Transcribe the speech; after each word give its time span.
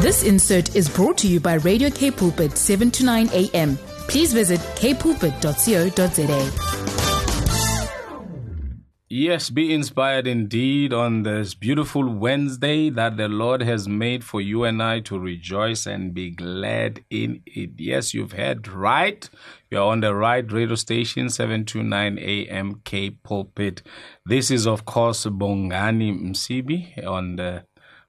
This 0.00 0.22
insert 0.22 0.76
is 0.76 0.88
brought 0.88 1.18
to 1.18 1.26
you 1.26 1.40
by 1.40 1.54
Radio 1.54 1.90
K 1.90 2.12
Pulpit 2.12 2.56
7 2.56 2.88
to 2.92 3.04
9 3.04 3.30
a.m. 3.32 3.76
Please 4.06 4.32
visit 4.32 4.60
kpulpit.co.za. 4.76 6.68
Yes, 9.10 9.48
be 9.50 9.72
inspired 9.74 10.26
indeed 10.26 10.92
on 10.92 11.22
this 11.22 11.54
beautiful 11.54 12.06
Wednesday 12.06 12.90
that 12.90 13.16
the 13.16 13.26
Lord 13.26 13.62
has 13.62 13.88
made 13.88 14.22
for 14.22 14.40
you 14.40 14.64
and 14.64 14.82
I 14.82 15.00
to 15.00 15.18
rejoice 15.18 15.86
and 15.86 16.12
be 16.12 16.30
glad 16.30 17.04
in 17.10 17.40
it. 17.46 17.70
Yes, 17.78 18.12
you've 18.12 18.32
heard 18.32 18.68
right. 18.68 19.28
You're 19.70 19.82
on 19.82 20.00
the 20.00 20.14
right 20.14 20.50
radio 20.52 20.74
station, 20.74 21.30
729 21.30 22.18
AM 22.18 22.82
K 22.84 23.10
Pulpit. 23.10 23.82
This 24.26 24.50
is, 24.50 24.66
of 24.66 24.84
course, 24.84 25.24
Bongani 25.24 26.12
Msibi 26.12 27.06
on 27.06 27.36
the 27.36 27.64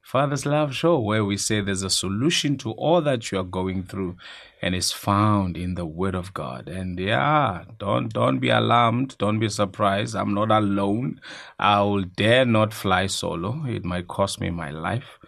Father's 0.10 0.44
Love 0.44 0.74
Show, 0.74 0.98
where 0.98 1.24
we 1.24 1.38
say 1.38 1.62
there's 1.62 1.84
a 1.84 1.90
solution 1.90 2.58
to 2.58 2.72
all 2.72 3.00
that 3.02 3.32
you 3.32 3.38
are 3.40 3.44
going 3.44 3.84
through 3.84 4.18
and 4.60 4.74
is 4.74 4.92
found 4.92 5.56
in 5.56 5.76
the 5.76 5.86
Word 5.86 6.16
of 6.16 6.34
God. 6.34 6.68
And 6.68 7.00
yeah, 7.00 7.66
don't 7.78 8.12
don't 8.12 8.40
be 8.40 8.50
alarmed, 8.50 9.16
don't 9.20 9.38
be 9.38 9.50
surprised. 9.50 10.16
I'm 10.16 10.34
not 10.34 10.50
alone. 10.50 11.22
I 11.60 11.82
will 11.82 12.06
dare 12.24 12.44
not 12.44 12.74
fly 12.74 13.06
solo. 13.06 13.64
It 13.68 13.86
might 13.86 14.08
cost 14.08 14.42
me 14.42 14.50
my 14.50 14.72
life. 14.72 15.20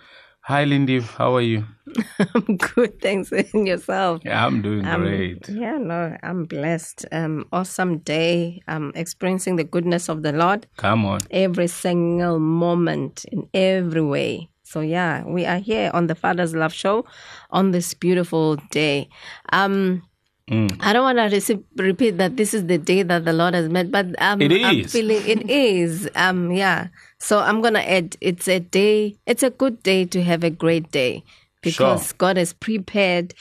Hi 0.46 0.64
Lindy, 0.64 1.00
how 1.02 1.36
are 1.36 1.42
you? 1.42 1.64
I'm 2.34 2.58
good, 2.58 3.00
thanks. 3.00 3.32
And 3.54 3.68
yourself? 3.68 4.22
Yeah, 4.26 4.44
I'm 4.44 4.64
doing 4.64 4.84
Um, 4.88 5.02
great. 5.02 5.48
Yeah, 5.48 5.78
no, 5.78 6.18
I'm 6.24 6.46
blessed. 6.46 7.06
Um, 7.12 7.46
awesome 7.54 8.00
day. 8.00 8.64
I'm 8.68 8.92
experiencing 8.96 9.58
the 9.58 9.64
goodness 9.64 10.10
of 10.10 10.24
the 10.24 10.32
Lord 10.32 10.66
Come 10.78 11.06
on. 11.06 11.20
every 11.30 11.68
single 11.68 12.40
moment 12.40 13.26
in 13.32 13.48
every 13.54 14.02
way. 14.02 14.48
So 14.72 14.80
yeah, 14.80 15.24
we 15.26 15.46
are 15.46 15.60
here 15.60 15.92
on 15.94 16.08
the 16.08 16.16
Father's 16.16 16.56
Love 16.56 16.74
Show 16.74 17.06
on 17.50 17.72
this 17.72 17.94
beautiful 17.94 18.56
day. 18.72 19.10
Um, 19.52 20.04
Mm. 20.50 20.76
I 20.82 20.92
don't 20.92 21.04
want 21.16 21.32
to 21.32 21.64
repeat 21.78 22.18
that 22.18 22.36
this 22.36 22.54
is 22.54 22.66
the 22.66 22.78
day 22.78 23.04
that 23.04 23.24
the 23.24 23.32
Lord 23.32 23.54
has 23.54 23.70
made, 23.70 23.90
but 23.90 24.08
um, 24.22 24.42
It 24.42 24.52
I'm 24.66 24.84
feeling 24.84 25.22
it 25.26 25.50
is. 25.50 26.10
Um, 26.16 26.52
yeah. 26.52 26.88
So 27.20 27.40
I'm 27.40 27.62
gonna 27.62 27.80
add. 27.80 28.18
It's 28.20 28.50
a 28.50 28.60
day. 28.60 29.16
It's 29.26 29.44
a 29.44 29.50
good 29.50 29.82
day 29.82 30.04
to 30.06 30.22
have 30.22 30.44
a 30.44 30.50
great 30.50 30.92
day 30.92 31.24
because 31.62 32.08
Sure. 32.08 32.16
God 32.18 32.36
has 32.38 32.52
prepared 32.52 33.34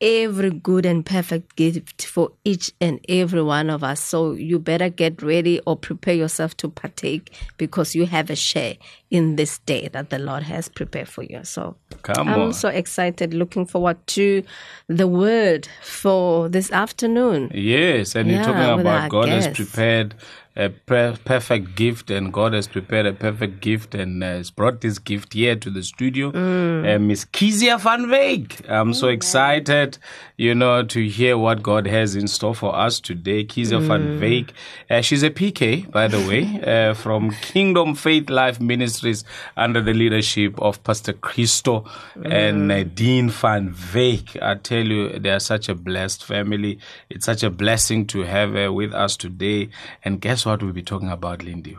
every 0.00 0.50
good 0.50 0.84
and 0.84 1.06
perfect 1.06 1.56
gift 1.56 2.04
for 2.04 2.30
each 2.44 2.70
and 2.80 3.00
every 3.08 3.42
one 3.42 3.70
of 3.70 3.82
us. 3.82 4.00
So 4.00 4.32
you 4.32 4.58
better 4.58 4.88
get 4.88 5.22
ready 5.22 5.60
or 5.66 5.76
prepare 5.76 6.14
yourself 6.14 6.56
to 6.58 6.68
partake 6.68 7.32
because 7.56 7.94
you 7.94 8.06
have 8.06 8.28
a 8.28 8.36
share 8.36 8.76
in 9.10 9.36
this 9.36 9.58
day 9.60 9.88
that 9.88 10.10
the 10.10 10.18
Lord 10.18 10.42
has 10.42 10.68
prepared 10.68 11.08
for 11.08 11.22
you. 11.22 11.40
So 11.44 11.76
Come 12.02 12.28
I'm 12.28 12.40
on. 12.40 12.52
so 12.52 12.68
excited, 12.68 13.32
looking 13.32 13.64
forward 13.64 14.04
to 14.08 14.42
the 14.88 15.08
word 15.08 15.68
for 15.82 16.48
this 16.48 16.70
afternoon. 16.72 17.50
Yes, 17.54 18.14
and 18.14 18.30
you're 18.30 18.42
talking 18.42 18.80
about 18.80 19.10
God 19.10 19.28
has 19.28 19.48
prepared 19.48 20.14
a 20.56 20.70
per- 20.70 21.16
perfect 21.24 21.74
gift, 21.76 22.10
and 22.10 22.32
God 22.32 22.54
has 22.54 22.66
prepared 22.66 23.04
a 23.06 23.12
perfect 23.12 23.60
gift, 23.60 23.94
and 23.94 24.22
has 24.22 24.50
brought 24.50 24.80
this 24.80 24.98
gift 24.98 25.34
here 25.34 25.54
to 25.56 25.70
the 25.70 25.82
studio. 25.82 26.30
Mm. 26.32 26.96
Uh, 26.96 26.98
Miss 26.98 27.24
Kezia 27.26 27.76
van 27.78 28.06
Veek. 28.06 28.68
I'm 28.68 28.94
so 28.94 29.08
excited, 29.08 29.98
you 30.38 30.54
know, 30.54 30.82
to 30.84 31.06
hear 31.08 31.36
what 31.36 31.62
God 31.62 31.86
has 31.86 32.14
in 32.16 32.26
store 32.26 32.54
for 32.54 32.74
us 32.74 33.00
today. 33.00 33.44
Kizia 33.44 33.80
Mm. 33.80 33.86
van 33.86 34.20
Veek. 34.20 34.48
Uh, 34.88 35.02
she's 35.02 35.22
a 35.22 35.30
PK, 35.30 35.90
by 35.90 36.08
the 36.08 36.20
way, 36.26 36.60
uh, 36.66 36.94
from 36.94 37.30
Kingdom 37.42 37.94
Faith 37.94 38.30
Life 38.30 38.58
Ministries 38.60 39.24
under 39.58 39.82
the 39.82 39.92
leadership 39.92 40.58
of 40.60 40.82
Pastor 40.84 41.12
Christo 41.12 41.84
and 42.24 42.72
uh, 42.72 42.82
Dean 42.84 43.28
van 43.28 43.74
Veek. 43.74 44.40
I 44.40 44.54
tell 44.54 44.86
you, 44.86 45.18
they 45.18 45.30
are 45.30 45.40
such 45.40 45.68
a 45.68 45.74
blessed 45.74 46.24
family. 46.24 46.78
It's 47.10 47.26
such 47.26 47.42
a 47.42 47.50
blessing 47.50 48.06
to 48.06 48.20
have 48.22 48.52
her 48.52 48.72
with 48.72 48.94
us 48.94 49.16
today. 49.18 49.68
And 50.04 50.18
guess 50.20 50.45
what 50.46 50.62
we'll 50.62 50.72
be 50.72 50.82
talking 50.82 51.10
about, 51.10 51.42
Lindy? 51.42 51.76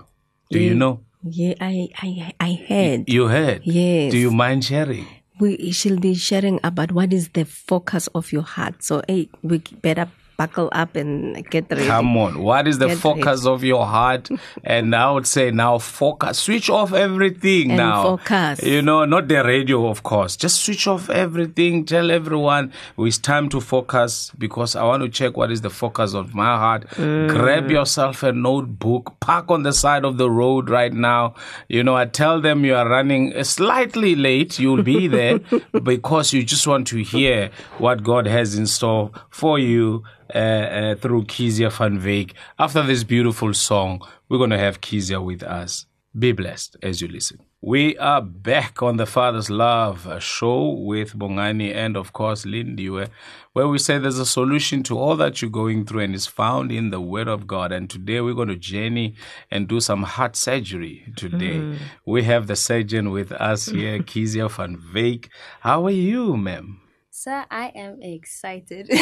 Do 0.52 0.60
mm. 0.60 0.64
you 0.64 0.76
know? 0.76 1.02
Yeah, 1.24 1.56
I, 1.60 1.90
I, 1.98 2.34
I 2.40 2.66
heard. 2.68 3.10
You 3.10 3.28
heard? 3.28 3.62
Yes. 3.66 4.12
Do 4.12 4.18
you 4.18 4.32
mind 4.32 4.66
sharing? 4.66 5.08
we 5.40 5.72
shall 5.72 5.98
be 5.98 6.16
sharing 6.16 6.60
about 6.64 6.92
what 6.92 7.14
is 7.14 7.30
the 7.30 7.46
focus 7.46 8.08
of 8.16 8.32
your 8.32 8.42
heart. 8.42 8.84
So, 8.84 9.02
hey, 9.08 9.30
we 9.44 9.60
better 9.82 10.10
buckle 10.38 10.70
up 10.72 10.96
and 10.96 11.48
get 11.50 11.70
ready. 11.72 11.88
Come 11.88 12.16
on. 12.16 12.40
What 12.40 12.68
is 12.68 12.78
the 12.78 12.88
Get 12.88 13.00
focus 13.00 13.46
of 13.46 13.64
your 13.64 13.86
heart? 13.86 14.30
And 14.64 14.96
I 14.96 15.12
would 15.12 15.26
say 15.28 15.50
now 15.52 15.80
focus. 15.80 16.38
Switch 16.40 16.70
off 16.70 16.94
everything 16.94 17.72
And 17.72 17.78
now. 17.78 18.04
focus. 18.04 18.62
You 18.64 18.84
know, 18.84 19.06
not 19.06 19.28
the 19.28 19.44
radio, 19.44 19.88
of 19.88 20.04
course. 20.04 20.38
Just 20.38 20.62
switch 20.64 20.88
off 20.88 21.10
everything. 21.10 21.86
Tell 21.86 22.12
everyone 22.12 22.72
it's 22.98 23.18
time 23.18 23.50
to 23.50 23.60
focus 23.60 24.32
because 24.38 24.76
I 24.76 24.84
want 24.84 25.04
to 25.04 25.10
check 25.10 25.36
what 25.36 25.52
is 25.52 25.62
the 25.62 25.72
focus 25.72 26.14
of 26.14 26.36
my 26.36 26.56
heart. 26.56 26.88
Mm. 26.92 27.30
Grab 27.30 27.72
yourself 27.72 28.22
a 28.22 28.32
notebook. 28.32 29.20
Park 29.20 29.50
on 29.50 29.64
the 29.64 29.74
side 29.74 30.06
of 30.06 30.18
the 30.18 30.30
road 30.30 30.70
right 30.70 30.94
now. 30.94 31.34
You 31.68 31.84
know, 31.84 31.96
I 31.96 32.06
tell 32.06 32.40
them 32.42 32.64
you 32.64 32.76
are 32.76 32.88
running 32.88 33.44
slightly 33.44 34.16
late. 34.16 34.60
You'll 34.60 34.84
be 34.84 35.08
there 35.08 35.40
because 35.84 36.32
you 36.32 36.44
just 36.44 36.68
want 36.68 36.86
to 36.88 36.98
hear 37.04 37.50
what 37.80 38.04
God 38.04 38.28
has 38.28 38.56
in 38.56 38.68
store 38.68 39.12
for 39.32 39.58
you 39.58 40.04
uh, 40.34 40.38
uh, 40.38 40.96
through 40.96 41.26
Kezia 41.26 41.70
van 41.70 42.00
Veek. 42.00 42.34
After 42.58 42.84
this 42.84 43.04
beautiful 43.04 43.54
song, 43.54 44.02
we're 44.30 44.38
going 44.38 44.50
to 44.50 44.58
have 44.58 44.82
Kezia 44.82 45.22
with 45.22 45.44
us. 45.44 45.86
Be 46.18 46.32
blessed 46.32 46.78
as 46.82 47.02
you 47.02 47.08
listen. 47.08 47.40
We 47.62 47.98
are 47.98 48.22
back 48.22 48.82
on 48.82 48.98
the 48.98 49.06
Father's 49.06 49.50
Love 49.50 50.08
show 50.22 50.70
with 50.70 51.14
Bongani 51.14 51.74
and, 51.74 51.98
of 51.98 52.14
course, 52.14 52.46
Lindiwe, 52.46 53.10
where 53.54 53.68
we 53.68 53.78
say 53.78 53.98
there's 53.98 54.20
a 54.20 54.26
solution 54.26 54.84
to 54.84 54.98
all 54.98 55.16
that 55.18 55.42
you're 55.42 55.52
going 55.52 55.86
through 55.86 56.02
and 56.02 56.16
is 56.16 56.28
found 56.28 56.72
in 56.72 56.92
the 56.92 57.02
Word 57.02 57.28
of 57.28 57.46
God. 57.48 57.72
And 57.72 57.90
today 57.90 58.22
we're 58.22 58.36
going 58.36 58.48
to 58.50 58.56
journey 58.56 59.16
and 59.52 59.68
do 59.68 59.80
some 59.80 60.04
heart 60.04 60.36
surgery 60.36 61.12
today. 61.16 61.78
We 62.06 62.24
have 62.24 62.48
the 62.48 62.56
surgeon 62.56 63.10
with 63.12 63.32
us 63.32 63.66
here, 63.66 64.02
Kezia 64.02 64.50
van 64.50 64.78
Veek. 64.78 65.30
How 65.62 65.86
are 65.86 65.92
you, 65.92 66.38
ma'am? 66.38 66.80
Sir, 67.18 67.48
I 67.50 67.72
am 67.74 68.04
excited. 68.04 68.92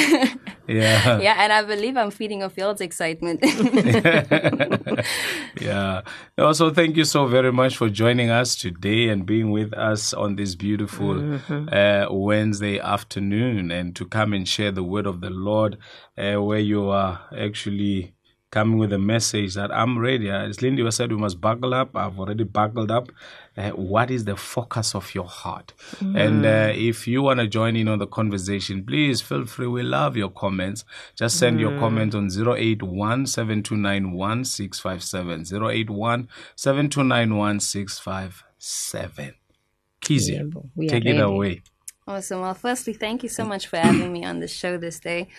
Yeah. 0.67 1.19
yeah, 1.19 1.35
and 1.37 1.53
I 1.53 1.61
believe 1.61 1.95
I'm 1.95 2.09
feeding 2.09 2.41
off 2.41 2.57
y'all's 2.57 2.81
excitement. 2.81 3.39
yeah. 5.61 6.01
Also, 6.39 6.71
thank 6.71 6.97
you 6.97 7.05
so 7.05 7.27
very 7.27 7.51
much 7.51 7.77
for 7.77 7.87
joining 7.87 8.31
us 8.31 8.55
today 8.55 9.09
and 9.09 9.27
being 9.27 9.51
with 9.51 9.75
us 9.75 10.11
on 10.11 10.37
this 10.37 10.55
beautiful 10.55 11.39
uh, 11.71 12.07
Wednesday 12.09 12.79
afternoon 12.79 13.69
and 13.69 13.95
to 13.95 14.05
come 14.05 14.33
and 14.33 14.47
share 14.47 14.71
the 14.71 14.83
word 14.83 15.05
of 15.05 15.21
the 15.21 15.29
Lord 15.29 15.77
uh, 16.17 16.41
where 16.41 16.57
you 16.57 16.89
are 16.89 17.21
actually 17.37 18.15
coming 18.55 18.79
with 18.79 18.93
a 18.93 18.97
message 18.97 19.53
that 19.53 19.69
I'm 19.71 19.99
ready. 19.99 20.29
As 20.29 20.61
Lindy 20.61 20.81
was 20.81 20.95
said, 20.95 21.11
we 21.11 21.17
must 21.17 21.41
buckle 21.41 21.73
up. 21.73 21.95
I've 21.95 22.17
already 22.17 22.45
buckled 22.45 22.89
up. 22.89 23.09
Uh, 23.57 23.69
what 23.71 24.11
is 24.11 24.25
the 24.25 24.35
focus 24.35 24.95
of 24.95 25.15
your 25.15 25.27
heart? 25.27 25.73
And 26.01 26.45
uh, 26.45 26.71
if 26.73 27.07
you 27.07 27.21
want 27.21 27.39
to 27.39 27.47
join 27.47 27.75
in 27.75 27.87
on 27.87 27.99
the 27.99 28.07
conversation, 28.07 28.85
please 28.85 29.21
feel 29.21 29.45
free. 29.45 29.67
We 29.67 29.81
love 29.81 30.17
your 30.17 30.29
comments. 30.29 30.83
Just 31.15 31.37
send 31.39 31.59
your 31.59 31.79
comment 31.79 32.13
on 32.15 32.29
081 32.29 33.27
7291 33.27 34.45
657. 34.45 35.45
081 35.71 36.27
7291 36.55 37.59
657. 37.61 39.35
Kezia, 40.01 40.43
we 40.75 40.85
are 40.85 40.89
take 40.89 41.05
it 41.05 41.19
away. 41.19 41.61
awesome. 42.07 42.41
Well, 42.41 42.53
firstly, 42.53 42.93
thank 42.93 43.23
you 43.23 43.29
so 43.29 43.45
much 43.45 43.67
for 43.67 43.77
having 43.77 44.13
me 44.13 44.23
on 44.23 44.39
the 44.39 44.47
show 44.47 44.77
this 44.77 44.99
day. 44.99 45.29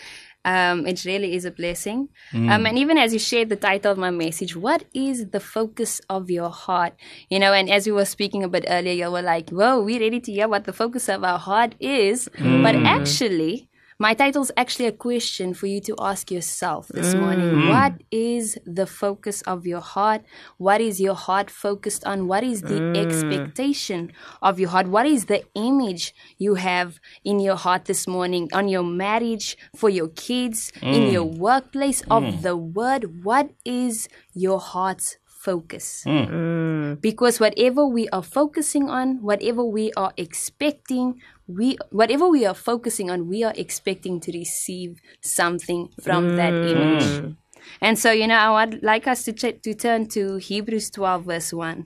Um, 0.47 0.87
it 0.87 1.03
really 1.03 1.35
is 1.37 1.43
a 1.43 1.51
blessing. 1.51 2.07
Um, 2.53 2.65
and 2.65 2.77
even 2.79 2.97
as 2.97 3.11
you 3.11 3.19
shared 3.19 3.49
the 3.49 3.57
title 3.57 3.91
of 3.91 3.97
my 3.97 4.11
message, 4.11 4.55
what 4.55 4.85
is 4.93 5.17
the 5.35 5.41
focus 5.41 5.99
of 6.09 6.29
your 6.31 6.49
heart? 6.49 6.93
You 7.29 7.39
know, 7.43 7.51
and 7.51 7.69
as 7.69 7.85
we 7.85 7.91
were 7.91 8.05
speaking 8.05 8.43
a 8.43 8.47
bit 8.55 8.63
earlier, 8.75 8.93
you 8.93 9.11
were 9.11 9.21
like, 9.21 9.49
whoa, 9.49 9.81
we're 9.87 9.99
ready 9.99 10.21
to 10.21 10.31
hear 10.31 10.47
what 10.47 10.63
the 10.63 10.71
focus 10.73 11.09
of 11.09 11.23
our 11.23 11.37
heart 11.49 11.75
is. 11.81 12.29
But 12.65 12.75
actually, 12.97 13.67
my 13.99 14.13
title 14.13 14.43
is 14.43 14.51
actually 14.55 14.85
a 14.85 14.91
question 14.91 15.55
for 15.55 15.65
you 15.65 15.81
to 15.81 15.95
ask 15.99 16.29
yourself 16.29 16.87
this 16.89 17.15
morning. 17.15 17.49
Mm. 17.49 17.69
What 17.69 17.93
is 18.11 18.55
the 18.63 18.85
focus 18.85 19.41
of 19.43 19.65
your 19.65 19.79
heart? 19.79 20.21
What 20.57 20.81
is 20.81 21.01
your 21.01 21.15
heart 21.15 21.49
focused 21.49 22.05
on? 22.05 22.27
What 22.27 22.43
is 22.43 22.61
the 22.61 22.79
mm. 22.79 22.97
expectation 22.97 24.11
of 24.41 24.59
your 24.59 24.69
heart? 24.69 24.87
What 24.87 25.07
is 25.07 25.25
the 25.25 25.43
image 25.55 26.13
you 26.37 26.55
have 26.55 26.99
in 27.23 27.39
your 27.39 27.55
heart 27.55 27.85
this 27.85 28.07
morning 28.07 28.49
on 28.53 28.67
your 28.67 28.83
marriage, 28.83 29.57
for 29.75 29.89
your 29.89 30.09
kids, 30.09 30.71
in 30.81 31.03
mm. 31.03 31.11
your 31.11 31.23
workplace 31.23 32.03
of 32.11 32.43
the 32.43 32.55
word? 32.55 33.23
What 33.23 33.49
is 33.65 34.09
your 34.33 34.59
heart's 34.59 35.17
focus? 35.37 36.03
Hmm. 36.03 36.25
Mm. 36.87 37.01
because 37.01 37.39
whatever 37.39 37.85
we 37.85 38.09
are 38.09 38.23
focusing 38.23 38.89
on 38.89 39.21
whatever 39.21 39.63
we 39.63 39.91
are 39.93 40.13
expecting 40.17 41.21
we 41.47 41.77
whatever 41.91 42.27
we 42.27 42.45
are 42.45 42.53
focusing 42.53 43.09
on 43.09 43.27
we 43.27 43.43
are 43.43 43.53
expecting 43.55 44.19
to 44.19 44.31
receive 44.31 44.99
something 45.21 45.89
from 46.01 46.35
that 46.35 46.53
hmm. 46.53 46.67
image. 46.67 47.35
And 47.81 47.99
so 47.99 48.11
you 48.11 48.27
know 48.27 48.35
i 48.35 48.65
would 48.65 48.83
like 48.83 49.07
us 49.07 49.23
to 49.25 49.33
ch- 49.33 49.61
to 49.61 49.73
turn 49.73 50.07
to 50.09 50.37
hebrews 50.37 50.89
12 50.89 51.23
verse 51.23 51.53
1 51.53 51.85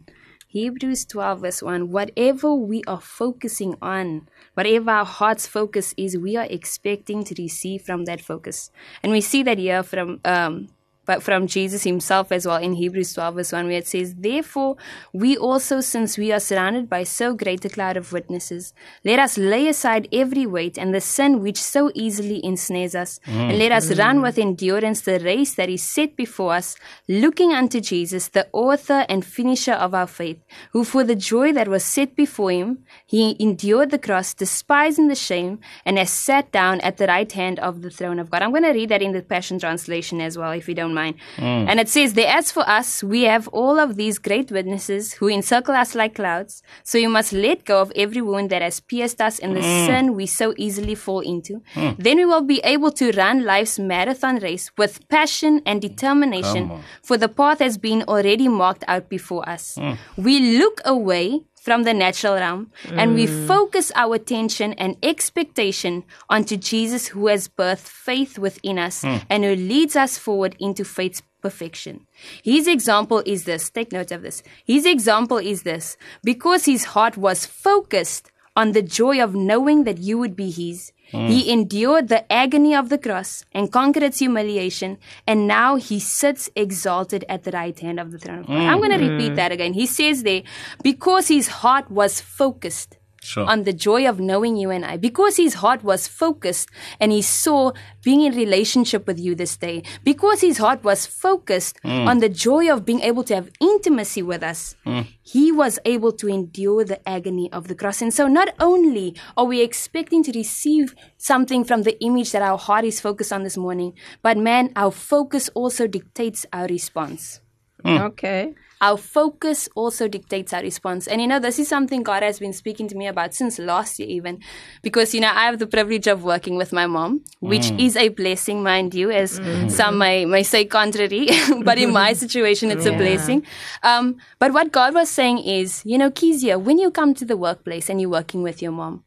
Hebrews 0.51 1.05
12, 1.05 1.39
verse 1.39 1.63
1 1.63 1.91
whatever 1.91 2.53
we 2.53 2.83
are 2.85 2.99
focusing 2.99 3.75
on, 3.81 4.27
whatever 4.53 4.91
our 4.91 5.05
heart's 5.05 5.47
focus 5.47 5.93
is, 5.95 6.17
we 6.17 6.35
are 6.35 6.47
expecting 6.49 7.23
to 7.23 7.33
receive 7.41 7.83
from 7.83 8.03
that 8.03 8.19
focus. 8.19 8.69
And 9.01 9.13
we 9.13 9.21
see 9.21 9.43
that 9.43 9.57
here 9.59 9.81
from 9.81 10.19
um, 10.25 10.67
but 11.11 11.21
from 11.21 11.45
Jesus 11.45 11.83
himself 11.83 12.31
as 12.31 12.45
well 12.47 12.55
in 12.55 12.71
Hebrews 12.71 13.13
12, 13.15 13.35
verse 13.35 13.51
1, 13.51 13.67
where 13.67 13.79
it 13.79 13.85
says, 13.85 14.15
Therefore, 14.15 14.77
we 15.11 15.35
also, 15.35 15.81
since 15.81 16.17
we 16.17 16.31
are 16.31 16.39
surrounded 16.39 16.89
by 16.89 17.03
so 17.03 17.33
great 17.33 17.65
a 17.65 17.69
cloud 17.69 17.97
of 17.97 18.13
witnesses, 18.13 18.73
let 19.03 19.19
us 19.19 19.37
lay 19.37 19.67
aside 19.67 20.07
every 20.13 20.45
weight 20.45 20.77
and 20.77 20.95
the 20.95 21.01
sin 21.01 21.41
which 21.41 21.57
so 21.57 21.91
easily 21.95 22.39
ensnares 22.45 22.95
us, 22.95 23.19
mm. 23.27 23.33
and 23.33 23.59
let 23.59 23.73
us 23.73 23.97
run 23.97 24.21
with 24.21 24.39
endurance 24.39 25.01
the 25.01 25.19
race 25.19 25.53
that 25.55 25.67
is 25.67 25.83
set 25.83 26.15
before 26.15 26.53
us, 26.53 26.77
looking 27.09 27.51
unto 27.51 27.81
Jesus, 27.81 28.29
the 28.29 28.47
author 28.53 29.05
and 29.09 29.25
finisher 29.25 29.73
of 29.73 29.93
our 29.93 30.07
faith, 30.07 30.39
who 30.71 30.85
for 30.85 31.03
the 31.03 31.17
joy 31.17 31.51
that 31.51 31.67
was 31.67 31.83
set 31.83 32.15
before 32.15 32.51
him, 32.51 32.85
he 33.05 33.35
endured 33.37 33.91
the 33.91 33.99
cross, 33.99 34.33
despising 34.33 35.09
the 35.09 35.15
shame, 35.29 35.59
and 35.83 35.97
has 35.97 36.09
sat 36.09 36.53
down 36.53 36.79
at 36.79 36.95
the 36.95 37.07
right 37.07 37.33
hand 37.33 37.59
of 37.59 37.81
the 37.81 37.89
throne 37.89 38.17
of 38.17 38.31
God. 38.31 38.43
I'm 38.43 38.51
going 38.51 38.63
to 38.63 38.71
read 38.71 38.87
that 38.91 39.01
in 39.01 39.11
the 39.11 39.21
Passion 39.21 39.59
Translation 39.59 40.21
as 40.21 40.37
well, 40.37 40.51
if 40.51 40.69
you 40.69 40.73
don't 40.73 40.93
mind. 40.93 41.00
Mm. 41.37 41.67
And 41.69 41.79
it 41.79 41.89
says, 41.89 42.13
there, 42.13 42.27
As 42.27 42.51
for 42.51 42.67
us, 42.67 43.03
we 43.03 43.23
have 43.23 43.47
all 43.49 43.79
of 43.79 43.95
these 43.95 44.17
great 44.19 44.51
witnesses 44.51 45.13
who 45.13 45.27
encircle 45.27 45.75
us 45.75 45.95
like 45.95 46.15
clouds. 46.15 46.63
So 46.83 46.97
you 46.97 47.09
must 47.09 47.33
let 47.33 47.65
go 47.65 47.81
of 47.81 47.91
every 47.95 48.21
wound 48.21 48.49
that 48.49 48.61
has 48.61 48.79
pierced 48.79 49.21
us 49.21 49.39
and 49.39 49.55
the 49.55 49.61
mm. 49.61 49.85
sin 49.87 50.15
we 50.15 50.25
so 50.25 50.53
easily 50.57 50.95
fall 50.95 51.21
into. 51.21 51.61
Mm. 51.73 51.95
Then 51.97 52.17
we 52.17 52.25
will 52.25 52.47
be 52.55 52.59
able 52.63 52.91
to 52.93 53.11
run 53.11 53.45
life's 53.45 53.77
marathon 53.79 54.37
race 54.37 54.71
with 54.77 55.07
passion 55.09 55.61
and 55.65 55.81
determination, 55.81 56.83
for 57.01 57.17
the 57.17 57.29
path 57.29 57.59
has 57.59 57.77
been 57.77 58.03
already 58.03 58.47
marked 58.47 58.83
out 58.87 59.09
before 59.09 59.47
us. 59.47 59.77
We 60.17 60.57
look 60.57 60.81
away 60.85 61.41
from 61.61 61.83
the 61.83 61.93
natural 61.93 62.33
realm 62.33 62.71
and 62.89 63.13
we 63.13 63.27
mm. 63.27 63.47
focus 63.47 63.91
our 63.93 64.15
attention 64.15 64.73
and 64.73 64.97
expectation 65.03 66.03
onto 66.27 66.57
Jesus 66.57 67.09
who 67.09 67.27
has 67.27 67.47
birthed 67.47 67.87
faith 67.87 68.39
within 68.39 68.79
us 68.79 69.03
hmm. 69.03 69.17
and 69.29 69.43
who 69.43 69.55
leads 69.55 69.95
us 69.95 70.17
forward 70.17 70.55
into 70.59 70.83
faith's 70.83 71.21
perfection. 71.39 72.07
His 72.43 72.67
example 72.67 73.21
is 73.27 73.43
this, 73.43 73.69
take 73.69 73.91
note 73.91 74.11
of 74.11 74.23
this. 74.23 74.41
His 74.65 74.87
example 74.87 75.37
is 75.37 75.61
this 75.61 75.97
because 76.23 76.65
his 76.65 76.85
heart 76.95 77.15
was 77.15 77.45
focused 77.45 78.31
on 78.55 78.71
the 78.71 78.81
joy 78.81 79.23
of 79.23 79.35
knowing 79.35 79.83
that 79.83 79.99
you 79.99 80.17
would 80.17 80.35
be 80.35 80.49
his. 80.49 80.91
Mm. 81.11 81.29
He 81.29 81.51
endured 81.51 82.07
the 82.07 82.31
agony 82.31 82.75
of 82.75 82.89
the 82.89 82.97
cross 82.97 83.45
and 83.51 83.71
conquered 83.71 84.03
its 84.03 84.19
humiliation, 84.19 84.97
and 85.27 85.47
now 85.47 85.75
he 85.75 85.99
sits 85.99 86.49
exalted 86.55 87.25
at 87.27 87.43
the 87.43 87.51
right 87.51 87.77
hand 87.77 87.99
of 87.99 88.11
the 88.11 88.17
throne 88.17 88.39
of 88.39 88.47
God. 88.47 88.55
I'm 88.55 88.79
mm. 88.79 88.87
going 88.87 88.99
to 88.99 89.09
repeat 89.09 89.31
mm. 89.33 89.35
that 89.35 89.51
again. 89.51 89.73
He 89.73 89.85
says 89.85 90.23
there, 90.23 90.43
because 90.83 91.27
his 91.27 91.47
heart 91.47 91.91
was 91.91 92.21
focused 92.21 92.97
Sure. 93.23 93.45
on 93.47 93.63
the 93.63 93.73
joy 93.73 94.09
of 94.09 94.19
knowing 94.19 94.57
you 94.57 94.71
and 94.71 94.83
I, 94.83 94.97
because 94.97 95.37
his 95.37 95.53
heart 95.55 95.83
was 95.83 96.07
focused 96.07 96.69
and 96.99 97.11
he 97.11 97.21
saw 97.21 97.71
being 98.03 98.21
in 98.21 98.33
relationship 98.35 99.05
with 99.05 99.19
you 99.19 99.35
this 99.35 99.57
day, 99.57 99.83
because 100.03 100.41
his 100.41 100.57
heart 100.57 100.83
was 100.83 101.05
focused 101.05 101.79
mm. 101.83 102.07
on 102.07 102.17
the 102.17 102.29
joy 102.29 102.71
of 102.71 102.83
being 102.83 103.01
able 103.01 103.23
to 103.25 103.35
have 103.35 103.51
intimacy 103.59 104.23
with 104.23 104.41
us, 104.41 104.75
mm. 104.87 105.05
he 105.21 105.51
was 105.51 105.77
able 105.85 106.11
to 106.13 106.27
endure 106.27 106.83
the 106.83 107.07
agony 107.07 107.51
of 107.53 107.67
the 107.67 107.75
cross. 107.75 108.01
And 108.01 108.11
so 108.11 108.27
not 108.27 108.49
only 108.59 109.15
are 109.37 109.45
we 109.45 109.61
expecting 109.61 110.23
to 110.23 110.31
receive 110.31 110.95
something 111.17 111.63
from 111.63 111.83
the 111.83 112.01
image 112.03 112.31
that 112.31 112.41
our 112.41 112.57
heart 112.57 112.85
is 112.85 112.99
focused 112.99 113.31
on 113.31 113.43
this 113.43 113.55
morning, 113.55 113.93
but 114.23 114.35
man, 114.35 114.71
our 114.75 114.91
focus 114.91 115.47
also 115.53 115.85
dictates 115.85 116.45
our 116.51 116.65
response. 116.65 117.39
Mm. 117.83 118.01
Okay. 118.11 118.53
Our 118.81 118.97
focus 118.97 119.69
also 119.75 120.07
dictates 120.07 120.53
our 120.53 120.61
response. 120.61 121.07
And 121.07 121.21
you 121.21 121.27
know, 121.27 121.39
this 121.39 121.59
is 121.59 121.67
something 121.67 122.01
God 122.01 122.23
has 122.23 122.39
been 122.39 122.51
speaking 122.51 122.87
to 122.87 122.95
me 122.95 123.05
about 123.05 123.35
since 123.35 123.59
last 123.59 123.99
year, 123.99 124.09
even. 124.09 124.39
Because, 124.81 125.13
you 125.13 125.21
know, 125.21 125.29
I 125.29 125.45
have 125.45 125.59
the 125.59 125.67
privilege 125.67 126.07
of 126.07 126.23
working 126.23 126.55
with 126.55 126.73
my 126.73 126.87
mom, 126.87 127.23
which 127.41 127.69
mm. 127.69 127.79
is 127.79 127.95
a 127.95 128.09
blessing, 128.09 128.63
mind 128.63 128.95
you, 128.95 129.11
as 129.11 129.39
mm. 129.39 129.45
mm-hmm. 129.45 129.69
some 129.69 129.99
may, 129.99 130.25
may 130.25 130.41
say 130.41 130.65
contrary. 130.65 131.29
but 131.63 131.77
in 131.77 131.93
my 131.93 132.13
situation, 132.23 132.71
it's 132.71 132.87
a 132.87 132.91
blessing. 132.91 133.45
Um, 133.83 134.17
but 134.39 134.51
what 134.51 134.71
God 134.71 134.95
was 134.95 135.09
saying 135.09 135.39
is, 135.39 135.83
you 135.85 135.99
know, 135.99 136.09
Kezia, 136.09 136.57
when 136.57 136.79
you 136.79 136.89
come 136.89 137.13
to 137.13 137.25
the 137.25 137.37
workplace 137.37 137.87
and 137.87 138.01
you're 138.01 138.09
working 138.09 138.41
with 138.41 138.63
your 138.63 138.71
mom, 138.71 139.03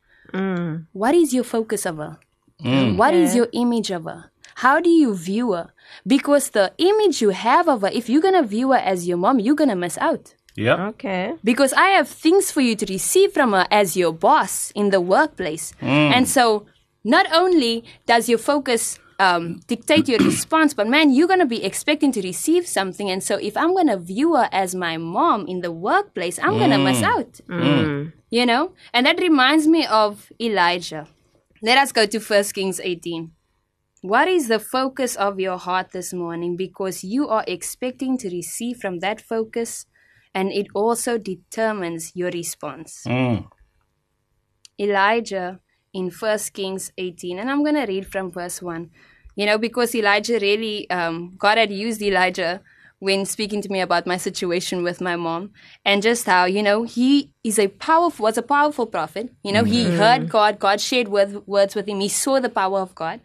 what 0.93 1.15
is 1.17 1.35
your 1.35 1.45
focus 1.45 1.85
of 1.85 1.97
her? 1.97 2.19
What 2.97 3.13
is 3.13 3.35
your 3.35 3.49
image 3.53 3.91
of 3.91 4.05
her? 4.05 4.31
How 4.57 4.81
do 4.81 4.91
you 4.91 5.15
view 5.15 5.53
her? 5.53 5.71
Because 6.07 6.51
the 6.51 6.73
image 6.79 7.21
you 7.21 7.31
have 7.31 7.69
of 7.69 7.83
her, 7.83 7.91
if 7.93 8.09
you're 8.09 8.23
going 8.23 8.35
to 8.35 8.43
view 8.43 8.73
her 8.73 8.79
as 8.79 9.07
your 9.07 9.17
mom, 9.17 9.41
you're 9.41 9.55
going 9.55 9.71
to 9.71 9.77
miss 9.77 9.99
out. 9.99 10.35
Yep. 10.57 10.79
Okay. 10.79 11.35
Because 11.43 11.73
I 11.73 11.89
have 11.89 12.09
things 12.09 12.51
for 12.51 12.61
you 12.61 12.77
to 12.77 12.87
receive 12.87 13.33
from 13.33 13.53
her 13.53 13.67
as 13.71 13.97
your 13.97 14.13
boss 14.13 14.71
in 14.75 14.91
the 14.91 15.01
workplace. 15.01 15.73
Mm. 15.81 16.13
And 16.13 16.29
so, 16.29 16.67
not 17.03 17.27
only 17.33 17.85
does 18.07 18.29
your 18.29 18.39
focus 18.39 18.99
um, 19.19 19.61
dictate 19.67 20.09
your 20.09 20.19
response, 20.21 20.73
but 20.73 20.87
man, 20.87 21.13
you're 21.13 21.27
going 21.27 21.41
to 21.41 21.47
be 21.47 21.65
expecting 21.65 22.13
to 22.13 22.23
receive 22.23 22.67
something. 22.67 23.11
And 23.11 23.23
so, 23.23 23.37
if 23.37 23.57
I'm 23.57 23.75
going 23.75 23.89
to 23.89 23.99
view 23.99 24.37
her 24.37 24.49
as 24.53 24.75
my 24.75 24.97
mom 24.97 25.47
in 25.47 25.61
the 25.61 25.73
workplace, 25.73 26.39
I'm 26.39 26.59
going 26.59 26.71
to 26.71 26.79
miss 26.79 27.01
mm. 27.01 27.05
out. 27.05 27.41
Mm. 27.49 28.13
You 28.31 28.47
know? 28.47 28.73
And 28.93 29.07
that 29.07 29.19
reminds 29.19 29.67
me 29.67 29.87
of 29.87 30.31
Elijah. 30.41 31.09
Let 31.63 31.79
us 31.79 31.91
go 31.93 32.07
to 32.07 32.19
1 32.19 32.45
Kings 32.55 32.79
18. 32.79 33.33
What 34.05 34.29
is 34.29 34.49
the 34.49 34.59
focus 34.59 35.17
of 35.17 35.41
your 35.41 35.57
heart 35.57 35.93
this 35.93 36.13
morning? 36.13 36.59
Because 36.59 37.03
you 37.03 37.27
are 37.31 37.43
expecting 37.49 38.19
to 38.19 38.29
receive 38.29 38.77
from 38.77 38.99
that 38.99 39.19
focus, 39.19 39.87
and 40.35 40.53
it 40.53 40.67
also 40.75 41.17
determines 41.17 42.13
your 42.15 42.31
response. 42.31 43.05
Mm. 43.09 43.49
Elijah 44.79 45.61
in 45.95 46.11
1 46.11 46.39
Kings 46.53 46.93
18, 46.99 47.39
and 47.39 47.51
I'm 47.51 47.63
going 47.63 47.77
to 47.77 47.87
read 47.87 48.07
from 48.07 48.31
verse 48.31 48.61
1. 48.61 48.91
You 49.37 49.47
know, 49.47 49.57
because 49.57 49.95
Elijah 49.95 50.39
really, 50.39 50.85
um, 50.91 51.33
God 51.39 51.57
had 51.57 51.73
used 51.73 52.03
Elijah 52.03 52.61
when 52.99 53.25
speaking 53.25 53.63
to 53.63 53.71
me 53.71 53.81
about 53.81 54.07
my 54.07 54.19
situation 54.19 54.83
with 54.83 55.01
my 55.01 55.17
mom 55.17 55.53
and 55.83 56.03
just 56.03 56.27
how, 56.27 56.45
you 56.45 56.63
know, 56.63 56.83
he 56.83 57.33
is 57.43 57.59
a 57.59 57.69
powerful, 57.69 58.25
was 58.25 58.37
a 58.37 58.43
powerful 58.43 58.87
prophet. 58.87 59.33
You 59.43 59.53
know, 59.53 59.65
he 59.65 59.85
heard 59.85 60.29
God, 60.29 60.59
God 60.59 60.79
shared 60.79 61.09
word, 61.09 61.47
words 61.47 61.75
with 61.75 61.89
him, 61.89 62.01
he 62.01 62.11
saw 62.11 62.39
the 62.39 62.51
power 62.51 62.81
of 62.81 62.95
God. 62.95 63.21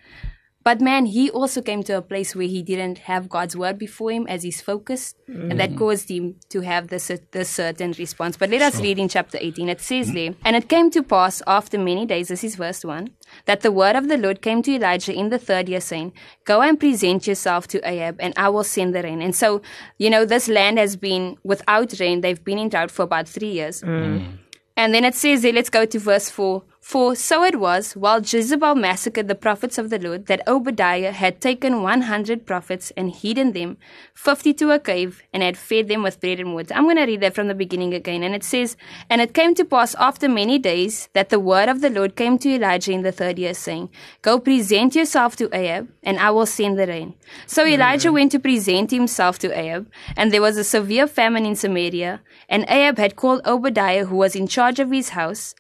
But 0.62 0.82
man, 0.82 1.06
he 1.06 1.30
also 1.32 1.62
came 1.62 1.84
to 1.84 1.98
a 1.98 2.02
place 2.02 2.36
where 2.36 2.48
he 2.48 2.62
didn't 2.62 3.00
have 3.00 3.30
God's 3.30 3.56
word 3.56 3.80
before 3.80 4.12
him 4.12 4.28
as 4.28 4.44
his 4.44 4.60
focus, 4.62 5.16
and 5.28 5.58
that 5.58 5.72
mm. 5.72 5.78
caused 5.78 6.10
him 6.10 6.36
to 6.50 6.62
have 6.62 6.90
this, 6.90 7.10
this 7.32 7.50
certain 7.50 7.94
response. 7.94 8.36
But 8.36 8.50
let 8.50 8.62
us 8.62 8.82
read 8.82 9.00
in 9.00 9.08
chapter 9.08 9.38
18. 9.40 9.70
It 9.70 9.80
says 9.80 10.12
there, 10.12 10.36
And 10.44 10.58
it 10.58 10.68
came 10.68 10.92
to 10.92 11.02
pass 11.02 11.42
after 11.48 11.78
many 11.78 12.06
days, 12.06 12.28
this 12.28 12.44
is 12.44 12.57
verse 12.57 12.83
1, 12.83 13.10
that 13.45 13.62
the 13.62 13.72
word 13.72 13.95
of 13.95 14.10
the 14.10 14.18
Lord 14.18 14.42
came 14.42 14.62
to 14.64 14.76
Elijah 14.76 15.14
in 15.14 15.30
the 15.30 15.40
third 15.40 15.69
year, 15.69 15.80
saying, 15.80 16.12
Go 16.44 16.62
and 16.62 16.78
present 16.78 17.26
yourself 17.26 17.68
to 17.69 17.90
Ahab, 17.90 18.18
and 18.19 18.33
I 18.36 18.50
will 18.50 18.66
send 18.66 18.94
the 18.94 19.02
rain. 19.02 19.22
And 19.22 19.33
so, 19.33 19.62
you 19.98 20.10
know, 20.10 20.26
this 20.26 20.50
land 20.50 20.78
has 20.78 20.98
been 20.98 21.38
without 21.44 21.98
rain. 22.02 22.19
They've 22.19 22.44
been 22.44 22.60
in 22.60 22.68
drought 22.68 22.92
for 22.92 23.04
about 23.04 23.30
three 23.30 23.52
years. 23.52 23.81
Mm. 23.81 24.40
And 24.76 24.94
then 24.94 25.04
it 25.04 25.16
says 25.16 25.42
there, 25.42 25.52
let's 25.52 25.69
go 25.69 25.86
to 25.86 26.00
verse 26.00 26.30
4. 26.30 26.64
For 26.81 27.14
so 27.14 27.44
it 27.44 27.59
was, 27.59 27.94
while 27.94 28.21
Jezebel 28.21 28.74
massacred 28.74 29.28
the 29.28 29.36
prophets 29.36 29.78
of 29.78 29.90
the 29.90 30.00
Lord, 30.00 30.28
that 30.28 30.48
Obadiah 30.48 31.12
had 31.12 31.42
taken 31.42 31.83
100 31.83 32.45
prophets 32.45 32.92
and 32.95 33.12
hidden 33.12 33.52
them, 33.52 33.78
50 34.14 34.54
to 34.56 34.71
a 34.71 34.80
cave, 34.80 35.21
and 35.33 35.44
had 35.44 35.57
fed 35.57 35.88
them 35.88 36.04
with 36.04 36.21
bread 36.21 36.40
and 36.40 36.54
water. 36.54 36.74
I'm 36.74 36.86
going 36.86 36.95
to 36.95 37.06
read 37.06 37.21
that 37.21 37.36
from 37.36 37.48
the 37.48 37.54
beginning 37.54 37.94
again. 37.94 38.24
And 38.24 38.33
it 38.33 38.44
says, 38.44 38.78
And 39.09 39.21
it 39.21 39.33
came 39.33 39.54
to 39.56 39.66
pass 39.66 39.94
after 39.95 40.30
many 40.30 40.57
days 40.57 41.09
that 41.14 41.30
the 41.30 41.40
word 41.40 41.69
of 41.69 41.81
the 41.81 41.90
Lord 41.90 42.16
came 42.16 42.38
to 42.40 42.50
Elijah 42.50 42.94
in 42.94 43.04
the 43.04 43.12
third 43.12 43.38
year, 43.38 43.54
saying, 43.54 43.90
Go 44.21 44.40
present 44.40 44.95
yourself 44.95 45.36
to 45.36 45.54
Ahab, 45.56 45.90
and 46.02 46.18
I 46.18 46.31
will 46.31 46.45
send 46.45 46.80
the 46.80 46.88
rain. 46.88 47.14
So 47.45 47.64
mm-hmm. 47.64 47.74
Elijah 47.74 48.12
went 48.12 48.31
to 48.31 48.40
present 48.40 48.90
himself 48.90 49.38
to 49.40 49.56
Ahab, 49.56 49.92
and 50.16 50.31
there 50.31 50.42
was 50.42 50.57
a 50.57 50.64
severe 50.64 51.07
famine 51.07 51.45
in 51.45 51.56
Samaria, 51.56 52.21
and 52.48 52.66
Ahab 52.68 52.98
had 52.98 53.18
called 53.18 53.42
Obadiah, 53.45 54.06
who 54.06 54.16
was 54.16 54.36
in 54.36 54.48
charge 54.48 54.80
of 54.80 54.92
his 54.92 55.09
house. 55.09 55.54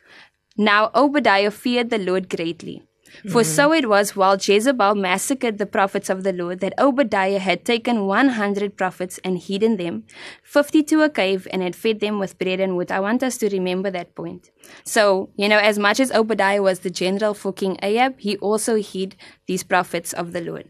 Now 0.59 0.91
Obadiah 0.93 1.51
feared 1.51 1.89
the 1.89 1.97
Lord 1.97 2.27
greatly. 2.27 2.83
For 3.31 3.45
so 3.45 3.71
it 3.73 3.87
was 3.87 4.15
while 4.15 4.35
Jezebel 4.35 4.93
massacred 4.93 5.57
the 5.57 5.65
prophets 5.65 6.09
of 6.09 6.23
the 6.23 6.33
Lord 6.33 6.59
that 6.59 6.73
Obadiah 6.77 7.39
had 7.39 7.63
taken 7.63 8.05
100 8.05 8.75
prophets 8.75 9.21
and 9.23 9.37
hidden 9.37 9.77
them, 9.77 10.03
50 10.43 10.83
to 10.83 11.01
a 11.03 11.09
cave, 11.09 11.47
and 11.51 11.63
had 11.63 11.77
fed 11.77 12.01
them 12.01 12.19
with 12.19 12.37
bread 12.37 12.59
and 12.59 12.75
wood. 12.75 12.91
I 12.91 12.99
want 12.99 13.23
us 13.23 13.37
to 13.37 13.49
remember 13.49 13.89
that 13.89 14.15
point. 14.15 14.51
So, 14.83 15.29
you 15.37 15.47
know, 15.47 15.59
as 15.59 15.79
much 15.79 15.99
as 15.99 16.11
Obadiah 16.11 16.61
was 16.61 16.79
the 16.79 16.89
general 16.89 17.33
for 17.33 17.53
King 17.53 17.79
Ahab, 17.81 18.19
he 18.19 18.37
also 18.37 18.75
hid 18.75 19.15
these 19.47 19.63
prophets 19.63 20.11
of 20.13 20.33
the 20.33 20.41
Lord. 20.41 20.69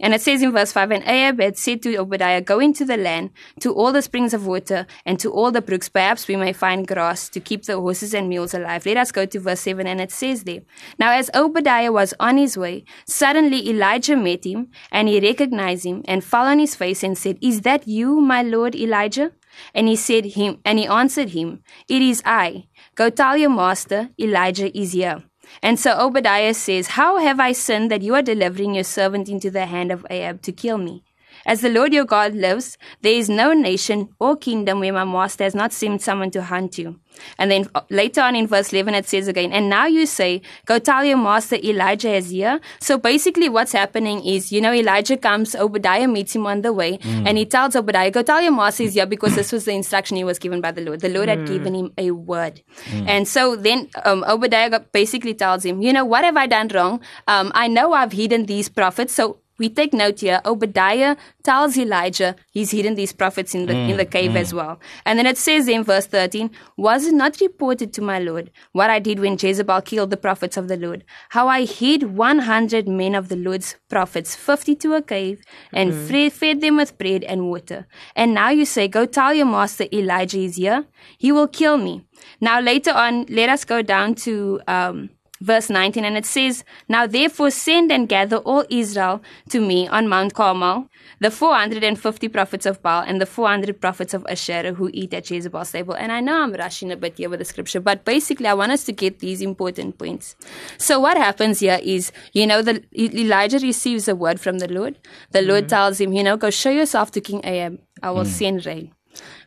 And 0.00 0.12
it 0.12 0.20
says 0.20 0.42
in 0.42 0.52
verse 0.52 0.72
5 0.72 0.90
And 0.90 1.04
Ahab 1.04 1.40
had 1.40 1.56
said 1.56 1.82
to 1.82 1.96
Obadiah, 1.96 2.40
Go 2.40 2.58
into 2.58 2.84
the 2.84 2.96
land, 2.96 3.30
to 3.60 3.72
all 3.72 3.92
the 3.92 4.02
springs 4.02 4.34
of 4.34 4.46
water, 4.46 4.86
and 5.04 5.18
to 5.20 5.30
all 5.32 5.50
the 5.50 5.62
brooks. 5.62 5.88
Perhaps 5.88 6.28
we 6.28 6.36
may 6.36 6.52
find 6.52 6.86
grass 6.86 7.28
to 7.30 7.40
keep 7.40 7.64
the 7.64 7.80
horses 7.80 8.14
and 8.14 8.28
mules 8.28 8.54
alive. 8.54 8.84
Let 8.84 8.98
us 8.98 9.12
go 9.12 9.26
to 9.26 9.40
verse 9.40 9.60
7, 9.60 9.86
and 9.86 10.00
it 10.00 10.10
says 10.10 10.44
there 10.44 10.62
Now, 10.98 11.12
as 11.12 11.30
Obadiah 11.34 11.92
was 11.92 12.14
on 12.20 12.36
his 12.36 12.56
way, 12.56 12.84
suddenly 13.06 13.68
Elijah 13.68 14.16
met 14.16 14.44
him, 14.44 14.68
and 14.90 15.08
he 15.08 15.20
recognized 15.20 15.84
him, 15.84 16.02
and 16.06 16.22
fell 16.22 16.46
on 16.46 16.58
his 16.58 16.74
face, 16.74 17.02
and 17.02 17.16
said, 17.16 17.38
Is 17.40 17.62
that 17.62 17.88
you, 17.88 18.20
my 18.20 18.42
lord 18.42 18.74
Elijah? 18.74 19.32
And 19.74 19.88
he 19.88 19.96
said 19.96 20.26
him, 20.26 20.60
and 20.64 20.78
he 20.78 20.86
answered 20.86 21.30
him, 21.30 21.62
It 21.88 22.02
is 22.02 22.22
I. 22.24 22.66
Go 22.94 23.08
tell 23.10 23.36
your 23.36 23.50
master, 23.50 24.10
Elijah 24.20 24.76
is 24.78 24.92
here. 24.92 25.24
And 25.62 25.78
so 25.78 25.98
Obadiah 25.98 26.54
says, 26.54 26.88
How 26.88 27.18
have 27.18 27.40
I 27.40 27.52
sinned 27.52 27.90
that 27.90 28.02
you 28.02 28.14
are 28.14 28.22
delivering 28.22 28.74
your 28.74 28.84
servant 28.84 29.28
into 29.28 29.50
the 29.50 29.66
hand 29.66 29.90
of 29.90 30.06
Ahab 30.10 30.42
to 30.42 30.52
kill 30.52 30.78
me? 30.78 31.02
As 31.46 31.60
the 31.60 31.70
Lord 31.70 31.94
your 31.94 32.04
God 32.04 32.34
lives, 32.34 32.76
there 33.02 33.14
is 33.14 33.28
no 33.28 33.52
nation 33.52 34.08
or 34.18 34.36
kingdom 34.36 34.80
where 34.80 34.92
my 34.92 35.04
master 35.04 35.44
has 35.44 35.54
not 35.54 35.72
sent 35.72 36.02
someone 36.02 36.30
to 36.32 36.42
hunt 36.42 36.76
you. 36.76 36.98
And 37.38 37.50
then 37.50 37.68
uh, 37.74 37.82
later 37.88 38.20
on 38.20 38.36
in 38.36 38.46
verse 38.46 38.72
11, 38.72 38.94
it 38.94 39.08
says 39.08 39.28
again, 39.28 39.52
and 39.52 39.68
now 39.68 39.86
you 39.86 40.06
say, 40.06 40.42
go 40.66 40.78
tell 40.78 41.04
your 41.04 41.16
master 41.16 41.56
Elijah 41.56 42.12
is 42.14 42.30
here. 42.30 42.60
So 42.80 42.98
basically 42.98 43.48
what's 43.48 43.72
happening 43.72 44.24
is, 44.24 44.52
you 44.52 44.60
know, 44.60 44.72
Elijah 44.72 45.16
comes, 45.16 45.54
Obadiah 45.54 46.08
meets 46.08 46.34
him 46.34 46.46
on 46.46 46.62
the 46.62 46.72
way, 46.72 46.98
mm. 46.98 47.26
and 47.26 47.38
he 47.38 47.46
tells 47.46 47.76
Obadiah, 47.76 48.10
go 48.10 48.22
tell 48.22 48.42
your 48.42 48.52
master 48.52 48.82
is 48.82 48.94
here 48.94 49.06
because 49.06 49.34
this 49.34 49.52
was 49.52 49.64
the 49.64 49.72
instruction 49.72 50.16
he 50.16 50.24
was 50.24 50.38
given 50.38 50.60
by 50.60 50.72
the 50.72 50.82
Lord. 50.82 51.00
The 51.00 51.08
Lord 51.08 51.28
mm. 51.28 51.38
had 51.38 51.46
given 51.46 51.74
him 51.74 51.92
a 51.96 52.10
word. 52.10 52.62
Mm. 52.86 53.08
And 53.08 53.28
so 53.28 53.56
then 53.56 53.88
um, 54.04 54.24
Obadiah 54.26 54.80
basically 54.92 55.34
tells 55.34 55.64
him, 55.64 55.80
you 55.80 55.92
know, 55.92 56.04
what 56.04 56.24
have 56.24 56.36
I 56.36 56.46
done 56.46 56.68
wrong? 56.68 57.00
Um, 57.28 57.52
I 57.54 57.68
know 57.68 57.92
I've 57.92 58.12
hidden 58.12 58.46
these 58.46 58.68
prophets, 58.68 59.14
so 59.14 59.38
we 59.58 59.68
take 59.68 59.92
note 59.92 60.20
here 60.20 60.40
obadiah 60.44 61.16
tells 61.42 61.76
elijah 61.78 62.34
he's 62.50 62.70
hidden 62.70 62.94
these 62.94 63.12
prophets 63.12 63.54
in 63.54 63.66
the 63.66 63.72
mm, 63.72 63.90
in 63.90 63.96
the 63.96 64.04
cave 64.04 64.32
mm. 64.32 64.36
as 64.36 64.52
well. 64.52 64.80
And 65.04 65.18
then 65.18 65.26
it 65.26 65.38
says 65.38 65.68
in 65.68 65.84
verse 65.84 66.06
13 66.06 66.50
was 66.76 67.06
it 67.06 67.14
not 67.14 67.40
reported 67.40 67.92
to 67.94 68.02
my 68.02 68.18
lord 68.18 68.50
what 68.72 68.90
i 68.90 68.98
did 68.98 69.18
when 69.20 69.38
jezebel 69.40 69.80
killed 69.82 70.10
the 70.10 70.16
prophets 70.16 70.56
of 70.56 70.68
the 70.68 70.76
lord? 70.76 71.04
How 71.30 71.48
i 71.48 71.64
hid 71.64 72.04
100 72.16 72.88
men 72.88 73.14
of 73.14 73.28
the 73.28 73.36
lord's 73.36 73.76
prophets 73.88 74.34
50 74.34 74.74
to 74.76 74.94
a 74.94 75.02
cave 75.02 75.42
and 75.72 75.92
mm. 75.92 76.32
fed 76.32 76.60
them 76.60 76.76
with 76.76 76.98
bread 76.98 77.24
and 77.24 77.48
water. 77.48 77.86
And 78.14 78.34
now 78.34 78.50
you 78.50 78.64
say 78.64 78.88
go 78.88 79.06
tell 79.06 79.34
your 79.34 79.46
master 79.46 79.86
elijah 79.92 80.38
is 80.38 80.56
here. 80.56 80.84
He 81.18 81.32
will 81.32 81.48
kill 81.48 81.78
me. 81.78 82.06
Now 82.40 82.60
later 82.60 82.92
on 82.92 83.26
let 83.28 83.48
us 83.48 83.64
go 83.64 83.82
down 83.82 84.14
to 84.26 84.60
um, 84.66 85.10
verse 85.40 85.70
19, 85.70 86.04
and 86.04 86.16
it 86.16 86.26
says, 86.26 86.64
Now 86.88 87.06
therefore 87.06 87.50
send 87.50 87.92
and 87.92 88.08
gather 88.08 88.38
all 88.38 88.64
Israel 88.70 89.22
to 89.50 89.60
me 89.60 89.88
on 89.88 90.08
Mount 90.08 90.34
Carmel, 90.34 90.88
the 91.20 91.30
450 91.30 92.28
prophets 92.28 92.66
of 92.66 92.82
Baal 92.82 93.02
and 93.06 93.20
the 93.20 93.26
400 93.26 93.80
prophets 93.80 94.14
of 94.14 94.26
Asherah 94.28 94.74
who 94.74 94.90
eat 94.92 95.14
at 95.14 95.30
Jezebel's 95.30 95.72
table. 95.72 95.94
And 95.94 96.12
I 96.12 96.20
know 96.20 96.42
I'm 96.42 96.52
rushing 96.52 96.92
a 96.92 96.96
bit 96.96 97.18
here 97.18 97.28
with 97.28 97.38
the 97.38 97.44
scripture, 97.44 97.80
but 97.80 98.04
basically 98.04 98.46
I 98.46 98.54
want 98.54 98.72
us 98.72 98.84
to 98.84 98.92
get 98.92 99.20
these 99.20 99.40
important 99.42 99.98
points. 99.98 100.36
So 100.78 101.00
what 101.00 101.16
happens 101.16 101.60
here 101.60 101.80
is, 101.82 102.12
you 102.32 102.46
know, 102.46 102.62
the, 102.62 102.82
Elijah 102.98 103.58
receives 103.58 104.08
a 104.08 104.14
word 104.14 104.40
from 104.40 104.58
the 104.58 104.68
Lord. 104.68 104.98
The 105.30 105.42
Lord 105.42 105.64
mm-hmm. 105.64 105.68
tells 105.68 106.00
him, 106.00 106.12
you 106.12 106.22
know, 106.22 106.36
go 106.36 106.50
show 106.50 106.70
yourself 106.70 107.10
to 107.12 107.20
King 107.20 107.40
Ahab. 107.44 107.78
I 108.02 108.10
will 108.10 108.24
mm. 108.24 108.26
send 108.26 108.66
rain 108.66 108.92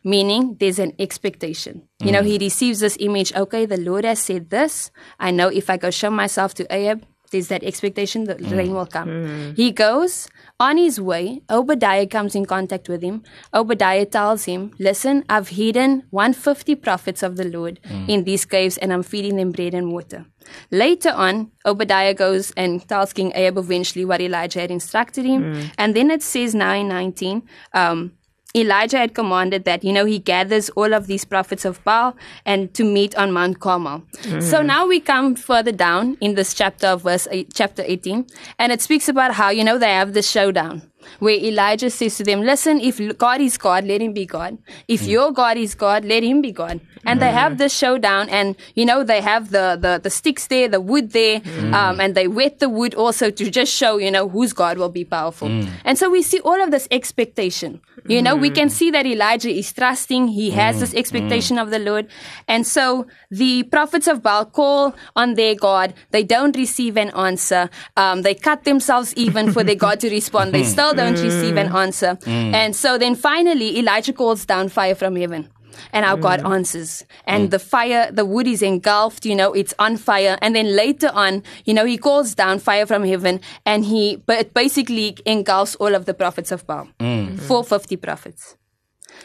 meaning 0.04 0.56
there's 0.60 0.78
an 0.78 0.94
expectation. 0.98 1.82
Mm. 2.00 2.06
You 2.06 2.12
know, 2.12 2.22
he 2.22 2.38
mm. 2.38 2.40
receives 2.40 2.80
this 2.80 2.96
image, 3.00 3.34
okay, 3.34 3.66
the 3.66 3.76
Lord 3.76 4.04
has 4.04 4.18
said 4.18 4.50
this. 4.50 4.90
I 5.18 5.30
know 5.30 5.48
if 5.48 5.70
I 5.70 5.76
go 5.76 5.90
show 5.90 6.10
myself 6.10 6.54
to 6.54 6.74
Ahab, 6.74 7.04
there's 7.30 7.48
that 7.48 7.62
expectation 7.62 8.24
that 8.24 8.38
mm. 8.38 8.56
rain 8.56 8.74
will 8.74 8.86
come. 8.86 9.08
Mm. 9.08 9.56
He 9.56 9.70
goes 9.70 10.28
on 10.58 10.76
his 10.76 11.00
way. 11.00 11.42
Obadiah 11.48 12.06
comes 12.06 12.34
in 12.34 12.44
contact 12.44 12.88
with 12.88 13.02
him. 13.02 13.22
Obadiah 13.54 14.04
tells 14.04 14.44
him, 14.44 14.72
Listen, 14.78 15.24
I've 15.28 15.48
hidden 15.48 16.04
150 16.10 16.74
prophets 16.76 17.22
of 17.22 17.36
the 17.36 17.44
Lord 17.44 17.80
mm. 17.84 18.08
in 18.08 18.24
these 18.24 18.44
caves 18.44 18.78
and 18.78 18.92
I'm 18.92 19.02
feeding 19.02 19.36
them 19.36 19.52
bread 19.52 19.74
and 19.74 19.92
water. 19.92 20.26
Later 20.70 21.10
on, 21.10 21.52
Obadiah 21.64 22.14
goes 22.14 22.50
and 22.56 22.86
tells 22.88 23.12
King 23.12 23.32
Ahab 23.34 23.58
eventually 23.58 24.04
what 24.04 24.20
Elijah 24.20 24.60
had 24.60 24.70
instructed 24.70 25.24
him. 25.24 25.54
Mm. 25.54 25.72
And 25.78 25.94
then 25.94 26.10
it 26.10 26.22
says 26.22 26.54
now 26.54 26.74
in 26.74 26.88
19, 26.88 27.42
um, 27.74 28.12
Elijah 28.54 28.98
had 28.98 29.14
commanded 29.14 29.64
that, 29.64 29.84
you 29.84 29.92
know, 29.92 30.04
he 30.04 30.18
gathers 30.18 30.70
all 30.70 30.92
of 30.92 31.06
these 31.06 31.24
prophets 31.24 31.64
of 31.64 31.82
Baal 31.84 32.16
and 32.44 32.72
to 32.74 32.84
meet 32.84 33.14
on 33.16 33.32
Mount 33.32 33.60
Carmel. 33.60 34.02
Mm. 34.22 34.42
So 34.42 34.60
now 34.60 34.86
we 34.86 34.98
come 34.98 35.36
further 35.36 35.72
down 35.72 36.16
in 36.20 36.34
this 36.34 36.52
chapter 36.54 36.88
of 36.88 37.02
verse 37.02 37.28
eight, 37.30 37.52
chapter 37.54 37.84
18, 37.86 38.26
and 38.58 38.72
it 38.72 38.80
speaks 38.80 39.08
about 39.08 39.34
how, 39.34 39.50
you 39.50 39.62
know, 39.62 39.78
they 39.78 39.92
have 39.92 40.14
the 40.14 40.22
showdown 40.22 40.82
where 41.18 41.34
Elijah 41.34 41.90
says 41.90 42.16
to 42.16 42.24
them, 42.24 42.42
Listen, 42.42 42.80
if 42.80 43.00
God 43.18 43.40
is 43.40 43.58
God, 43.58 43.84
let 43.84 44.00
him 44.00 44.12
be 44.12 44.26
God. 44.26 44.58
If 44.88 45.02
mm. 45.02 45.08
your 45.08 45.32
God 45.32 45.56
is 45.56 45.74
God, 45.74 46.04
let 46.04 46.22
him 46.22 46.40
be 46.40 46.52
God. 46.52 46.80
And 47.04 47.18
mm. 47.18 47.20
they 47.20 47.32
have 47.32 47.58
this 47.58 47.76
showdown, 47.76 48.28
and 48.28 48.56
you 48.74 48.84
know, 48.84 49.04
they 49.04 49.20
have 49.20 49.50
the, 49.50 49.78
the, 49.80 50.00
the 50.02 50.10
sticks 50.10 50.46
there, 50.48 50.68
the 50.68 50.80
wood 50.80 51.12
there, 51.12 51.40
mm. 51.40 51.74
um, 51.74 52.00
and 52.00 52.14
they 52.14 52.28
wet 52.28 52.58
the 52.58 52.68
wood 52.68 52.94
also 52.94 53.30
to 53.30 53.50
just 53.50 53.72
show, 53.72 53.98
you 53.98 54.10
know, 54.10 54.28
whose 54.28 54.52
God 54.52 54.78
will 54.78 54.90
be 54.90 55.04
powerful. 55.04 55.48
Mm. 55.48 55.68
And 55.84 55.98
so 55.98 56.10
we 56.10 56.22
see 56.22 56.40
all 56.40 56.60
of 56.62 56.70
this 56.70 56.86
expectation. 56.90 57.80
You 58.06 58.22
know, 58.22 58.36
we 58.36 58.50
can 58.50 58.68
mm. 58.68 58.72
see 58.72 58.90
that 58.90 59.06
Elijah 59.06 59.50
is 59.50 59.72
trusting, 59.72 60.28
he 60.28 60.50
has 60.50 60.76
mm. 60.76 60.80
this 60.80 60.94
expectation 60.94 61.58
of 61.58 61.70
the 61.70 61.78
Lord. 61.78 62.08
And 62.48 62.66
so 62.66 63.06
the 63.30 63.64
prophets 63.64 64.06
of 64.06 64.22
Baal 64.22 64.46
call 64.46 64.94
on 65.16 65.34
their 65.34 65.54
God, 65.54 65.94
they 66.10 66.22
don't 66.22 66.56
receive 66.56 66.96
an 66.96 67.10
answer, 67.10 67.70
um, 67.96 68.22
they 68.22 68.34
cut 68.34 68.64
themselves 68.64 69.14
even 69.14 69.52
for 69.52 69.64
their 69.64 69.74
God 69.74 70.00
to 70.00 70.10
respond. 70.18 70.52
They 70.52 70.64
still 70.64 70.94
don't 70.94 71.20
receive 71.20 71.56
an 71.56 71.74
answer. 71.74 72.18
And 72.26 72.74
so 72.74 72.98
then 72.98 73.14
finally, 73.14 73.78
Elijah 73.78 74.12
calls 74.12 74.44
down 74.44 74.68
fire 74.68 74.94
from 74.94 75.16
heaven 75.16 75.48
and 75.92 76.04
our 76.04 76.16
mm. 76.16 76.22
God 76.22 76.44
answers. 76.44 77.04
And 77.26 77.48
mm. 77.48 77.50
the 77.50 77.58
fire, 77.58 78.10
the 78.10 78.24
wood 78.24 78.46
is 78.46 78.62
engulfed, 78.62 79.24
you 79.24 79.34
know, 79.34 79.52
it's 79.52 79.74
on 79.78 79.96
fire. 79.96 80.38
And 80.42 80.54
then 80.54 80.76
later 80.76 81.10
on, 81.14 81.42
you 81.64 81.74
know, 81.74 81.84
he 81.84 81.98
calls 81.98 82.34
down 82.34 82.58
fire 82.58 82.86
from 82.86 83.04
heaven 83.04 83.40
and 83.66 83.84
he, 83.84 84.16
but 84.16 84.38
it 84.38 84.54
basically 84.54 85.16
engulfs 85.26 85.74
all 85.76 85.94
of 85.94 86.06
the 86.06 86.14
prophets 86.14 86.52
of 86.52 86.66
Baal. 86.66 86.88
Mm. 86.98 87.38
450 87.40 87.96
prophets. 87.96 88.56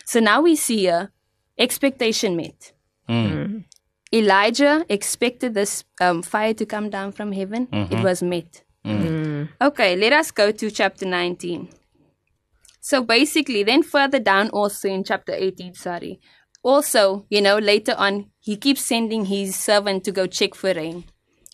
So 0.05 0.19
now 0.19 0.41
we 0.41 0.55
see 0.55 0.87
a 0.87 1.11
expectation 1.57 2.35
met. 2.35 2.73
Mm. 3.09 3.31
mm. 3.31 3.63
Elijah 4.13 4.85
expected 4.87 5.53
this 5.53 5.83
um, 5.99 6.21
fire 6.21 6.53
to 6.53 6.65
come 6.65 6.89
down 6.89 7.11
from 7.11 7.31
heaven. 7.33 7.67
Mm-hmm. 7.67 7.95
It 7.95 8.03
was 8.03 8.23
met. 8.23 8.63
Mm. 8.85 9.49
Okay, 9.59 9.95
let 9.97 10.13
us 10.13 10.31
go 10.31 10.51
to 10.51 10.71
chapter 10.71 11.05
19. 11.05 11.67
So 12.85 13.01
basically, 13.01 13.63
then 13.63 13.81
further 13.81 14.19
down, 14.19 14.51
also 14.51 14.87
in 14.87 15.03
chapter 15.03 15.33
18, 15.33 15.73
sorry, 15.73 16.19
also, 16.61 17.25
you 17.31 17.41
know, 17.41 17.57
later 17.57 17.95
on, 17.97 18.29
he 18.39 18.57
keeps 18.57 18.85
sending 18.85 19.25
his 19.25 19.55
servant 19.55 20.03
to 20.03 20.11
go 20.11 20.27
check 20.27 20.53
for 20.53 20.71
rain. 20.71 21.03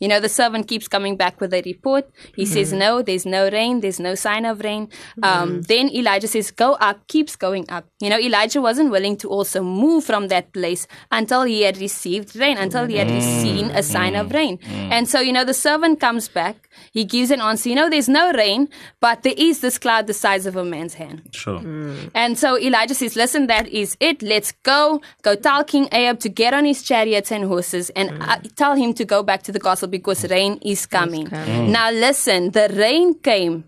You 0.01 0.07
know, 0.07 0.19
the 0.19 0.29
servant 0.29 0.67
keeps 0.67 0.87
coming 0.87 1.15
back 1.15 1.39
with 1.39 1.53
a 1.53 1.61
report. 1.61 2.09
He 2.35 2.43
mm-hmm. 2.43 2.53
says, 2.53 2.73
No, 2.73 3.01
there's 3.01 3.25
no 3.25 3.49
rain. 3.49 3.81
There's 3.81 3.99
no 3.99 4.15
sign 4.15 4.45
of 4.45 4.61
rain. 4.61 4.89
Um, 5.21 5.31
mm-hmm. 5.31 5.61
Then 5.61 5.89
Elijah 5.95 6.27
says, 6.27 6.49
Go 6.49 6.73
up, 6.73 7.07
keeps 7.07 7.35
going 7.35 7.69
up. 7.69 7.85
You 8.01 8.09
know, 8.09 8.19
Elijah 8.19 8.61
wasn't 8.61 8.89
willing 8.89 9.15
to 9.17 9.29
also 9.29 9.61
move 9.63 10.03
from 10.03 10.27
that 10.29 10.51
place 10.53 10.87
until 11.11 11.43
he 11.43 11.61
had 11.61 11.77
received 11.77 12.35
rain, 12.35 12.57
until 12.57 12.87
he 12.87 12.97
had 12.97 13.07
mm-hmm. 13.07 13.41
seen 13.41 13.65
a 13.71 13.83
sign 13.83 14.15
of 14.15 14.31
rain. 14.31 14.57
Mm-hmm. 14.57 14.91
And 14.91 15.07
so, 15.07 15.19
you 15.19 15.31
know, 15.31 15.45
the 15.45 15.53
servant 15.53 15.99
comes 15.99 16.27
back. 16.27 16.67
He 16.91 17.05
gives 17.05 17.29
an 17.29 17.39
answer. 17.39 17.69
You 17.69 17.75
know, 17.75 17.89
there's 17.89 18.09
no 18.09 18.31
rain, 18.33 18.69
but 18.99 19.21
there 19.21 19.35
is 19.37 19.59
this 19.61 19.77
cloud 19.77 20.07
the 20.07 20.13
size 20.15 20.47
of 20.47 20.55
a 20.55 20.65
man's 20.65 20.95
hand. 20.95 21.29
Sure. 21.31 21.59
Mm. 21.59 22.09
And 22.15 22.39
so 22.39 22.57
Elijah 22.57 22.95
says, 22.95 23.15
Listen, 23.15 23.45
that 23.47 23.67
is 23.67 23.95
it. 23.99 24.23
Let's 24.23 24.51
go. 24.63 25.01
Go 25.21 25.35
tell 25.35 25.63
King 25.63 25.87
Ahab 25.91 26.19
to 26.21 26.29
get 26.29 26.55
on 26.55 26.65
his 26.65 26.81
chariots 26.81 27.31
and 27.31 27.45
horses 27.45 27.91
and 27.91 28.09
mm. 28.09 28.27
uh, 28.27 28.39
tell 28.55 28.75
him 28.75 28.95
to 28.95 29.05
go 29.05 29.21
back 29.21 29.43
to 29.43 29.51
the 29.51 29.59
castle 29.59 29.90
because 29.91 30.29
rain 30.29 30.57
is 30.63 30.85
coming. 30.85 31.27
coming. 31.27 31.71
Now 31.71 31.91
listen, 31.91 32.51
the 32.51 32.69
rain 32.73 33.19
came 33.19 33.65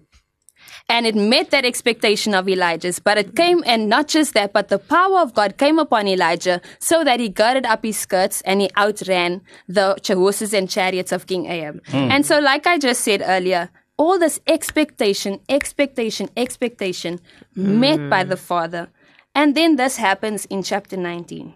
and 0.89 1.05
it 1.05 1.15
met 1.15 1.51
that 1.51 1.65
expectation 1.65 2.33
of 2.33 2.47
Elijah's. 2.47 2.99
But 2.99 3.17
it 3.17 3.35
came, 3.35 3.63
and 3.65 3.89
not 3.89 4.07
just 4.07 4.33
that, 4.33 4.53
but 4.53 4.67
the 4.67 4.79
power 4.79 5.19
of 5.19 5.33
God 5.33 5.57
came 5.57 5.79
upon 5.79 6.07
Elijah 6.07 6.61
so 6.79 7.03
that 7.03 7.19
he 7.19 7.29
girded 7.29 7.65
up 7.65 7.83
his 7.83 7.97
skirts 7.97 8.41
and 8.41 8.61
he 8.61 8.69
outran 8.77 9.41
the 9.67 9.99
horses 10.07 10.53
and 10.53 10.69
chariots 10.69 11.11
of 11.11 11.27
King 11.27 11.45
Ahab. 11.45 11.83
Mm. 11.85 12.09
And 12.09 12.25
so, 12.25 12.39
like 12.39 12.67
I 12.67 12.77
just 12.77 13.01
said 13.01 13.23
earlier, 13.25 13.69
all 13.97 14.19
this 14.19 14.39
expectation, 14.47 15.39
expectation, 15.49 16.29
expectation 16.35 17.19
mm. 17.57 17.79
met 17.79 18.09
by 18.09 18.23
the 18.23 18.37
Father. 18.37 18.89
And 19.35 19.55
then 19.55 19.77
this 19.77 19.97
happens 19.97 20.45
in 20.45 20.61
chapter 20.61 20.97
19. 20.97 21.53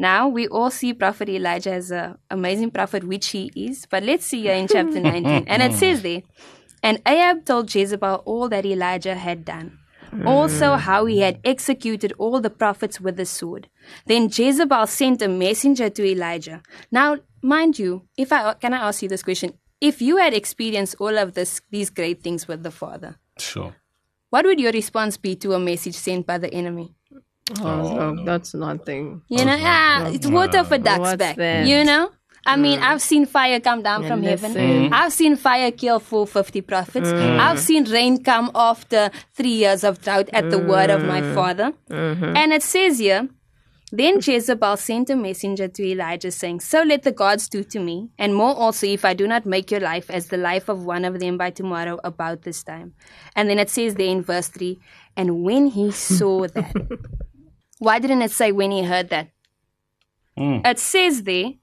Now 0.00 0.28
we 0.28 0.48
all 0.48 0.70
see 0.70 0.94
Prophet 0.94 1.28
Elijah 1.28 1.72
as 1.72 1.90
an 1.90 2.16
amazing 2.30 2.70
prophet, 2.70 3.04
which 3.04 3.28
he 3.28 3.52
is. 3.54 3.84
But 3.84 4.02
let's 4.02 4.24
see 4.24 4.40
here 4.40 4.54
in 4.54 4.66
chapter 4.66 4.98
19. 5.08 5.44
And 5.46 5.62
it 5.62 5.74
says 5.74 6.00
there, 6.00 6.22
And 6.82 7.02
Ahab 7.04 7.44
told 7.44 7.74
Jezebel 7.74 8.22
all 8.24 8.48
that 8.48 8.64
Elijah 8.64 9.14
had 9.14 9.44
done. 9.44 9.78
Also, 10.26 10.72
mm. 10.72 10.78
how 10.78 11.04
he 11.04 11.20
had 11.20 11.38
executed 11.44 12.14
all 12.18 12.40
the 12.40 12.48
prophets 12.48 12.98
with 12.98 13.16
the 13.16 13.26
sword. 13.26 13.68
Then 14.06 14.30
Jezebel 14.32 14.86
sent 14.86 15.20
a 15.20 15.28
messenger 15.28 15.90
to 15.90 16.04
Elijah. 16.04 16.62
Now, 16.90 17.18
mind 17.42 17.78
you, 17.78 18.08
if 18.16 18.32
I 18.32 18.54
can 18.54 18.72
I 18.72 18.88
ask 18.88 19.02
you 19.02 19.08
this 19.08 19.22
question? 19.22 19.52
If 19.82 20.00
you 20.00 20.16
had 20.16 20.32
experienced 20.32 20.96
all 20.98 21.16
of 21.16 21.34
this, 21.34 21.60
these 21.70 21.90
great 21.90 22.22
things 22.22 22.48
with 22.48 22.62
the 22.62 22.70
Father, 22.70 23.18
sure, 23.38 23.76
what 24.30 24.46
would 24.46 24.58
your 24.58 24.72
response 24.72 25.18
be 25.18 25.36
to 25.36 25.52
a 25.52 25.60
message 25.60 25.94
sent 25.94 26.26
by 26.26 26.38
the 26.38 26.52
enemy? 26.52 26.94
Oh, 27.60 27.98
oh 27.98 28.24
that's 28.24 28.54
nothing. 28.54 29.22
You 29.28 29.44
know, 29.44 29.56
ah, 29.58 30.06
it's 30.08 30.26
water 30.26 30.64
for 30.64 30.78
ducks 30.78 31.00
What's 31.00 31.16
back. 31.16 31.36
That? 31.36 31.66
You 31.66 31.84
know, 31.84 32.10
I 32.46 32.56
mean, 32.56 32.78
I've 32.80 33.02
seen 33.02 33.26
fire 33.26 33.60
come 33.60 33.82
down 33.82 34.06
from 34.06 34.22
heaven. 34.22 34.54
listen. 34.54 34.92
I've 34.92 35.12
seen 35.12 35.36
fire 35.36 35.70
kill 35.70 36.00
450 36.00 36.60
prophets. 36.62 37.08
I've 37.08 37.58
seen 37.58 37.84
rain 37.84 38.22
come 38.22 38.50
after 38.54 39.10
three 39.34 39.52
years 39.52 39.84
of 39.84 40.00
drought 40.00 40.28
at 40.32 40.50
the 40.50 40.58
word 40.58 40.90
of 40.90 41.04
my 41.04 41.20
mm. 41.20 41.34
father. 41.34 41.72
Mm-hmm. 41.90 42.36
And 42.36 42.52
it 42.52 42.62
says 42.62 42.98
here, 42.98 43.28
then 43.92 44.20
Jezebel 44.20 44.76
sent 44.76 45.10
a 45.10 45.16
messenger 45.16 45.66
to 45.66 45.84
Elijah 45.84 46.30
saying, 46.30 46.60
So 46.60 46.82
let 46.82 47.02
the 47.02 47.10
gods 47.10 47.48
do 47.48 47.64
to 47.64 47.80
me, 47.80 48.10
and 48.18 48.34
more 48.34 48.54
also 48.54 48.86
if 48.86 49.04
I 49.04 49.14
do 49.14 49.26
not 49.26 49.46
make 49.46 49.70
your 49.70 49.80
life 49.80 50.08
as 50.10 50.28
the 50.28 50.36
life 50.36 50.68
of 50.68 50.84
one 50.84 51.04
of 51.04 51.18
them 51.18 51.36
by 51.36 51.50
tomorrow 51.50 51.98
about 52.04 52.42
this 52.42 52.62
time. 52.62 52.94
And 53.34 53.50
then 53.50 53.58
it 53.58 53.68
says 53.68 53.96
there 53.96 54.06
in 54.06 54.22
verse 54.22 54.46
3, 54.46 54.78
and 55.16 55.42
when 55.42 55.66
he 55.66 55.90
saw 55.90 56.46
that, 56.46 56.98
why 57.80 57.98
didn't 57.98 58.22
it 58.22 58.30
say 58.30 58.52
when 58.52 58.70
he 58.70 58.84
heard 58.84 59.08
that? 59.08 59.28
Hmm. 60.36 60.60
It 60.64 60.78
says 60.78 61.24
there, 61.24 61.54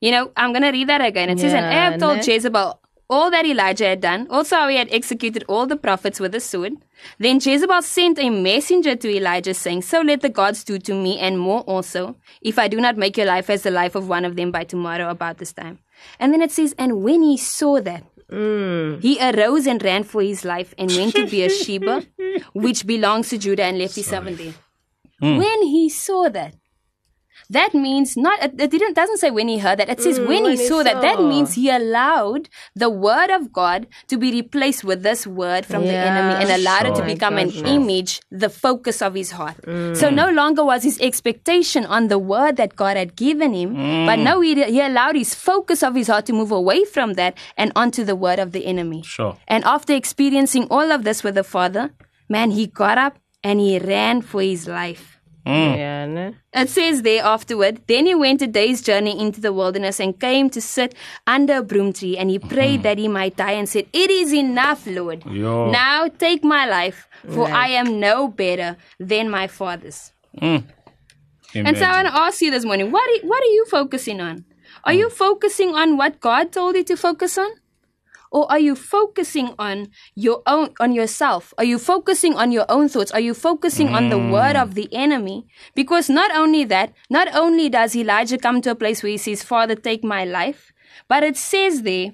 you 0.00 0.10
know, 0.10 0.32
I'm 0.36 0.52
going 0.52 0.62
to 0.62 0.70
read 0.70 0.88
that 0.88 1.02
again. 1.02 1.30
It 1.30 1.38
says, 1.38 1.52
And 1.52 1.64
Yeah, 1.64 1.88
Ahab 1.88 2.00
told 2.00 2.16
ne? 2.18 2.34
Jezebel 2.34 2.80
all 3.08 3.30
that 3.30 3.46
Elijah 3.46 3.86
had 3.86 4.00
done, 4.00 4.26
also 4.30 4.56
how 4.56 4.68
he 4.68 4.76
had 4.76 4.88
executed 4.90 5.44
all 5.48 5.66
the 5.66 5.76
prophets 5.76 6.18
with 6.18 6.34
a 6.34 6.40
sword. 6.40 6.72
Then 7.18 7.38
Jezebel 7.40 7.82
sent 7.82 8.18
a 8.18 8.30
messenger 8.30 8.96
to 8.96 9.14
Elijah, 9.16 9.54
saying, 9.54 9.82
So 9.82 10.00
let 10.00 10.22
the 10.22 10.28
gods 10.28 10.64
do 10.64 10.78
to 10.78 10.94
me, 10.94 11.18
and 11.18 11.38
more 11.38 11.60
also, 11.60 12.16
if 12.40 12.58
I 12.58 12.66
do 12.66 12.80
not 12.80 12.96
make 12.96 13.16
your 13.16 13.26
life 13.26 13.48
as 13.48 13.62
the 13.62 13.70
life 13.70 13.94
of 13.94 14.08
one 14.08 14.24
of 14.24 14.34
them 14.34 14.50
by 14.50 14.64
tomorrow 14.64 15.08
about 15.08 15.38
this 15.38 15.52
time. 15.52 15.78
And 16.18 16.32
then 16.32 16.42
it 16.42 16.50
says, 16.50 16.74
And 16.78 17.02
when 17.02 17.22
he 17.22 17.36
saw 17.36 17.80
that, 17.80 18.02
hmm. 18.28 18.98
he 18.98 19.18
arose 19.20 19.66
and 19.66 19.82
ran 19.84 20.02
for 20.02 20.22
his 20.22 20.44
life 20.44 20.74
and 20.76 20.90
went 20.90 21.14
to 21.14 21.26
Beersheba, 21.26 22.04
which 22.54 22.86
belongs 22.86 23.28
to 23.28 23.38
Judah, 23.38 23.64
and 23.64 23.78
left 23.78 23.94
his 23.94 24.06
servant 24.06 24.38
there. 24.38 24.54
Mm. 25.22 25.38
When 25.38 25.62
he 25.62 25.88
saw 25.88 26.28
that, 26.28 26.54
that 27.50 27.74
means 27.74 28.16
not. 28.16 28.42
It 28.42 28.60
it 28.60 28.70
didn't 28.70 28.94
doesn't 28.94 29.18
say 29.18 29.30
when 29.30 29.48
he 29.48 29.58
heard 29.58 29.78
that. 29.78 29.88
It 29.88 30.00
says 30.00 30.18
mm, 30.18 30.26
when, 30.26 30.36
he 30.38 30.42
when 30.42 30.56
he 30.58 30.66
saw 30.66 30.82
that. 30.82 31.00
That 31.00 31.22
means 31.22 31.54
he 31.54 31.70
allowed 31.70 32.48
the 32.74 32.90
word 32.90 33.30
of 33.30 33.52
God 33.52 33.86
to 34.08 34.18
be 34.18 34.32
replaced 34.32 34.82
with 34.82 35.02
this 35.02 35.26
word 35.26 35.64
from 35.64 35.82
the 35.82 35.94
enemy 35.94 36.42
and 36.42 36.50
allowed 36.50 36.86
it 36.86 36.94
to 36.96 37.04
become 37.04 37.38
an 37.38 37.50
image, 37.50 38.20
the 38.30 38.50
focus 38.50 39.00
of 39.00 39.14
his 39.14 39.30
heart. 39.30 39.56
Mm. 39.62 39.96
So 39.96 40.10
no 40.10 40.30
longer 40.30 40.64
was 40.64 40.82
his 40.82 40.98
expectation 41.00 41.86
on 41.86 42.08
the 42.08 42.18
word 42.18 42.56
that 42.56 42.74
God 42.74 42.96
had 42.96 43.14
given 43.14 43.54
him, 43.54 43.74
but 44.06 44.18
now 44.18 44.40
he, 44.40 44.54
he 44.64 44.80
allowed 44.80 45.14
his 45.14 45.34
focus 45.34 45.82
of 45.82 45.94
his 45.94 46.08
heart 46.08 46.26
to 46.26 46.32
move 46.32 46.50
away 46.50 46.84
from 46.84 47.14
that 47.14 47.38
and 47.56 47.70
onto 47.76 48.02
the 48.04 48.16
word 48.16 48.38
of 48.38 48.52
the 48.52 48.66
enemy. 48.66 49.02
Sure. 49.02 49.36
And 49.46 49.62
after 49.64 49.92
experiencing 49.92 50.66
all 50.70 50.90
of 50.90 51.04
this 51.04 51.22
with 51.22 51.36
the 51.36 51.44
father, 51.44 51.92
man, 52.28 52.50
he 52.50 52.66
got 52.66 52.98
up 52.98 53.18
and 53.46 53.60
he 53.60 53.78
ran 53.78 54.22
for 54.22 54.42
his 54.42 54.66
life. 54.66 55.04
Hmm. 55.46 55.74
Yeah, 55.80 56.06
ne? 56.06 56.34
It 56.52 56.68
says 56.68 57.02
there 57.02 57.22
afterward, 57.22 57.80
then 57.86 58.06
he 58.06 58.14
went 58.16 58.42
a 58.42 58.48
day's 58.48 58.82
journey 58.82 59.14
into 59.24 59.40
the 59.40 59.52
wilderness 59.52 60.00
and 60.00 60.18
came 60.18 60.50
to 60.50 60.60
sit 60.60 60.96
under 61.28 61.58
a 61.58 61.62
broom 61.62 61.92
tree 61.92 62.16
and 62.18 62.28
he 62.28 62.40
prayed 62.40 62.82
that 62.82 62.98
he 62.98 63.06
might 63.06 63.36
die 63.36 63.52
and 63.52 63.68
said, 63.68 63.86
It 63.92 64.10
is 64.10 64.32
enough, 64.32 64.84
Lord. 64.88 65.24
Yo. 65.24 65.70
Now 65.70 66.08
take 66.08 66.42
my 66.42 66.66
life, 66.66 67.06
for 67.34 67.46
I 67.46 67.68
am 67.68 68.00
no 68.00 68.26
better 68.26 68.76
than 68.98 69.30
my 69.30 69.46
father's. 69.46 70.10
Hmm. 70.40 70.58
And 71.54 71.78
so 71.78 71.84
I 71.84 72.02
want 72.02 72.08
to 72.08 72.20
ask 72.20 72.42
you 72.42 72.50
this 72.50 72.64
morning, 72.64 72.90
what 72.90 73.08
are, 73.08 73.26
what 73.28 73.40
are 73.44 73.54
you 73.58 73.66
focusing 73.66 74.20
on? 74.20 74.44
Are 74.82 74.92
you 74.92 75.08
focusing 75.08 75.76
on 75.76 75.96
what 75.96 76.20
God 76.20 76.50
told 76.50 76.74
you 76.74 76.84
to 76.84 76.96
focus 76.96 77.38
on? 77.38 77.50
Or 78.36 78.44
are 78.52 78.58
you 78.58 78.74
focusing 78.76 79.54
on 79.58 79.88
your 80.14 80.42
own 80.46 80.74
on 80.78 80.92
yourself? 80.92 81.54
Are 81.56 81.64
you 81.64 81.78
focusing 81.78 82.36
on 82.36 82.52
your 82.52 82.66
own 82.68 82.90
thoughts? 82.90 83.10
Are 83.12 83.24
you 83.28 83.32
focusing 83.32 83.94
on 83.94 84.10
the 84.10 84.18
word 84.18 84.56
of 84.56 84.74
the 84.74 84.92
enemy? 84.92 85.46
Because 85.74 86.10
not 86.10 86.30
only 86.36 86.62
that, 86.64 86.92
not 87.08 87.34
only 87.34 87.70
does 87.70 87.96
Elijah 87.96 88.36
come 88.36 88.60
to 88.60 88.72
a 88.72 88.74
place 88.74 89.02
where 89.02 89.08
he 89.08 89.16
says, 89.16 89.42
Father, 89.42 89.74
take 89.74 90.04
my 90.04 90.26
life, 90.26 90.74
but 91.08 91.22
it 91.22 91.38
says 91.38 91.80
there, 91.80 92.12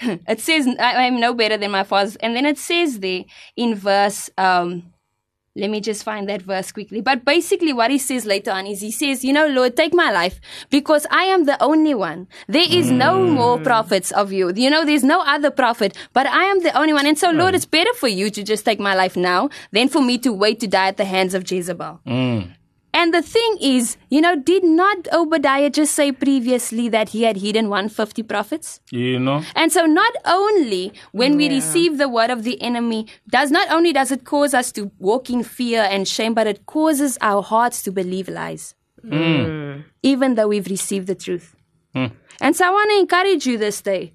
it 0.26 0.40
says, 0.40 0.66
I, 0.66 0.94
I 0.94 1.02
am 1.04 1.20
no 1.20 1.34
better 1.34 1.56
than 1.56 1.70
my 1.70 1.84
father 1.84 2.16
And 2.18 2.34
then 2.34 2.44
it 2.44 2.58
says 2.58 2.98
there 2.98 3.22
in 3.54 3.76
verse 3.76 4.28
um, 4.36 4.90
let 5.56 5.68
me 5.68 5.80
just 5.80 6.04
find 6.04 6.28
that 6.28 6.42
verse 6.42 6.70
quickly. 6.70 7.00
But 7.00 7.24
basically, 7.24 7.72
what 7.72 7.90
he 7.90 7.98
says 7.98 8.24
later 8.24 8.52
on 8.52 8.66
is 8.66 8.80
he 8.80 8.92
says, 8.92 9.24
You 9.24 9.32
know, 9.32 9.48
Lord, 9.48 9.76
take 9.76 9.92
my 9.92 10.12
life 10.12 10.40
because 10.70 11.06
I 11.10 11.24
am 11.24 11.44
the 11.44 11.60
only 11.62 11.92
one. 11.92 12.28
There 12.46 12.66
is 12.68 12.90
no 12.90 13.26
hmm. 13.26 13.32
more 13.32 13.58
prophets 13.58 14.12
of 14.12 14.32
you. 14.32 14.52
You 14.54 14.70
know, 14.70 14.84
there's 14.84 15.02
no 15.02 15.22
other 15.22 15.50
prophet, 15.50 15.96
but 16.12 16.26
I 16.26 16.44
am 16.44 16.62
the 16.62 16.76
only 16.78 16.92
one. 16.92 17.06
And 17.06 17.18
so, 17.18 17.32
hmm. 17.32 17.38
Lord, 17.38 17.54
it's 17.56 17.66
better 17.66 17.92
for 17.94 18.06
you 18.06 18.30
to 18.30 18.44
just 18.44 18.64
take 18.64 18.78
my 18.78 18.94
life 18.94 19.16
now 19.16 19.50
than 19.72 19.88
for 19.88 20.00
me 20.00 20.18
to 20.18 20.32
wait 20.32 20.60
to 20.60 20.68
die 20.68 20.88
at 20.88 20.96
the 20.96 21.04
hands 21.04 21.34
of 21.34 21.50
Jezebel. 21.50 22.00
Hmm. 22.06 22.40
And 22.92 23.14
the 23.14 23.22
thing 23.22 23.58
is, 23.60 23.96
you 24.08 24.20
know, 24.20 24.36
did 24.36 24.64
not 24.64 25.08
Obadiah 25.12 25.70
just 25.70 25.94
say 25.94 26.10
previously 26.12 26.88
that 26.88 27.10
he 27.10 27.22
had 27.22 27.36
hidden 27.36 27.68
150 27.68 28.22
prophets? 28.24 28.80
You 28.90 29.18
know? 29.18 29.42
And 29.54 29.72
so 29.72 29.86
not 29.86 30.12
only 30.24 30.92
when 31.12 31.36
we 31.36 31.48
receive 31.48 31.98
the 31.98 32.08
word 32.08 32.30
of 32.30 32.42
the 32.42 32.60
enemy, 32.60 33.06
does 33.28 33.50
not 33.50 33.70
only 33.70 33.92
does 33.92 34.10
it 34.10 34.24
cause 34.24 34.54
us 34.54 34.72
to 34.72 34.90
walk 34.98 35.30
in 35.30 35.44
fear 35.44 35.82
and 35.82 36.08
shame, 36.08 36.34
but 36.34 36.46
it 36.46 36.66
causes 36.66 37.16
our 37.20 37.42
hearts 37.42 37.82
to 37.82 37.92
believe 37.92 38.28
lies. 38.28 38.74
Hmm. 39.02 39.80
Even 40.02 40.34
though 40.34 40.48
we've 40.48 40.66
received 40.66 41.06
the 41.06 41.14
truth. 41.14 41.54
Hmm. 41.94 42.06
And 42.40 42.56
so 42.56 42.66
I 42.66 42.70
want 42.70 42.90
to 42.90 42.98
encourage 42.98 43.46
you 43.46 43.56
this 43.58 43.80
day. 43.80 44.14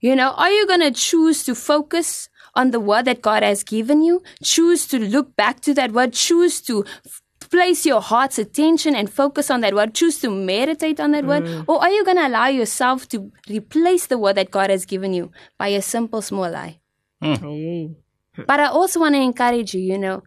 You 0.00 0.14
know, 0.14 0.32
are 0.32 0.50
you 0.50 0.66
going 0.66 0.80
to 0.80 0.90
choose 0.90 1.44
to 1.44 1.54
focus 1.54 2.28
on 2.54 2.70
the 2.70 2.80
word 2.80 3.06
that 3.06 3.22
God 3.22 3.42
has 3.42 3.64
given 3.64 4.02
you? 4.02 4.22
Choose 4.42 4.86
to 4.88 4.98
look 4.98 5.34
back 5.34 5.60
to 5.60 5.74
that 5.74 5.92
word. 5.92 6.12
Choose 6.12 6.60
to 6.62 6.84
f- 7.06 7.22
place 7.50 7.86
your 7.86 8.00
heart's 8.00 8.38
attention 8.38 8.94
and 8.94 9.10
focus 9.10 9.50
on 9.50 9.60
that 9.60 9.74
word. 9.74 9.94
Choose 9.94 10.18
to 10.20 10.30
meditate 10.30 11.00
on 11.00 11.12
that 11.12 11.24
word. 11.24 11.44
Mm. 11.44 11.64
Or 11.68 11.82
are 11.82 11.90
you 11.90 12.04
going 12.04 12.16
to 12.16 12.26
allow 12.26 12.48
yourself 12.48 13.08
to 13.08 13.30
replace 13.48 14.06
the 14.06 14.18
word 14.18 14.36
that 14.36 14.50
God 14.50 14.70
has 14.70 14.84
given 14.84 15.12
you 15.12 15.30
by 15.58 15.68
a 15.68 15.82
simple 15.82 16.22
small 16.22 16.50
lie? 16.50 16.80
Mm. 17.22 17.42
Oh, 17.42 17.54
hey. 17.54 18.44
But 18.46 18.60
I 18.60 18.66
also 18.66 19.00
want 19.00 19.14
to 19.14 19.20
encourage 19.20 19.74
you, 19.74 19.80
you 19.80 19.98
know, 19.98 20.22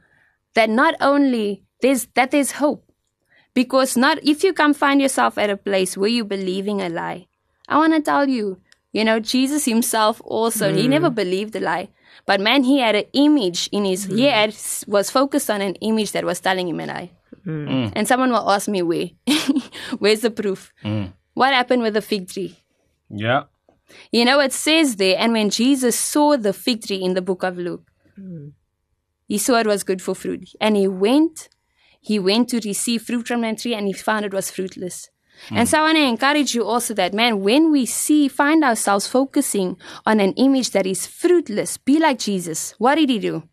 that 0.56 0.69
not 0.69 0.95
only 1.01 1.63
there's 1.82 2.08
that 2.15 2.32
there's 2.32 2.51
hope. 2.53 2.84
Because 3.53 3.97
not 3.97 4.23
if 4.23 4.43
you 4.43 4.53
come 4.53 4.73
find 4.73 5.01
yourself 5.01 5.38
at 5.38 5.49
a 5.49 5.58
place 5.58 5.97
where 5.97 6.10
you're 6.10 6.25
believing 6.25 6.82
a 6.82 6.89
lie, 6.89 7.27
I 7.67 7.77
want 7.77 7.93
to 7.93 8.01
tell 8.01 8.30
you, 8.30 8.62
you 8.91 9.03
know, 9.03 9.19
Jesus 9.19 9.65
himself 9.65 10.21
also, 10.23 10.73
he 10.73 10.86
mm. 10.86 10.89
never 10.89 11.10
believed 11.10 11.56
a 11.56 11.60
lie. 11.60 11.89
But 12.25 12.41
man, 12.41 12.63
he 12.63 12.80
had 12.80 12.95
an 12.95 13.06
image 13.13 13.69
in 13.71 13.86
his, 13.86 14.08
mm. 14.08 14.17
he 14.17 14.23
had, 14.25 14.56
was 14.88 15.10
focused 15.10 15.49
on 15.49 15.62
an 15.62 15.75
image 15.75 16.12
that 16.12 16.25
was 16.25 16.39
telling 16.39 16.67
him 16.67 16.80
a 16.80 16.86
lie. 16.86 17.12
Mm. 17.45 17.67
Mm. 17.67 17.93
And 17.95 18.08
someone 18.08 18.32
will 18.32 18.49
ask 18.49 18.67
me, 18.67 18.82
where? 18.82 19.10
Where's 19.99 20.21
the 20.21 20.32
proof? 20.32 20.73
What 21.34 21.53
happened 21.53 21.84
with 21.84 21.93
the 21.93 22.01
fig 22.01 22.30
tree? 22.30 22.58
Yeah. 23.10 23.43
You 24.12 24.25
know, 24.25 24.39
it 24.39 24.51
says 24.51 24.97
there, 24.97 25.15
and 25.17 25.32
when 25.32 25.49
Jesus 25.49 25.97
saw 25.97 26.36
the 26.36 26.51
fig 26.51 26.86
tree 26.86 27.01
in 27.01 27.13
the 27.13 27.21
book 27.21 27.43
of 27.43 27.58
Luke, 27.58 27.89
he 29.27 29.38
saw 29.38 29.60
it 29.60 29.67
was 29.67 29.84
good 29.84 30.01
for 30.01 30.15
fruit. 30.15 30.49
And 30.60 30.75
he 30.75 30.88
went, 30.88 31.49
he 31.99 32.17
went 32.19 32.49
to 32.49 32.60
receive 32.63 33.03
fruit 33.03 33.27
from 33.27 33.41
that 33.41 33.60
tree 33.60 33.75
and 33.75 33.88
he 33.88 33.93
found 33.93 34.25
it 34.25 34.34
was 34.34 34.49
fruitless. 34.49 35.10
And 35.52 35.69
so 35.69 35.80
I 35.80 35.82
want 35.82 35.97
to 35.97 36.04
encourage 36.04 36.56
you 36.56 36.65
also 36.65 36.93
that, 36.95 37.13
man, 37.13 37.41
when 37.41 37.71
we 37.71 37.86
see, 37.86 38.28
find 38.28 38.63
ourselves 38.63 39.08
focusing 39.08 39.78
on 40.06 40.19
an 40.19 40.34
image 40.34 40.71
that 40.71 40.86
is 40.86 41.08
fruitless, 41.08 41.78
be 41.78 42.00
like 42.00 42.19
Jesus. 42.19 42.73
What 42.78 42.95
did 42.95 43.10
he 43.10 43.19
do? 43.19 43.43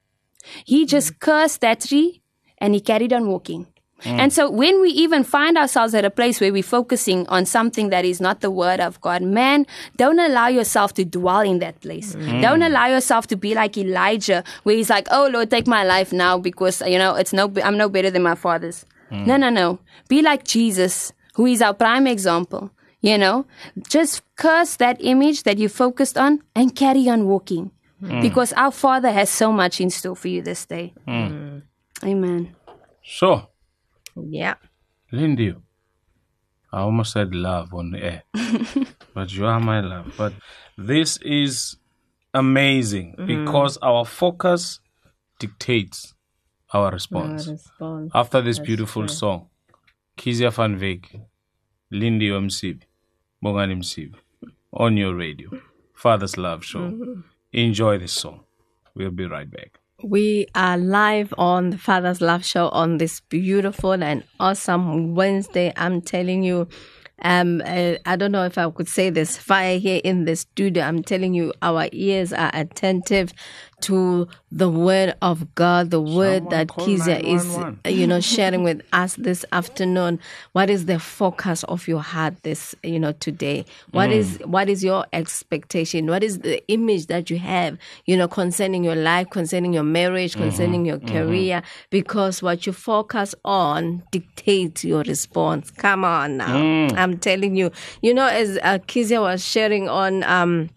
He 0.65 0.87
just 0.87 1.21
cursed 1.21 1.61
that 1.61 1.81
tree 1.81 2.23
and 2.59 2.75
he 2.75 2.81
carried 2.81 3.13
on 3.13 3.27
walking. 3.27 3.67
Mm. 4.03 4.19
And 4.19 4.33
so 4.33 4.51
when 4.51 4.81
we 4.83 4.91
even 4.91 5.25
find 5.25 5.57
ourselves 5.57 5.95
at 5.95 6.05
a 6.05 6.11
place 6.11 6.41
where 6.41 6.53
we're 6.53 6.63
focusing 6.63 7.27
on 7.29 7.47
something 7.47 7.89
that 7.89 8.05
is 8.05 8.21
not 8.21 8.41
the 8.41 8.51
word 8.51 8.81
of 8.81 9.01
God, 9.01 9.23
man, 9.23 9.67
don't 9.97 10.19
allow 10.19 10.49
yourself 10.49 10.93
to 10.95 11.05
dwell 11.05 11.41
in 11.41 11.59
that 11.61 11.81
place. 11.81 12.15
Mm. 12.15 12.43
Don't 12.43 12.63
allow 12.63 12.87
yourself 12.87 13.27
to 13.29 13.37
be 13.37 13.55
like 13.55 13.79
Elijah, 13.79 14.45
where 14.65 14.77
he's 14.77 14.91
like, 14.91 15.09
"Oh 15.11 15.29
Lord, 15.33 15.51
take 15.51 15.67
my 15.67 15.85
life 15.85 16.13
now 16.13 16.37
because 16.39 16.83
you 16.83 16.99
know 16.99 17.15
it's 17.15 17.33
no, 17.33 17.51
I'm 17.63 17.79
no 17.79 17.89
better 17.89 18.11
than 18.11 18.23
my 18.23 18.35
fathers." 18.35 18.85
Mm. 19.11 19.27
No, 19.27 19.37
no, 19.37 19.49
no. 19.49 19.79
Be 20.09 20.21
like 20.21 20.45
Jesus, 20.45 21.13
who 21.35 21.47
is 21.47 21.63
our 21.63 21.75
prime 21.75 22.07
example. 22.07 22.71
You 23.01 23.19
know, 23.19 23.45
just 23.89 24.23
curse 24.37 24.77
that 24.77 24.97
image 25.01 25.43
that 25.43 25.59
you 25.59 25.69
focused 25.69 26.17
on 26.17 26.43
and 26.57 26.75
carry 26.75 27.07
on 27.07 27.27
walking, 27.27 27.71
mm. 28.03 28.23
because 28.23 28.55
our 28.55 28.71
Father 28.71 29.13
has 29.13 29.29
so 29.29 29.53
much 29.53 29.79
in 29.79 29.91
store 29.91 30.17
for 30.17 30.29
you 30.29 30.41
this 30.41 30.65
day. 30.65 30.95
Mm. 31.07 31.31
Mm. 31.31 31.63
Amen. 32.05 32.57
So, 33.05 33.51
Yeah. 34.17 34.55
Lindy, 35.13 35.55
I 36.73 36.81
almost 36.81 37.13
said 37.13 37.35
love 37.35 37.75
on 37.75 37.91
the 37.91 38.03
air, 38.03 38.23
but 39.15 39.33
you 39.33 39.47
are 39.47 39.61
my 39.61 39.81
love. 39.81 40.15
But 40.17 40.33
this 40.77 41.19
is 41.19 41.77
amazing 42.33 43.15
because 43.27 43.77
our 43.83 44.05
focus 44.05 44.81
dictates 45.39 46.15
our 46.73 46.91
response. 46.91 47.47
Response. 47.47 48.11
After 48.15 48.41
this 48.43 48.59
beautiful 48.59 49.07
song, 49.09 49.51
Kizia 50.17 50.51
van 50.51 50.77
Veek, 50.79 51.21
Lindy 51.91 52.31
Msibi, 52.31 52.87
Bongani 53.43 53.75
Msibi, 53.75 54.17
on 54.73 54.97
your 54.97 55.15
radio, 55.15 55.51
Father's 55.95 56.37
Love 56.37 56.65
Show. 56.65 56.93
Enjoy 57.53 57.99
this 57.99 58.13
song. 58.13 58.41
We'll 58.95 59.11
be 59.11 59.27
right 59.27 59.51
back. 59.51 59.81
We 60.03 60.47
are 60.55 60.77
live 60.77 61.33
on 61.39 61.71
the 61.71 61.79
Father's 61.79 62.21
Love 62.21 62.45
Show 62.45 62.69
on 62.69 62.99
this 62.99 63.21
beautiful 63.21 63.93
and 63.93 64.23
awesome 64.39 65.15
Wednesday. 65.15 65.73
I'm 65.77 66.01
telling 66.01 66.43
you, 66.43 66.69
um, 67.23 67.63
uh, 67.65 67.95
I 68.05 68.17
don't 68.17 68.33
know 68.33 68.45
if 68.45 68.59
I 68.59 68.69
could 68.71 68.89
say 68.89 69.11
this 69.11 69.37
fire 69.37 69.79
here 69.79 70.01
in 70.05 70.25
the 70.25 70.37
studio. 70.37 70.85
I'm 70.85 71.03
telling 71.03 71.35
you, 71.35 71.53
our 71.63 71.89
ears 71.93 72.33
are 72.33 72.51
attentive 72.53 73.33
to 73.85 74.27
the 74.51 74.69
word 74.69 75.15
of 75.21 75.55
God, 75.55 75.91
the 75.91 76.01
word 76.01 76.45
Someone 76.45 76.51
that 76.51 76.69
Kizia 76.69 77.19
is, 77.23 77.45
911. 77.57 77.81
you 77.99 78.07
know, 78.07 78.21
sharing 78.35 78.63
with 78.63 78.81
us 78.93 79.15
this 79.17 79.45
afternoon. 79.53 80.21
What 80.53 80.71
is 80.71 80.87
the 80.87 80.99
focus 80.99 81.65
of 81.65 81.87
your 81.89 82.01
heart 82.01 82.43
this, 82.45 82.75
you 82.83 82.99
know, 82.99 83.13
today? 83.13 83.65
What 83.93 84.11
is 84.11 84.39
what 84.45 84.69
is 84.69 84.83
your 84.83 85.05
expectation? 85.13 86.07
What 86.07 86.23
is 86.23 86.39
the 86.39 86.67
image 86.69 87.07
that 87.07 87.31
you 87.31 87.39
have, 87.39 87.77
you 88.07 88.17
know, 88.17 88.29
concerning 88.29 88.85
your 88.85 88.95
life, 88.97 89.29
concerning 89.31 89.73
your 89.75 89.83
marriage, 89.85 90.35
concerning 90.37 90.87
your 90.87 91.01
career? 91.01 91.63
Because 91.91 92.43
what 92.43 92.67
you 92.67 92.73
focus 92.73 93.35
on 93.45 94.03
dictates 94.11 94.85
your 94.85 95.03
response. 95.03 95.71
Come 95.71 96.05
on 96.05 96.39
now, 96.39 96.57
I'm 96.97 97.19
telling 97.19 97.55
you. 97.57 97.71
You 98.01 98.15
know, 98.15 98.27
as 98.27 98.57
uh, 98.63 98.79
Kizia 98.87 99.21
was 99.21 99.45
sharing 99.45 99.89
on. 99.89 100.23
um 100.25 100.71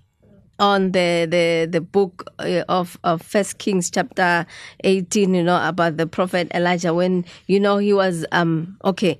on 0.60 0.92
the 0.92 1.28
the 1.30 1.68
the 1.70 1.82
book 1.82 2.32
uh, 2.40 2.64
of 2.68 2.98
of 3.04 3.22
First 3.22 3.58
Kings 3.58 3.90
chapter 3.90 4.46
eighteen, 4.84 5.34
you 5.34 5.44
know 5.44 5.66
about 5.68 5.98
the 5.98 6.08
prophet 6.08 6.52
Elijah 6.54 6.94
when 6.94 7.26
you 7.48 7.60
know 7.60 7.78
he 7.78 7.94
was 7.94 8.26
um 8.32 8.78
okay. 8.84 9.18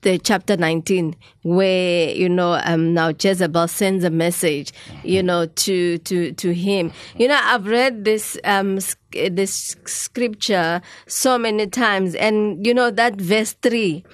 The 0.00 0.18
chapter 0.18 0.54
19, 0.54 1.16
where 1.44 2.10
you 2.10 2.28
know 2.28 2.60
um, 2.64 2.92
now 2.92 3.08
Jezebel 3.18 3.68
sends 3.68 4.04
a 4.04 4.10
message, 4.10 4.70
you 5.02 5.22
know, 5.22 5.46
to 5.46 5.96
to 5.96 6.32
to 6.32 6.52
him. 6.52 6.92
You 7.16 7.28
know, 7.28 7.40
I've 7.42 7.66
read 7.66 8.04
this 8.04 8.36
um 8.44 8.80
this 9.12 9.76
scripture 9.86 10.82
so 11.06 11.38
many 11.38 11.68
times, 11.68 12.14
and 12.16 12.66
you 12.66 12.74
know 12.74 12.90
that 12.90 13.14
verse 13.14 13.54
three, 13.62 14.04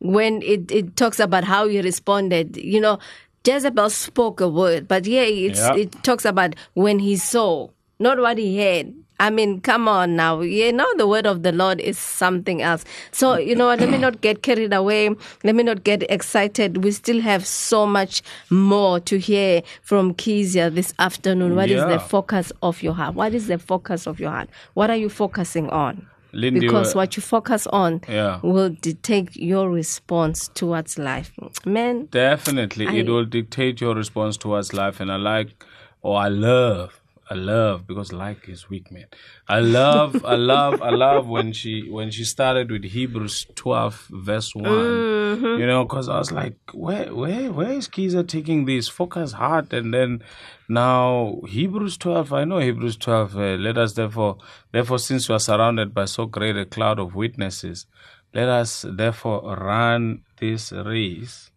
when 0.00 0.42
it, 0.42 0.70
it 0.70 0.96
talks 0.96 1.18
about 1.18 1.44
how 1.44 1.66
he 1.66 1.80
responded, 1.80 2.58
you 2.58 2.80
know, 2.80 2.98
Jezebel 3.46 3.90
spoke 3.90 4.40
a 4.40 4.48
word, 4.48 4.86
but 4.88 5.06
here 5.06 5.24
it's, 5.24 5.60
Yeah. 5.60 5.74
it 5.74 5.92
talks 6.02 6.24
about 6.24 6.54
when 6.74 6.98
he 6.98 7.16
saw, 7.16 7.68
not 7.98 8.18
what 8.18 8.36
he 8.38 8.58
heard. 8.58 8.92
I 9.20 9.30
mean, 9.30 9.60
come 9.60 9.88
on 9.88 10.14
now. 10.14 10.42
You 10.42 10.72
know, 10.72 10.86
the 10.96 11.08
word 11.08 11.26
of 11.26 11.42
the 11.42 11.50
Lord 11.50 11.80
is 11.80 11.98
something 11.98 12.62
else. 12.62 12.84
So, 13.10 13.36
you 13.36 13.56
know 13.56 13.66
what? 13.66 13.80
Let 13.80 13.90
me 13.90 13.98
not 13.98 14.20
get 14.20 14.42
carried 14.44 14.72
away. 14.72 15.10
Let 15.42 15.56
me 15.56 15.64
not 15.64 15.82
get 15.82 16.04
excited. 16.08 16.84
We 16.84 16.92
still 16.92 17.20
have 17.22 17.44
so 17.44 17.84
much 17.84 18.22
more 18.48 19.00
to 19.00 19.18
hear 19.18 19.62
from 19.82 20.14
Kezia 20.14 20.70
this 20.70 20.94
afternoon. 21.00 21.56
What 21.56 21.68
is 21.68 21.78
Yeah. 21.80 21.86
the 21.88 21.98
focus 21.98 22.52
of 22.62 22.80
your 22.80 22.92
heart? 22.92 23.16
What 23.16 23.34
is 23.34 23.48
the 23.48 23.58
focus 23.58 24.06
of 24.06 24.20
your 24.20 24.30
heart? 24.30 24.50
What 24.74 24.88
are 24.88 24.96
you 24.96 25.08
focusing 25.08 25.68
on? 25.70 26.06
Lindy, 26.32 26.60
because 26.60 26.94
what 26.94 27.16
you 27.16 27.22
focus 27.22 27.66
on 27.68 28.00
Yeah. 28.08 28.40
will 28.42 28.70
dictate 28.70 29.36
your 29.36 29.70
response 29.70 30.48
towards 30.48 30.98
life. 30.98 31.32
Man, 31.64 32.06
Definitely, 32.10 32.86
it 32.98 33.06
will 33.08 33.24
dictate 33.24 33.80
your 33.80 33.94
response 33.94 34.36
towards 34.36 34.72
life. 34.72 35.00
And 35.00 35.10
I 35.10 35.16
like, 35.16 35.64
or 36.02 36.18
I 36.18 36.28
love, 36.28 36.97
I 37.30 37.34
love 37.34 37.86
because 37.86 38.12
like 38.12 38.48
is 38.48 38.70
weak, 38.70 38.90
man. 38.90 39.06
I 39.48 39.60
love, 39.60 40.24
I 40.24 40.36
love, 40.36 40.80
I 40.80 40.90
love 40.90 41.28
when 41.28 41.52
she 41.52 41.88
when 41.90 42.10
she 42.10 42.24
started 42.24 42.70
with 42.70 42.84
Hebrews 42.84 43.46
twelve 43.54 44.06
verse 44.10 44.54
one. 44.54 44.64
Mm-hmm. 44.64 45.60
You 45.60 45.66
know, 45.66 45.84
because 45.84 46.08
I 46.08 46.18
was 46.18 46.32
like, 46.32 46.56
where 46.72 47.14
where 47.14 47.52
where 47.52 47.72
is 47.72 47.88
Kiza 47.88 48.26
taking 48.26 48.64
this? 48.64 48.88
Focus 48.88 49.32
hard, 49.32 49.72
and 49.72 49.92
then 49.92 50.22
now 50.68 51.40
Hebrews 51.46 51.98
twelve. 51.98 52.32
I 52.32 52.44
know 52.44 52.58
Hebrews 52.58 52.96
twelve. 52.96 53.36
Uh, 53.36 53.56
let 53.56 53.76
us 53.76 53.92
therefore, 53.92 54.38
therefore, 54.72 54.98
since 54.98 55.28
we 55.28 55.34
are 55.34 55.40
surrounded 55.40 55.92
by 55.92 56.06
so 56.06 56.26
great 56.26 56.56
a 56.56 56.64
cloud 56.64 56.98
of 56.98 57.14
witnesses, 57.14 57.86
let 58.32 58.48
us 58.48 58.86
therefore 58.88 59.56
run 59.56 60.22
this 60.38 60.72
race 60.72 61.50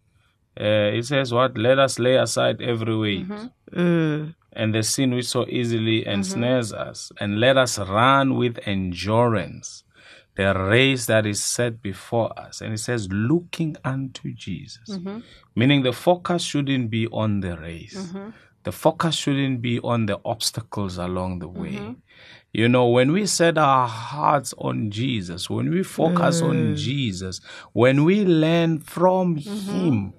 uh, 0.60 0.92
it 0.92 1.06
says 1.06 1.32
what? 1.32 1.56
Let 1.56 1.78
us 1.78 1.98
lay 1.98 2.16
aside 2.16 2.60
every 2.60 2.96
weight 2.96 3.26
and 4.54 4.74
the 4.74 4.82
sin 4.82 5.14
which 5.14 5.26
so 5.28 5.46
easily 5.48 6.00
mm-hmm. 6.00 6.10
ensnares 6.10 6.72
us, 6.72 7.12
and 7.20 7.40
let 7.40 7.56
us 7.56 7.78
run 7.78 8.36
with 8.36 8.58
endurance 8.66 9.84
the 10.34 10.54
race 10.54 11.06
that 11.06 11.26
is 11.26 11.42
set 11.42 11.82
before 11.82 12.38
us. 12.38 12.60
And 12.60 12.72
it 12.72 12.78
says, 12.78 13.08
looking 13.10 13.76
unto 13.84 14.32
Jesus, 14.32 14.88
mm-hmm. 14.88 15.18
meaning 15.54 15.82
the 15.82 15.92
focus 15.92 16.42
shouldn't 16.42 16.90
be 16.90 17.06
on 17.08 17.40
the 17.40 17.56
race. 17.58 17.94
Mm-hmm. 17.94 18.30
The 18.64 18.72
focus 18.72 19.16
shouldn't 19.16 19.60
be 19.60 19.80
on 19.80 20.06
the 20.06 20.20
obstacles 20.24 20.96
along 20.96 21.40
the 21.40 21.48
way. 21.48 21.96
You 22.52 22.68
know, 22.68 22.86
when 22.86 23.12
we 23.12 23.26
set 23.26 23.58
our 23.58 23.88
hearts 23.88 24.54
on 24.58 24.90
Jesus, 24.90 25.50
when 25.50 25.70
we 25.70 25.82
focus 25.82 26.42
on 26.42 26.56
mm. 26.56 26.76
Jesus, 26.76 27.40
when 27.72 28.04
we 28.04 28.24
learn 28.24 28.78
from 28.78 29.36
Him, 29.36 30.12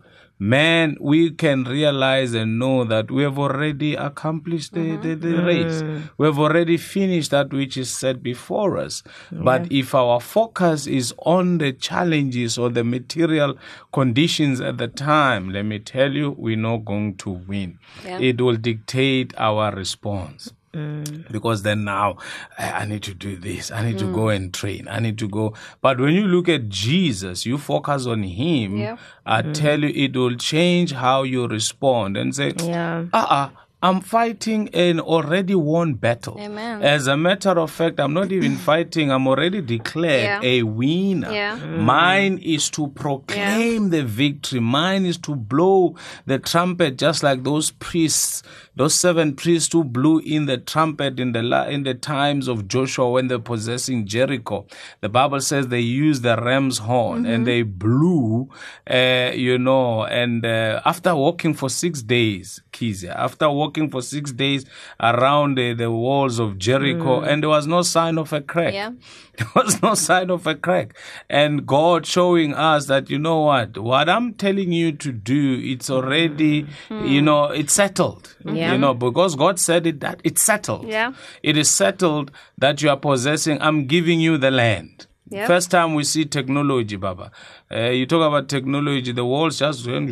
man, 0.44 0.98
we 1.00 1.32
can 1.32 1.64
realize 1.64 2.34
and 2.34 2.60
know 2.60 2.84
that 2.84 3.10
we 3.10 3.24
have 3.24 3.40
already 3.40 3.96
accomplished 3.96 4.74
the, 4.74 4.98
the, 4.98 5.16
the 5.16 5.28
mm-hmm. 5.28 5.46
race. 5.46 6.10
We 6.18 6.26
have 6.26 6.38
already 6.38 6.76
finished 6.76 7.32
that 7.32 7.54
which 7.54 7.78
is 7.78 7.90
set 7.90 8.22
before 8.22 8.78
us. 8.78 9.04
But 9.32 9.72
if 9.72 9.96
our 9.96 10.20
focus 10.20 10.86
is 10.86 11.14
on 11.20 11.60
the 11.60 11.72
challenges 11.72 12.58
or 12.58 12.70
the 12.70 12.84
material 12.84 13.58
conditions 13.94 14.60
at 14.60 14.78
the 14.78 14.90
time, 14.90 15.50
let 15.50 15.64
me 15.64 15.80
tell 15.80 16.12
you, 16.12 16.32
we're 16.32 16.58
not 16.58 16.84
going 16.84 17.16
to 17.18 17.30
win. 17.30 17.80
Yeah. 18.06 18.20
It 18.20 18.42
will 18.42 18.58
dictate 18.58 19.34
our 19.38 19.74
response 19.74 20.52
Mm. 20.74 21.32
because 21.32 21.62
then 21.62 21.84
now 21.84 22.18
I, 22.58 22.72
I 22.72 22.86
need 22.86 23.04
to 23.04 23.14
do 23.14 23.36
this 23.36 23.70
i 23.70 23.86
need 23.86 24.00
to 24.00 24.06
mm. 24.06 24.16
go 24.16 24.30
and 24.30 24.52
train 24.52 24.88
i 24.88 25.00
need 25.00 25.20
to 25.20 25.28
go 25.30 25.54
but 25.82 26.00
when 26.00 26.16
you 26.16 26.26
look 26.26 26.50
at 26.50 26.68
jesus 26.68 27.46
you 27.46 27.60
focus 27.60 28.08
on 28.08 28.24
him 28.24 28.78
Yeah. 28.78 28.98
i 29.24 29.44
mm. 29.44 29.54
tell 29.54 29.80
you 29.84 29.90
it 29.90 30.16
will 30.16 30.36
change 30.36 30.92
how 30.94 31.22
you 31.22 31.48
respond 31.48 32.18
and 32.18 32.34
say 32.34 32.54
Yeah. 32.58 33.06
uh-uh 33.14 33.50
I'm 33.84 34.00
fighting 34.02 34.70
an 34.74 35.00
already 35.02 35.56
won 35.56 35.96
battle. 35.96 36.38
Amen. 36.40 36.82
As 36.82 37.08
a 37.08 37.18
matter 37.18 37.52
of 37.60 37.70
fact, 37.70 38.00
I'm 38.00 38.14
not 38.14 38.32
even 38.32 38.56
fighting. 38.70 39.12
I'm 39.12 39.28
already 39.28 39.60
declared 39.62 40.24
Yeah. 40.24 40.40
a 40.42 40.64
winner. 40.64 41.32
Yeah. 41.32 41.56
Mine 41.58 42.38
is 42.38 42.70
to 42.72 42.88
proclaim 42.88 43.90
the 43.90 44.04
victory. 44.04 44.62
Mine 44.62 45.06
is 45.06 45.18
to 45.28 45.36
blow 45.36 45.96
the 46.26 46.40
trumpet, 46.40 46.98
just 46.98 47.24
like 47.24 47.44
those 47.44 47.72
priests, 47.72 48.42
those 48.76 48.96
seven 48.96 49.36
priests 49.36 49.74
who 49.74 49.84
blew 49.84 50.20
in 50.20 50.46
the 50.46 50.58
trumpet 50.58 51.20
in 51.20 51.34
the 51.34 51.44
la- 51.44 51.66
in 51.68 51.84
the 51.84 51.94
times 51.94 52.48
of 52.48 52.70
Joshua 52.70 53.12
when 53.12 53.28
they're 53.28 53.38
possessing 53.54 54.06
Jericho. 54.08 54.66
The 55.02 55.10
Bible 55.10 55.42
says 55.42 55.68
they 55.68 55.82
used 55.82 56.24
the 56.24 56.38
ram's 56.38 56.78
horn 56.78 57.26
and 57.26 57.46
they 57.46 57.64
blew, 57.64 58.48
uh, 58.90 59.32
you 59.36 59.58
know, 59.58 60.06
and 60.06 60.46
uh, 60.46 60.82
after 60.86 61.14
walking 61.14 61.54
for 61.54 61.70
six 61.70 62.02
days, 62.02 62.62
Kizia, 62.72 63.14
after 63.16 63.50
walking 63.50 63.73
for 63.90 64.02
six 64.02 64.32
days 64.32 64.66
around 65.00 65.58
the, 65.58 65.74
the 65.74 65.92
walls 65.92 66.40
of 66.40 66.58
Jericho, 66.58 67.22
mm. 67.22 67.28
and 67.28 67.44
there 67.44 67.50
was 67.50 67.68
no 67.68 67.82
sign 67.82 68.18
of 68.18 68.34
a 68.34 68.42
crack. 68.42 68.74
Yeah. 68.74 68.92
There 69.36 69.48
was 69.56 69.82
no 69.82 69.96
sign 69.96 70.30
of 70.30 70.46
a 70.46 70.54
crack. 70.54 70.96
And 71.28 71.66
God 71.66 72.06
showing 72.06 72.54
us 72.54 72.86
that, 72.86 73.10
you 73.10 73.18
know 73.18 73.40
what, 73.40 73.80
what 73.80 74.08
I'm 74.08 74.36
telling 74.36 74.72
you 74.72 74.92
to 74.92 75.12
do, 75.12 75.60
it's 75.60 75.90
already, 75.90 76.64
mm-hmm. 76.64 77.08
you 77.08 77.20
know, 77.20 77.46
it's 77.46 77.74
settled. 77.74 78.36
Yeah. 78.46 78.74
You 78.74 78.78
know, 78.78 78.94
because 78.94 79.36
God 79.36 79.60
said 79.60 79.88
it, 79.88 80.02
that 80.02 80.22
it's 80.24 80.44
settled. 80.44 80.88
Yeah. 80.88 81.14
It 81.42 81.58
is 81.58 81.72
settled 81.72 82.30
that 82.60 82.84
you 82.84 82.92
are 82.92 82.98
possessing, 82.98 83.60
I'm 83.60 83.88
giving 83.88 84.20
you 84.20 84.38
the 84.38 84.52
land. 84.52 85.08
Yep. 85.34 85.48
First 85.48 85.72
time 85.72 85.94
we 85.96 86.04
see 86.04 86.26
technology, 86.26 86.96
Baba. 86.96 87.32
Uh, 87.72 87.90
you 87.90 88.06
talk 88.06 88.28
about 88.28 88.50
technology, 88.50 89.12
the 89.12 89.26
walls 89.26 89.58
just 89.60 89.88
went 89.88 90.12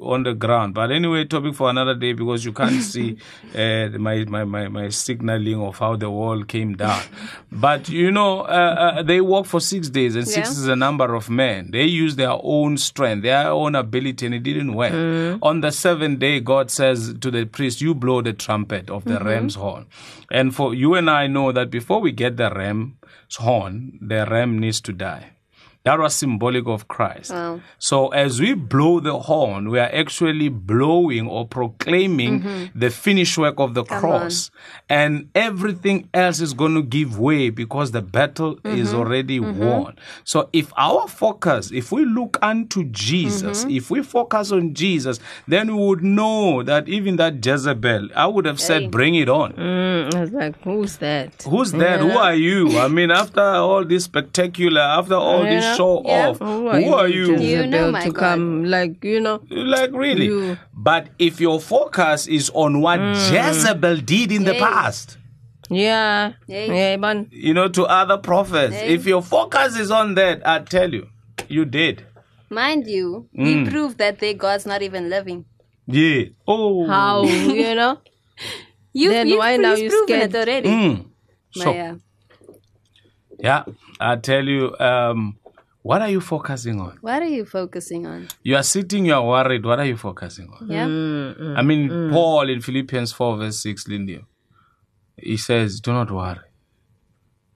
on 0.00 0.22
the 0.22 0.32
ground. 0.34 0.72
But 0.74 0.90
anyway, 0.90 1.24
topic 1.26 1.54
for 1.54 1.68
another 1.68 1.94
day 1.94 2.14
because 2.14 2.44
you 2.44 2.52
can't 2.52 2.82
see 2.92 3.18
uh, 3.54 3.88
my, 3.98 4.24
my, 4.24 4.44
my, 4.44 4.68
my 4.68 4.88
signaling 4.88 5.60
of 5.60 5.78
how 5.78 5.96
the 5.96 6.08
wall 6.10 6.42
came 6.44 6.76
down. 6.76 7.02
But 7.52 7.88
you 7.88 8.10
know, 8.10 8.40
uh, 8.40 8.94
uh, 8.98 9.02
they 9.02 9.20
work 9.20 9.46
for 9.46 9.60
six 9.60 9.88
days, 9.90 10.16
and 10.16 10.26
six 10.26 10.48
Yeah. 10.48 10.52
is 10.52 10.66
a 10.68 10.76
number 10.76 11.14
of 11.14 11.28
men. 11.28 11.70
They 11.72 11.84
use 11.84 12.16
their 12.16 12.36
own 12.42 12.78
strength, 12.78 13.22
their 13.22 13.48
own 13.48 13.74
ability, 13.74 14.26
and 14.26 14.34
it 14.34 14.42
didn't 14.42 14.74
work. 14.74 14.92
On 15.42 15.60
the 15.60 15.70
seventh 15.70 16.18
day, 16.20 16.40
God 16.40 16.70
says 16.70 17.14
to 17.20 17.30
the 17.30 17.44
priest, 17.44 17.80
You 17.80 17.94
blow 17.94 18.22
the 18.22 18.32
trumpet 18.32 18.88
of 18.90 19.04
the 19.04 19.18
ram's 19.20 19.56
horn. 19.56 19.86
And 20.30 20.54
for 20.54 20.74
you 20.74 20.94
and 20.94 21.10
I 21.10 21.26
know 21.26 21.52
that 21.52 21.70
before 21.70 22.00
we 22.00 22.10
get 22.12 22.36
the 22.38 22.50
ram's 22.50 22.92
horn, 23.36 23.98
the 24.00 24.26
ram 24.26 24.58
needs 24.58 24.80
to 24.82 24.92
die. 24.92 25.33
That 25.84 25.98
was 25.98 26.14
symbolic 26.14 26.66
of 26.66 26.88
Christ. 26.88 27.30
Wow. 27.30 27.60
So 27.78 28.08
as 28.08 28.40
we 28.40 28.54
blow 28.54 29.00
the 29.00 29.18
horn, 29.18 29.68
we 29.68 29.78
are 29.78 29.90
actually 29.92 30.48
blowing 30.48 31.28
or 31.28 31.46
proclaiming 31.46 32.40
mm-hmm. 32.40 32.78
the 32.78 32.88
finished 32.88 33.36
work 33.36 33.60
of 33.60 33.74
the 33.74 33.84
cross. 33.84 34.50
And 34.88 35.28
everything 35.34 36.08
else 36.14 36.40
is 36.40 36.54
going 36.54 36.74
to 36.74 36.82
give 36.82 37.18
way 37.18 37.50
because 37.50 37.90
the 37.90 38.00
battle 38.00 38.58
is 38.64 38.88
mm-hmm. 38.88 38.98
already 38.98 39.40
mm-hmm. 39.40 39.62
won. 39.62 39.96
So 40.24 40.48
if 40.54 40.72
our 40.78 41.06
focus, 41.06 41.70
if 41.70 41.92
we 41.92 42.06
look 42.06 42.38
unto 42.40 42.84
Jesus, 42.84 43.66
if 43.68 43.90
we 43.90 44.02
focus 44.02 44.52
on 44.52 44.72
Jesus, 44.72 45.20
then 45.46 45.76
we 45.76 45.86
would 45.86 46.02
know 46.02 46.62
that 46.62 46.88
even 46.88 47.16
that 47.16 47.44
Jezebel, 47.44 48.08
I 48.16 48.26
would 48.26 48.46
have 48.46 48.60
said, 48.60 48.90
bring 48.90 49.16
it 49.16 49.28
on. 49.28 49.52
Mm, 49.52 50.14
I 50.14 50.20
was 50.20 50.32
like, 50.32 50.62
who's 50.62 50.96
that? 50.98 51.42
Who's 51.42 51.72
that? 51.72 52.00
Who 52.00 52.12
are 52.12 52.34
you? 52.34 52.78
I 52.78 52.88
mean, 52.88 53.10
after 53.10 53.42
all 53.42 53.84
this 53.84 54.04
spectacular, 54.04 54.80
after 54.80 55.16
all 55.16 55.44
You 55.44 55.50
this? 55.50 55.73
Show 55.76 56.02
Yeah. 56.04 56.28
off. 56.30 56.38
Who 56.38 56.68
are 56.68 57.08
you? 57.08 57.32
Jezebel, 57.32 57.46
You 57.46 57.66
know 57.66 57.90
my 57.92 58.04
to 58.04 58.10
God. 58.12 58.20
come, 58.20 58.64
like 58.64 59.02
you 59.04 59.20
know. 59.20 59.40
Like 59.50 59.90
really? 59.92 60.26
You- 60.26 60.56
But 60.72 61.08
if 61.18 61.40
your 61.40 61.60
focus 61.60 62.26
is 62.26 62.50
on 62.54 62.80
what 62.80 63.00
Jezebel 63.00 63.96
did 63.98 64.32
in 64.32 64.44
the 64.44 64.54
past, 64.54 65.18
Yeah, 65.70 66.32
Hey. 66.46 66.66
yeah, 66.68 66.96
man. 66.96 67.28
you 67.30 67.54
know, 67.54 67.68
to 67.68 67.84
other 67.86 68.18
prophets, 68.18 68.74
Hey. 68.76 68.94
if 68.94 69.06
your 69.06 69.22
focus 69.22 69.78
is 69.78 69.90
on 69.90 70.14
that, 70.16 70.42
I 70.46 70.58
tell 70.60 70.92
you, 70.92 71.06
you 71.48 71.64
did. 71.64 72.02
Mind 72.50 72.86
you, 72.86 73.28
Mm. 73.36 73.46
he 73.46 73.70
proved 73.70 73.96
that 73.98 74.18
their 74.20 74.34
God's 74.34 74.66
not 74.66 74.82
even 74.82 75.08
living. 75.08 75.44
Yeah. 75.86 76.24
Oh. 76.46 76.86
How 76.86 77.24
you 77.24 77.74
know? 77.74 77.98
You, 78.96 79.10
Then 79.10 79.26
you've, 79.28 79.38
why 79.38 79.56
now 79.56 79.70
he's 79.74 79.80
you 79.84 79.88
proven 79.90 80.06
scared? 80.06 80.34
it 80.34 80.38
already. 80.38 80.68
Mm. 80.68 81.04
So, 81.50 81.72
Maya. 81.72 81.94
yeah, 83.40 83.64
I 84.00 84.16
tell 84.16 84.44
you, 84.44 84.76
um, 84.78 85.36
what 85.84 86.00
are 86.00 86.08
you 86.08 86.22
focusing 86.22 86.80
on? 86.80 86.96
What 87.02 87.22
are 87.22 87.28
you 87.28 87.44
focusing 87.44 88.06
on? 88.06 88.28
You 88.42 88.56
are 88.56 88.62
sitting, 88.62 89.04
you 89.04 89.12
are 89.12 89.22
worried. 89.22 89.66
What 89.66 89.78
are 89.78 89.84
you 89.84 89.98
focusing 89.98 90.48
on? 90.48 90.66
Yeah. 90.70 90.86
Mm. 90.86 91.58
I 91.58 91.62
mean, 91.62 91.90
mm-hmm. 91.90 92.10
Paul 92.14 92.48
in 92.48 92.62
Philippians 92.62 93.12
4, 93.12 93.36
verse 93.36 93.62
6, 93.62 93.86
Lindy, 93.88 94.24
he 95.18 95.36
says, 95.36 95.80
Do 95.80 95.92
not 95.92 96.10
worry 96.10 96.48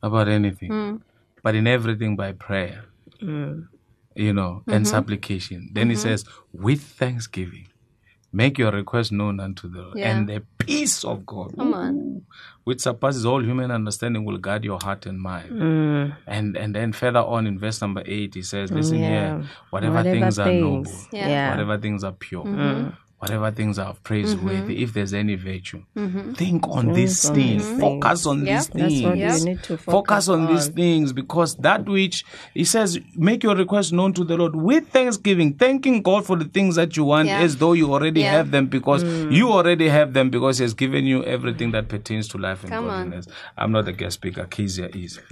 about 0.03 0.29
anything, 0.29 0.71
mm. 0.71 1.01
but 1.43 1.55
in 1.55 1.67
everything 1.67 2.17
by 2.17 2.33
prayer, 2.33 2.85
mm. 3.23 3.67
you 4.15 4.35
know, 4.35 4.63
and 4.67 4.85
mm-hmm. 4.85 4.85
supplication. 4.85 5.71
Then 5.73 5.89
he 5.89 5.97
says, 5.97 6.27
With 6.53 6.83
thanksgiving, 6.83 7.69
make 8.33 8.59
your 8.59 8.71
request 8.73 9.11
known 9.13 9.41
unto 9.41 9.69
the 9.69 9.81
Lord, 9.83 9.99
Yeah. 9.99 10.11
and 10.17 10.29
the 10.29 10.43
peace 10.59 11.03
of 11.05 11.25
God, 11.25 11.55
Come 11.57 11.73
on. 11.75 12.23
which 12.65 12.81
surpasses 12.81 13.25
all 13.25 13.43
human 13.43 13.71
understanding, 13.71 14.25
will 14.25 14.37
guard 14.39 14.65
your 14.65 14.79
heart 14.83 15.07
and 15.07 15.19
mind. 15.21 15.51
Mm. 15.51 16.17
And 16.27 16.57
and 16.57 16.75
then 16.75 16.93
further 16.93 17.21
on 17.21 17.47
in 17.47 17.59
verse 17.59 17.81
number 17.81 18.03
8, 18.05 18.35
he 18.35 18.43
says, 18.43 18.71
Listen 18.71 18.99
Yeah. 18.99 19.09
here, 19.09 19.45
whatever, 19.71 19.95
Whatever 19.95 20.21
things, 20.21 20.39
are 20.39 20.53
noble. 20.53 20.93
Yeah. 21.13 21.29
Yeah. 21.29 21.51
whatever 21.51 21.79
things 21.79 22.05
are 22.05 22.13
pure, 22.13 22.45
Mm. 22.45 22.93
Whatever 23.19 23.51
things 23.51 23.79
are 23.79 23.95
praiseworthy, 24.05 24.75
Mm-hmm. 24.75 24.83
if 24.85 24.93
there's 24.93 25.13
any 25.13 25.35
virtue, 25.35 25.83
think 26.35 26.67
on 26.69 26.93
these 26.93 27.29
things, 27.29 27.67
focus 27.81 28.27
on 28.27 28.47
Yeah. 28.47 28.59
these 28.59 28.69
That's 28.69 29.03
what 29.03 29.15
things. 29.19 29.39
you 29.41 29.45
need 29.51 29.63
to 29.65 29.77
focus, 29.77 29.93
Focus 29.99 30.29
on, 30.29 30.47
these 30.47 30.69
things 30.69 31.13
because 31.13 31.57
that 31.57 31.85
which 31.87 32.25
he 32.55 32.65
says, 32.65 32.99
make 33.17 33.43
your 33.43 33.57
request 33.57 33.93
known 33.93 34.13
to 34.15 34.25
the 34.25 34.37
Lord 34.37 34.55
with 34.55 34.89
thanksgiving, 34.89 35.55
thanking 35.55 36.01
God 36.03 36.27
for 36.27 36.37
the 36.37 36.45
things 36.45 36.77
that 36.77 36.97
you 36.97 37.05
want 37.05 37.27
Yeah. 37.29 37.41
as 37.41 37.57
though 37.57 37.73
you 37.73 37.93
already 37.93 38.21
Yeah. 38.21 38.33
have 38.33 38.51
them 38.53 38.67
because 38.67 39.03
Mm. 39.03 39.33
you 39.33 39.51
already 39.51 39.89
have 39.89 40.13
them 40.13 40.31
because 40.31 40.59
He 40.59 40.65
has 40.65 40.75
given 40.75 41.05
you 41.05 41.25
everything 41.25 41.73
that 41.73 41.89
pertains 41.89 42.29
to 42.29 42.39
life 42.39 42.63
and 42.63 42.73
Come 42.73 42.85
on. 42.89 43.05
godliness. 43.11 43.27
I'm 43.57 43.73
not 43.73 43.89
a 43.89 43.93
guest 43.93 44.15
speaker, 44.15 44.45
Kezia 44.49 44.89
is. 44.95 45.19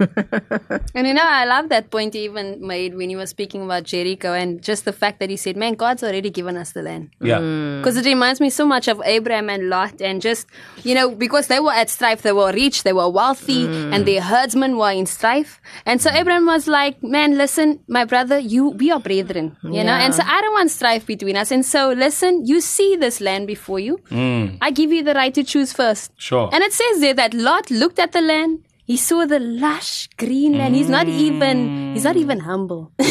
And 0.93 1.07
you 1.07 1.13
know, 1.13 1.23
I 1.25 1.45
love 1.45 1.69
that 1.69 1.89
point 1.91 2.13
he 2.15 2.25
even 2.25 2.65
made 2.65 2.95
when 2.95 3.09
he 3.09 3.15
was 3.15 3.29
speaking 3.29 3.63
about 3.63 3.83
Jericho 3.83 4.33
and 4.33 4.61
just 4.61 4.85
the 4.85 4.93
fact 4.93 5.19
that 5.19 5.29
he 5.29 5.37
said, 5.37 5.55
Man, 5.55 5.73
God's 5.75 6.03
already 6.03 6.29
given 6.29 6.57
us 6.57 6.71
the 6.73 6.81
land. 6.81 7.09
Yeah. 7.21 7.39
Mm. 7.77 7.81
Because 7.81 7.97
it 7.97 8.05
reminds 8.05 8.39
me 8.39 8.49
so 8.49 8.65
much 8.65 8.87
of 8.87 9.01
Abraham 9.05 9.49
and 9.49 9.69
Lot, 9.69 10.01
and 10.01 10.21
just, 10.21 10.47
you 10.83 10.95
know, 10.95 11.13
because 11.13 11.47
they 11.47 11.59
were 11.59 11.71
at 11.71 11.89
strife, 11.89 12.21
they 12.21 12.31
were 12.31 12.51
rich, 12.51 12.83
they 12.83 12.93
were 12.93 13.09
wealthy, 13.09 13.65
mm. 13.67 13.93
and 13.93 14.05
their 14.05 14.21
herdsmen 14.21 14.77
were 14.77 14.91
in 14.91 15.05
strife. 15.05 15.61
And 15.85 16.01
so 16.01 16.09
Abraham 16.11 16.45
was 16.45 16.67
like, 16.67 17.01
Man, 17.03 17.37
listen, 17.37 17.79
my 17.87 18.05
brother, 18.05 18.39
you, 18.39 18.69
we 18.69 18.91
are 18.91 18.99
brethren, 18.99 19.57
you 19.63 19.83
know, 19.83 19.93
and 19.93 20.13
so 20.13 20.23
I 20.25 20.41
don't 20.41 20.53
want 20.53 20.71
strife 20.71 21.05
between 21.05 21.37
us. 21.37 21.51
And 21.51 21.65
so, 21.65 21.89
listen, 21.89 22.45
you 22.45 22.61
see 22.61 22.95
this 22.95 23.21
land 23.21 23.47
before 23.47 23.79
you. 23.79 23.97
Mm. 24.09 24.57
I 24.61 24.71
give 24.71 24.91
you 24.91 25.03
the 25.03 25.13
right 25.13 25.33
to 25.33 25.43
choose 25.43 25.73
first. 25.73 26.11
Sure. 26.17 26.49
And 26.51 26.63
it 26.63 26.73
says 26.73 26.99
there 26.99 27.13
that 27.13 27.33
Lot 27.33 27.69
looked 27.71 27.99
at 27.99 28.11
the 28.11 28.21
land. 28.21 28.63
He 28.87 28.95
saw 28.95 29.25
the 29.25 29.37
lush 29.37 30.07
green 30.15 30.57
land. 30.57 30.73
He's 30.73 30.87
not 30.87 31.09
even 31.09 31.93
he's 31.93 32.05
not 32.05 32.15
even 32.15 32.39
humble. 32.39 32.93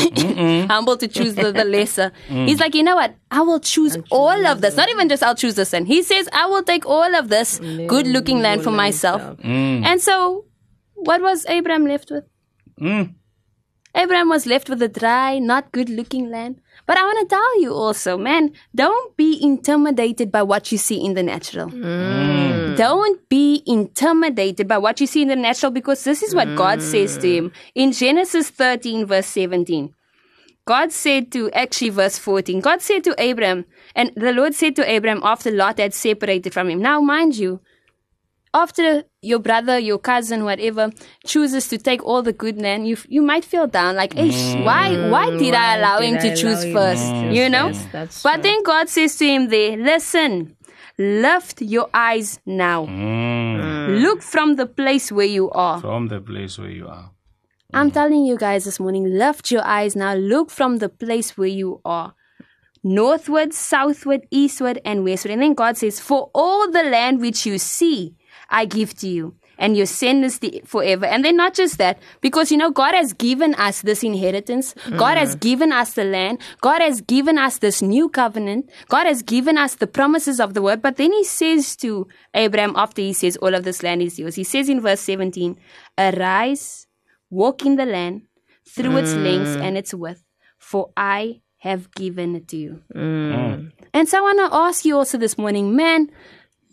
humble 0.72 0.96
to 0.96 1.06
choose 1.06 1.34
the, 1.34 1.52
the 1.52 1.64
lesser. 1.76 2.12
Mm. 2.28 2.48
He's 2.48 2.60
like, 2.60 2.74
you 2.74 2.82
know 2.82 2.96
what? 2.96 3.14
I 3.30 3.42
will 3.42 3.60
choose 3.60 3.98
all 4.10 4.46
of 4.46 4.62
this. 4.62 4.74
Not 4.74 4.88
even 4.88 5.10
just 5.10 5.22
I'll 5.22 5.34
choose 5.34 5.54
this 5.54 5.74
land. 5.74 5.86
He 5.86 6.02
says, 6.02 6.30
I 6.32 6.46
will 6.46 6.62
take 6.62 6.86
all 6.86 7.14
of 7.14 7.28
this 7.28 7.58
good 7.58 8.06
looking 8.06 8.40
land 8.40 8.64
for 8.64 8.70
myself. 8.70 9.20
Mm. 9.20 9.84
And 9.84 10.00
so 10.00 10.46
what 10.94 11.20
was 11.20 11.44
Abraham 11.44 11.86
left 11.86 12.10
with? 12.10 12.24
Mm. 12.80 13.14
Abraham 13.96 14.28
was 14.28 14.46
left 14.46 14.68
with 14.68 14.82
a 14.82 14.88
dry, 14.88 15.38
not 15.38 15.72
good 15.72 15.88
looking 15.88 16.30
land. 16.30 16.60
But 16.86 16.98
I 16.98 17.04
want 17.04 17.28
to 17.28 17.34
tell 17.34 17.62
you 17.62 17.72
also, 17.72 18.18
man, 18.18 18.52
don't 18.74 19.16
be 19.16 19.42
intimidated 19.42 20.30
by 20.30 20.42
what 20.42 20.70
you 20.70 20.76
see 20.76 21.02
in 21.02 21.14
the 21.14 21.22
natural. 21.22 21.70
Mm. 21.70 22.76
Don't 22.76 23.26
be 23.30 23.62
intimidated 23.66 24.68
by 24.68 24.76
what 24.76 25.00
you 25.00 25.06
see 25.06 25.22
in 25.22 25.28
the 25.28 25.36
natural 25.36 25.72
because 25.72 26.04
this 26.04 26.22
is 26.22 26.34
what 26.34 26.54
God 26.56 26.82
says 26.82 27.16
to 27.18 27.28
him 27.28 27.52
in 27.74 27.92
Genesis 27.92 28.50
13, 28.50 29.06
verse 29.06 29.26
17. 29.26 29.94
God 30.66 30.92
said 30.92 31.32
to, 31.32 31.50
actually, 31.52 31.90
verse 31.90 32.18
14, 32.18 32.60
God 32.60 32.82
said 32.82 33.02
to 33.04 33.14
Abraham, 33.18 33.64
and 33.94 34.12
the 34.14 34.32
Lord 34.32 34.54
said 34.54 34.76
to 34.76 34.90
Abraham 34.90 35.20
after 35.22 35.50
Lot 35.50 35.78
had 35.78 35.94
separated 35.94 36.52
from 36.52 36.68
him. 36.68 36.82
Now, 36.82 37.00
mind 37.00 37.36
you, 37.36 37.60
after 38.62 39.04
your 39.30 39.38
brother, 39.38 39.76
your 39.78 39.98
cousin, 39.98 40.44
whatever, 40.50 40.84
chooses 41.32 41.68
to 41.68 41.76
take 41.88 42.02
all 42.04 42.22
the 42.22 42.32
good 42.32 42.56
land, 42.66 42.88
you 42.90 42.96
you 43.16 43.22
might 43.32 43.44
feel 43.52 43.66
down, 43.78 43.96
like, 44.02 44.16
"Ish, 44.26 44.42
why 44.68 44.84
mm. 44.96 45.10
why 45.14 45.26
did 45.42 45.54
I 45.54 45.76
allow 45.76 45.98
did 46.00 46.08
him 46.08 46.16
to 46.24 46.30
I 46.32 46.34
choose 46.42 46.60
allow 46.64 46.70
him 46.70 46.76
first? 46.78 47.04
to 47.04 47.20
choose 47.20 47.36
You 47.38 47.46
know. 47.54 47.66
That's 47.92 48.22
but 48.22 48.34
true. 48.36 48.42
then 48.46 48.58
God 48.72 48.88
says 48.88 49.16
to 49.20 49.26
him, 49.26 49.42
"There, 49.54 49.76
listen, 49.76 50.56
lift 50.98 51.60
your 51.60 51.88
eyes 51.92 52.40
now, 52.46 52.86
mm. 52.86 53.60
Mm. 53.60 54.02
look 54.04 54.22
from 54.22 54.56
the 54.56 54.66
place 54.66 55.12
where 55.12 55.32
you 55.38 55.50
are." 55.50 55.80
From 55.80 56.08
the 56.08 56.20
place 56.20 56.58
where 56.58 56.70
you 56.80 56.88
are. 56.88 57.10
I'm 57.74 57.90
telling 57.90 58.24
you 58.24 58.36
guys 58.38 58.64
this 58.64 58.80
morning, 58.80 59.04
lift 59.18 59.50
your 59.50 59.64
eyes 59.78 59.94
now, 59.96 60.14
look 60.14 60.50
from 60.50 60.78
the 60.78 60.88
place 60.88 61.36
where 61.36 61.48
you 61.62 61.80
are. 61.84 62.14
Northward, 62.82 63.52
southward, 63.52 64.22
eastward, 64.30 64.80
and 64.84 65.02
westward. 65.04 65.32
And 65.32 65.42
then 65.42 65.54
God 65.54 65.76
says, 65.76 65.98
For 65.98 66.30
all 66.34 66.70
the 66.70 66.84
land 66.84 67.20
which 67.20 67.44
you 67.44 67.58
see, 67.58 68.14
I 68.50 68.64
give 68.64 68.94
to 68.98 69.08
you, 69.08 69.34
and 69.58 69.76
your 69.76 69.86
descendants 69.86 70.38
the- 70.38 70.62
forever. 70.64 71.06
And 71.06 71.24
then 71.24 71.36
not 71.36 71.54
just 71.54 71.78
that, 71.78 71.98
because 72.20 72.50
you 72.50 72.58
know, 72.58 72.70
God 72.70 72.94
has 72.94 73.12
given 73.12 73.54
us 73.54 73.82
this 73.82 74.02
inheritance. 74.02 74.74
God 74.96 75.16
has 75.16 75.36
mm. 75.36 75.40
given 75.40 75.72
us 75.72 75.94
the 75.94 76.04
land. 76.04 76.38
God 76.60 76.80
has 76.80 77.00
given 77.00 77.38
us 77.38 77.58
this 77.58 77.82
new 77.82 78.08
covenant. 78.08 78.70
God 78.88 79.06
has 79.06 79.22
given 79.22 79.56
us 79.58 79.76
the 79.76 79.86
promises 79.86 80.40
of 80.40 80.54
the 80.54 80.62
word. 80.62 80.82
But 80.82 80.96
then 80.96 81.12
he 81.12 81.24
says 81.24 81.76
to 81.76 82.06
Abraham, 82.34 82.74
after 82.76 83.02
he 83.02 83.12
says, 83.12 83.36
All 83.38 83.54
of 83.54 83.64
this 83.64 83.82
land 83.82 84.02
is 84.02 84.18
yours, 84.18 84.34
he 84.34 84.44
says 84.44 84.68
in 84.68 84.80
verse 84.80 85.00
17, 85.00 85.58
Arise, 85.98 86.86
walk 87.30 87.64
in 87.64 87.76
the 87.76 87.86
land 87.86 88.22
through 88.68 88.96
its 88.98 89.12
mm. 89.12 89.22
length 89.22 89.62
and 89.62 89.78
its 89.78 89.94
width, 89.94 90.22
for 90.58 90.90
I 90.96 91.40
have 91.58 91.90
given 91.92 92.36
it 92.36 92.48
to 92.48 92.56
you. 92.56 92.82
Mm. 92.94 93.72
And 93.92 94.08
so 94.08 94.18
I 94.18 94.20
want 94.20 94.38
to 94.38 94.56
ask 94.56 94.84
you 94.84 94.96
also 94.96 95.18
this 95.18 95.38
morning, 95.38 95.74
man, 95.74 96.10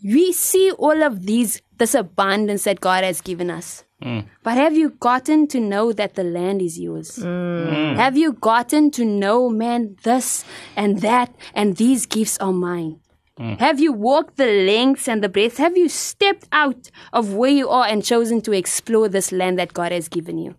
we 0.04 0.32
see 0.32 0.70
all 0.72 1.02
of 1.02 1.24
these, 1.24 1.62
this 1.78 1.94
abundance 1.94 2.64
that 2.64 2.80
God 2.80 3.04
has 3.04 3.20
given 3.22 3.50
us. 3.50 3.84
Hmm. 4.02 4.20
But 4.42 4.58
have 4.58 4.76
you 4.76 4.90
gotten 4.90 5.48
to 5.48 5.58
know 5.58 5.92
that 5.92 6.14
the 6.14 6.24
land 6.24 6.60
is 6.60 6.78
yours? 6.78 7.16
Hmm. 7.16 7.64
Hmm. 7.64 7.96
Have 7.96 8.16
you 8.16 8.34
gotten 8.34 8.90
to 8.92 9.04
know, 9.04 9.48
man, 9.48 9.96
this 10.02 10.44
and 10.76 11.00
that 11.00 11.34
and 11.54 11.76
these 11.78 12.04
gifts 12.04 12.36
are 12.38 12.52
mine? 12.52 13.00
Have 13.36 13.80
you 13.80 13.92
walked 13.92 14.36
the 14.36 14.46
lengths 14.46 15.08
and 15.08 15.20
the 15.20 15.28
breadth? 15.28 15.56
Have 15.56 15.76
you 15.76 15.88
stepped 15.88 16.46
out 16.52 16.88
of 17.12 17.34
where 17.34 17.50
you 17.50 17.68
are 17.68 17.84
and 17.84 18.04
chosen 18.04 18.40
to 18.42 18.52
explore 18.52 19.08
this 19.08 19.32
land 19.32 19.58
that 19.58 19.72
God 19.74 19.90
has 19.90 20.08
given 20.08 20.38
you? 20.38 20.54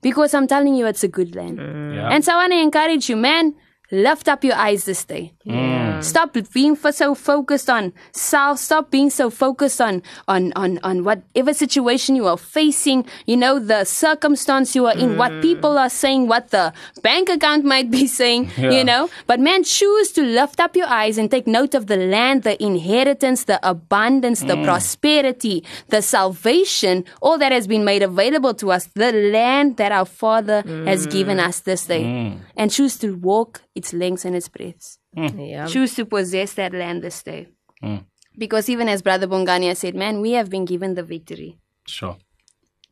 Because 0.00 0.32
I'm 0.32 0.46
telling 0.46 0.74
you, 0.76 0.86
it's 0.86 1.04
a 1.04 1.08
good 1.08 1.34
land. 1.34 1.58
Yeah. 1.58 2.08
And 2.08 2.24
so 2.24 2.32
I 2.32 2.36
want 2.36 2.52
to 2.54 2.58
encourage 2.58 3.10
you, 3.10 3.16
man, 3.16 3.54
lift 3.90 4.28
up 4.28 4.42
your 4.42 4.54
eyes 4.54 4.84
this 4.84 5.04
day. 5.04 5.32
Mm. 5.46 6.02
Stop 6.02 6.36
being 6.52 6.76
for 6.76 6.92
so 6.92 7.14
focused 7.14 7.70
on 7.70 7.92
self. 8.12 8.58
Stop 8.58 8.90
being 8.90 9.10
so 9.10 9.30
focused 9.30 9.80
on, 9.80 10.02
on, 10.28 10.52
on, 10.54 10.78
on 10.82 11.04
whatever 11.04 11.54
situation 11.54 12.16
you 12.16 12.26
are 12.26 12.36
facing, 12.36 13.06
you 13.26 13.36
know, 13.36 13.58
the 13.58 13.84
circumstance 13.84 14.74
you 14.74 14.86
are 14.86 14.96
in, 14.96 15.16
what 15.16 15.32
mm. 15.32 15.42
people 15.42 15.78
are 15.78 15.88
saying, 15.90 16.26
what 16.26 16.50
the 16.50 16.72
bank 17.02 17.28
account 17.28 17.64
might 17.64 17.90
be 17.90 18.06
saying, 18.20 18.50
Yeah. 18.56 18.70
you 18.70 18.84
know. 18.84 19.08
But 19.26 19.40
man, 19.40 19.64
choose 19.64 20.12
to 20.12 20.22
lift 20.22 20.60
up 20.60 20.76
your 20.76 20.88
eyes 20.88 21.18
and 21.18 21.30
take 21.30 21.46
note 21.46 21.74
of 21.74 21.86
the 21.86 21.96
land, 21.96 22.42
the 22.42 22.62
inheritance, 22.62 23.44
the 23.44 23.60
abundance, 23.66 24.40
the 24.40 24.56
mm. 24.56 24.64
prosperity, 24.64 25.64
the 25.88 26.02
salvation, 26.02 27.04
all 27.20 27.38
that 27.38 27.52
has 27.52 27.66
been 27.66 27.84
made 27.84 28.02
available 28.02 28.54
to 28.54 28.72
us, 28.72 28.86
the 28.94 29.12
land 29.12 29.76
that 29.76 29.92
our 29.92 30.04
Father 30.04 30.62
has 30.86 31.06
given 31.06 31.38
us 31.38 31.60
this 31.60 31.86
day. 31.86 32.36
And 32.56 32.70
choose 32.70 32.96
to 32.98 33.14
walk 33.16 33.62
its 33.76 33.92
lengths 33.92 34.24
and 34.24 34.34
its 34.34 34.48
breadths. 34.48 34.98
Hmm. 35.14 35.38
Yeah. 35.38 35.66
Choose 35.66 35.94
to 35.96 36.04
possess 36.04 36.54
that 36.54 36.72
land 36.72 37.02
this 37.02 37.22
day. 37.22 37.48
Hmm. 37.80 37.98
Because 38.38 38.68
even 38.68 38.88
as 38.88 39.02
Brother 39.02 39.26
Bongania 39.26 39.76
said, 39.76 39.94
man, 39.94 40.20
we 40.20 40.32
have 40.32 40.50
been 40.50 40.64
given 40.64 40.94
the 40.94 41.02
victory. 41.02 41.58
Sure. 41.86 42.16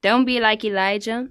Don't 0.03 0.25
be 0.25 0.41
like 0.41 0.65
Elijah. 0.65 1.29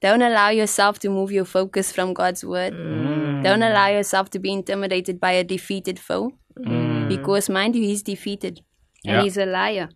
Don't 0.00 0.22
allow 0.22 0.48
yourself 0.50 0.98
to 1.00 1.10
move 1.10 1.30
your 1.32 1.44
focus 1.44 1.92
from 1.92 2.14
God's 2.14 2.44
word. 2.44 2.72
Hmm. 2.74 3.42
Don't 3.42 3.62
allow 3.62 3.88
yourself 3.88 4.30
to 4.30 4.38
be 4.38 4.52
intimidated 4.52 5.20
by 5.20 5.32
a 5.32 5.44
defeated 5.44 5.98
foe. 5.98 6.32
Because, 7.08 7.48
mind 7.48 7.74
you, 7.76 7.82
he's 7.82 8.02
defeated 8.02 8.60
and 9.04 9.16
Yeah. 9.16 9.22
he's 9.22 9.36
a 9.38 9.46
liar. 9.46 9.88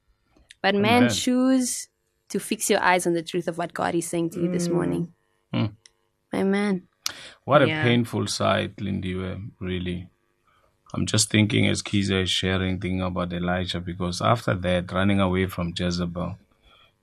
But, 0.63 0.75
man, 0.75 1.05
Amen. 1.05 1.11
choose 1.11 1.89
to 2.31 2.41
fix 2.41 2.71
your 2.71 2.83
eyes 2.83 3.07
on 3.07 3.13
the 3.13 3.23
truth 3.23 3.47
of 3.49 3.59
what 3.59 3.75
God 3.75 3.95
is 3.95 4.07
saying 4.07 4.31
to 4.31 4.41
you 4.41 4.51
this 4.51 4.69
morning. 4.69 5.13
Amen. 6.35 6.89
What 7.45 7.63
a 7.63 7.67
painful 7.67 8.27
sight, 8.27 8.81
Lindy, 8.81 9.15
really. 9.61 10.09
I'm 10.95 11.07
just 11.07 11.29
thinking 11.29 11.67
as 11.67 11.83
Kiza 11.83 12.23
is 12.23 12.31
sharing 12.31 12.81
thing 12.81 13.01
about 13.03 13.33
Elijah 13.33 13.81
because 13.81 14.23
after 14.23 14.55
that, 14.55 14.93
running 14.93 15.19
away 15.19 15.47
from 15.47 15.75
Jezebel, 15.77 16.39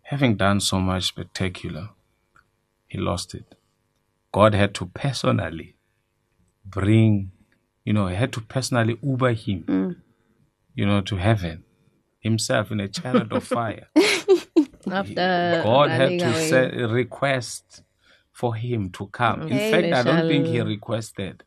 having 0.03 0.37
done 0.37 0.61
so 0.61 0.79
much 0.79 1.07
spectacular, 1.07 1.89
he 2.87 2.97
lost 2.97 3.33
it. 3.33 3.55
God 4.31 4.53
had 4.53 4.73
to 4.75 4.85
personally 4.85 5.75
bring, 6.65 7.31
you 7.83 7.91
know, 7.91 8.07
he 8.07 8.15
had 8.15 8.31
to 8.33 8.41
personally 8.41 8.97
Uber 9.03 9.33
him, 9.33 9.63
mm. 9.67 9.95
you 10.73 10.85
know, 10.85 11.01
to 11.01 11.17
heaven 11.17 11.65
himself 12.21 12.71
in 12.71 12.79
a 12.79 12.87
chariot 12.87 13.31
of 13.31 13.43
fire. 13.57 13.87
After 14.89 15.61
God 15.63 15.89
had 15.89 16.19
to 16.19 16.47
say, 16.47 16.69
request 16.83 17.83
for 18.31 18.55
him 18.55 18.89
to 18.91 19.07
come. 19.07 19.41
In 19.43 19.59
fact, 19.59 19.93
I 19.93 20.03
don't 20.03 20.27
think 20.27 20.47
he 20.47 20.59
requested. 20.61 21.43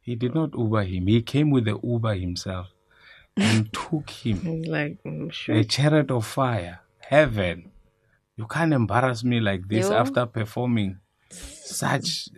He 0.00 0.14
did 0.14 0.34
not 0.34 0.54
Uber 0.56 0.84
him. 0.84 1.06
He 1.06 1.22
came 1.22 1.50
with 1.50 1.64
the 1.66 1.78
Uber 1.82 2.14
himself 2.14 2.68
and 3.36 3.72
took 3.72 4.08
him. 4.10 4.62
Like, 4.66 4.98
mm, 5.04 5.32
sure. 5.32 5.56
A 5.56 5.64
chariot 5.64 6.10
of 6.10 6.26
fire, 6.26 6.80
heaven. 7.00 7.70
You 8.36 8.46
can't 8.46 8.72
embarrass 8.72 9.24
me 9.24 9.40
like 9.40 9.68
this 9.68 9.90
Yo. 9.90 9.96
after 9.96 10.24
performing 10.26 10.98
such 11.30 12.28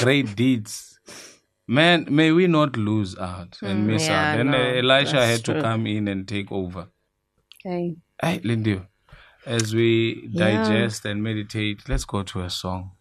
great 0.00 0.34
deeds. 0.36 0.98
Man, 1.66 2.06
may 2.10 2.32
we 2.32 2.46
not 2.46 2.76
lose 2.76 3.16
out 3.18 3.58
and 3.62 3.86
miss 3.86 4.06
Mm, 4.06 4.08
yeah, 4.08 4.32
out. 4.32 4.40
And 4.40 4.50
no, 4.50 4.58
uh, 4.58 4.74
Elisha 4.74 5.24
had 5.26 5.44
to 5.44 5.52
true. 5.52 5.60
come 5.62 5.86
in 5.86 6.08
and 6.08 6.26
take 6.26 6.50
over. 6.50 6.88
Okay. 7.64 7.96
Hey, 8.20 8.40
Lindy, 8.42 8.80
as 9.46 9.74
we 9.74 10.28
Yeah. 10.32 10.56
digest 10.58 11.04
and 11.04 11.22
meditate, 11.22 11.88
let's 11.88 12.04
go 12.04 12.22
to 12.24 12.40
a 12.40 12.50
song. 12.50 12.92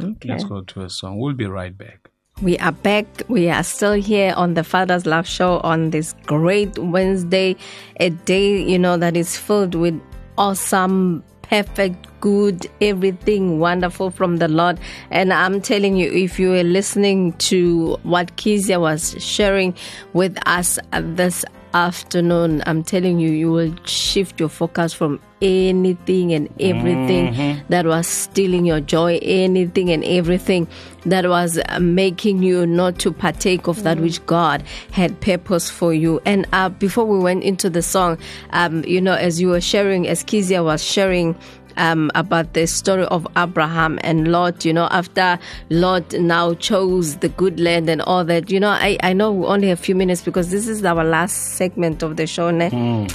Okay. 0.00 0.28
Let's 0.28 0.44
go 0.44 0.62
to 0.62 0.82
a 0.82 0.90
song. 0.90 1.18
We'll 1.18 1.34
be 1.34 1.46
right 1.46 1.76
back. 1.76 2.10
We 2.42 2.58
are 2.58 2.72
back. 2.72 3.06
We 3.28 3.48
are 3.48 3.62
still 3.62 3.92
here 3.92 4.34
on 4.36 4.54
the 4.54 4.64
Father's 4.64 5.06
Love 5.06 5.26
Show 5.26 5.60
on 5.60 5.90
this 5.90 6.14
great 6.26 6.76
Wednesday, 6.78 7.56
a 8.00 8.10
day, 8.10 8.60
you 8.60 8.76
know, 8.76 8.96
that 8.96 9.16
is 9.16 9.38
filled 9.38 9.76
with 9.76 10.00
awesome, 10.36 11.22
perfect, 11.42 12.08
good, 12.20 12.66
everything 12.80 13.60
wonderful 13.60 14.10
from 14.10 14.38
the 14.38 14.48
Lord. 14.48 14.80
And 15.12 15.32
I'm 15.32 15.60
telling 15.60 15.96
you, 15.96 16.10
if 16.10 16.40
you 16.40 16.50
were 16.50 16.64
listening 16.64 17.34
to 17.34 17.96
what 18.02 18.36
Kizia 18.36 18.80
was 18.80 19.14
sharing 19.22 19.72
with 20.12 20.36
us 20.44 20.80
this 20.90 21.44
afternoon, 21.74 22.62
I'm 22.66 22.82
telling 22.82 23.18
you, 23.18 23.30
you 23.30 23.50
will 23.50 23.74
shift 23.84 24.40
your 24.40 24.48
focus 24.48 24.94
from 24.94 25.20
anything 25.42 26.32
and 26.32 26.48
everything 26.60 27.62
that 27.68 27.84
was 27.84 28.06
stealing 28.06 28.64
your 28.64 28.80
joy, 28.80 29.18
anything 29.20 29.90
and 29.90 30.02
everything 30.04 30.66
that 31.04 31.28
was 31.28 31.60
making 31.80 32.42
you 32.42 32.64
not 32.64 32.98
to 33.00 33.12
partake 33.12 33.66
of 33.66 33.82
that 33.82 33.98
which 33.98 34.24
God 34.24 34.62
had 34.92 35.20
purpose 35.20 35.68
for 35.68 35.92
you. 35.92 36.20
And 36.24 36.46
uh, 36.52 36.70
before 36.70 37.04
we 37.04 37.18
went 37.18 37.42
into 37.44 37.68
the 37.68 37.82
song, 37.82 38.16
um, 38.50 38.84
you 38.84 39.00
know, 39.00 39.14
as 39.14 39.40
you 39.40 39.48
were 39.48 39.60
sharing, 39.60 40.08
as 40.08 40.24
Kizia 40.24 40.64
was 40.64 40.82
sharing, 40.82 41.36
um, 41.76 42.10
about 42.14 42.52
the 42.54 42.66
story 42.66 43.04
of 43.06 43.26
Abraham 43.36 43.98
and 44.02 44.30
Lot. 44.30 44.64
You 44.64 44.72
know, 44.72 44.88
after 44.90 45.38
Lot 45.70 46.12
now 46.14 46.54
chose 46.54 47.16
the 47.16 47.28
good 47.28 47.60
land 47.60 47.88
and 47.88 48.02
all 48.02 48.24
that. 48.24 48.50
You 48.50 48.60
know, 48.60 48.70
I, 48.70 48.98
I 49.02 49.12
know 49.12 49.32
we 49.32 49.46
only 49.46 49.68
have 49.68 49.78
a 49.78 49.82
few 49.82 49.94
minutes 49.94 50.22
because 50.22 50.50
this 50.50 50.68
is 50.68 50.84
our 50.84 51.04
last 51.04 51.56
segment 51.56 52.02
of 52.02 52.16
the 52.16 52.26
show. 52.26 52.50
Ne? 52.50 52.70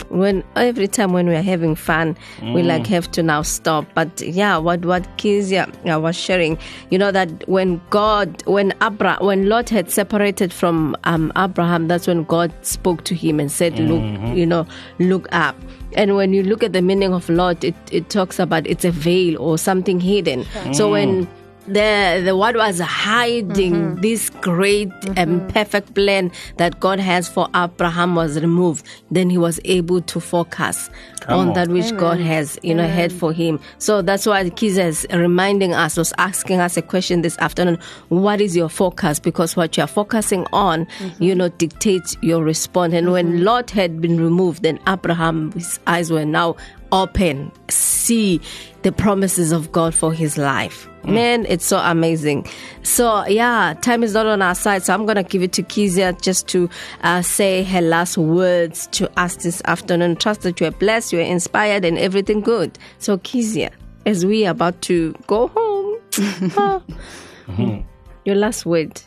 When 0.09 0.43
every 0.55 0.87
time 0.87 1.13
when 1.13 1.27
we 1.27 1.35
are 1.35 1.41
having 1.41 1.75
fun, 1.75 2.17
we 2.41 2.63
like 2.63 2.87
have 2.87 3.09
to 3.11 3.23
now 3.23 3.41
stop. 3.41 3.85
But 3.93 4.21
yeah, 4.21 4.57
what 4.57 4.85
what 4.85 5.03
Kizia 5.17 5.67
was 6.01 6.15
sharing, 6.15 6.57
you 6.89 6.97
know, 6.97 7.11
that 7.11 7.47
when 7.47 7.81
God, 7.89 8.45
when 8.45 8.73
Abra, 8.81 9.17
when 9.21 9.49
Lot 9.49 9.69
had 9.69 9.89
separated 9.91 10.51
from 10.53 10.95
um, 11.03 11.31
Abraham, 11.37 11.87
that's 11.87 12.07
when 12.07 12.23
God 12.23 12.51
spoke 12.61 13.03
to 13.05 13.15
him 13.15 13.39
and 13.39 13.51
said, 13.51 13.79
"Look, 13.79 14.03
you 14.35 14.45
know, 14.45 14.65
look 14.99 15.27
up." 15.31 15.55
And 15.93 16.15
when 16.15 16.33
you 16.33 16.43
look 16.43 16.63
at 16.63 16.73
the 16.73 16.81
meaning 16.81 17.13
of 17.13 17.29
Lot, 17.29 17.63
it, 17.63 17.75
it 17.91 18.09
talks 18.09 18.39
about 18.39 18.67
it's 18.67 18.85
a 18.85 18.91
veil 18.91 19.41
or 19.41 19.57
something 19.57 19.99
hidden. 19.99 20.45
So 20.73 20.87
mm. 20.87 20.91
when 20.91 21.27
the 21.73 22.21
the 22.25 22.35
what 22.35 22.55
was 22.55 22.79
hiding 22.79 23.73
mm-hmm. 23.73 24.01
this 24.01 24.29
great 24.41 24.91
and 25.15 25.41
mm-hmm. 25.41 25.47
perfect 25.49 25.93
plan 25.93 26.31
that 26.57 26.79
God 26.79 26.99
has 26.99 27.27
for 27.27 27.47
Abraham 27.55 28.15
was 28.15 28.39
removed, 28.39 28.85
then 29.11 29.29
he 29.29 29.37
was 29.37 29.59
able 29.65 30.01
to 30.01 30.19
focus 30.19 30.89
on, 31.27 31.49
on. 31.49 31.53
that 31.53 31.69
which 31.69 31.95
God 31.97 32.19
has, 32.19 32.57
you 32.63 32.73
know, 32.73 32.87
had 32.87 33.11
for 33.11 33.31
him. 33.31 33.59
So 33.77 34.01
that's 34.01 34.25
why 34.25 34.43
Kiza 34.49 34.85
is 34.85 35.07
reminding 35.11 35.73
us, 35.73 35.97
was 35.97 36.13
asking 36.17 36.59
us 36.59 36.77
a 36.77 36.81
question 36.81 37.21
this 37.21 37.37
afternoon. 37.39 37.77
What 38.09 38.41
is 38.41 38.55
your 38.55 38.69
focus? 38.69 39.19
Because 39.19 39.55
what 39.55 39.77
you 39.77 39.83
are 39.83 39.87
focusing 39.87 40.45
on, 40.51 40.85
mm-hmm. 40.85 41.23
you 41.23 41.35
know, 41.35 41.49
dictates 41.49 42.17
your 42.21 42.43
response. 42.43 42.93
And 42.93 43.11
when 43.11 43.43
Lot 43.43 43.69
had 43.71 44.01
been 44.01 44.21
removed, 44.21 44.63
then 44.63 44.79
Abraham's 44.87 45.79
eyes 45.87 46.11
were 46.11 46.25
now 46.25 46.55
open, 46.91 47.51
see 47.69 48.41
the 48.81 48.91
promises 48.91 49.51
of 49.51 49.71
God 49.71 49.93
for 49.93 50.13
his 50.13 50.37
life. 50.37 50.87
Man, 51.09 51.45
it's 51.49 51.65
so 51.65 51.79
amazing. 51.79 52.47
So, 52.83 53.25
yeah, 53.25 53.73
time 53.81 54.03
is 54.03 54.13
not 54.13 54.27
on 54.27 54.41
our 54.41 54.55
side. 54.55 54.83
So, 54.83 54.93
I'm 54.93 55.05
going 55.05 55.15
to 55.15 55.23
give 55.23 55.41
it 55.41 55.51
to 55.53 55.63
Kizia 55.63 56.19
just 56.21 56.47
to 56.49 56.69
uh, 57.01 57.21
say 57.21 57.63
her 57.63 57.81
last 57.81 58.17
words 58.17 58.87
to 58.87 59.09
us 59.19 59.35
this 59.37 59.61
afternoon. 59.65 60.15
Trust 60.17 60.41
that 60.41 60.59
you 60.59 60.67
are 60.67 60.71
blessed, 60.71 61.13
you 61.13 61.19
are 61.19 61.23
inspired, 61.23 61.83
and 61.83 61.97
everything 61.97 62.41
good. 62.41 62.77
So, 62.99 63.17
Kizia, 63.17 63.71
as 64.05 64.25
we 64.25 64.45
are 64.45 64.51
about 64.51 64.81
to 64.83 65.13
go 65.27 65.47
home, 65.47 65.97
ah, 66.57 66.81
your 68.25 68.35
last 68.35 68.65
word. 68.65 69.01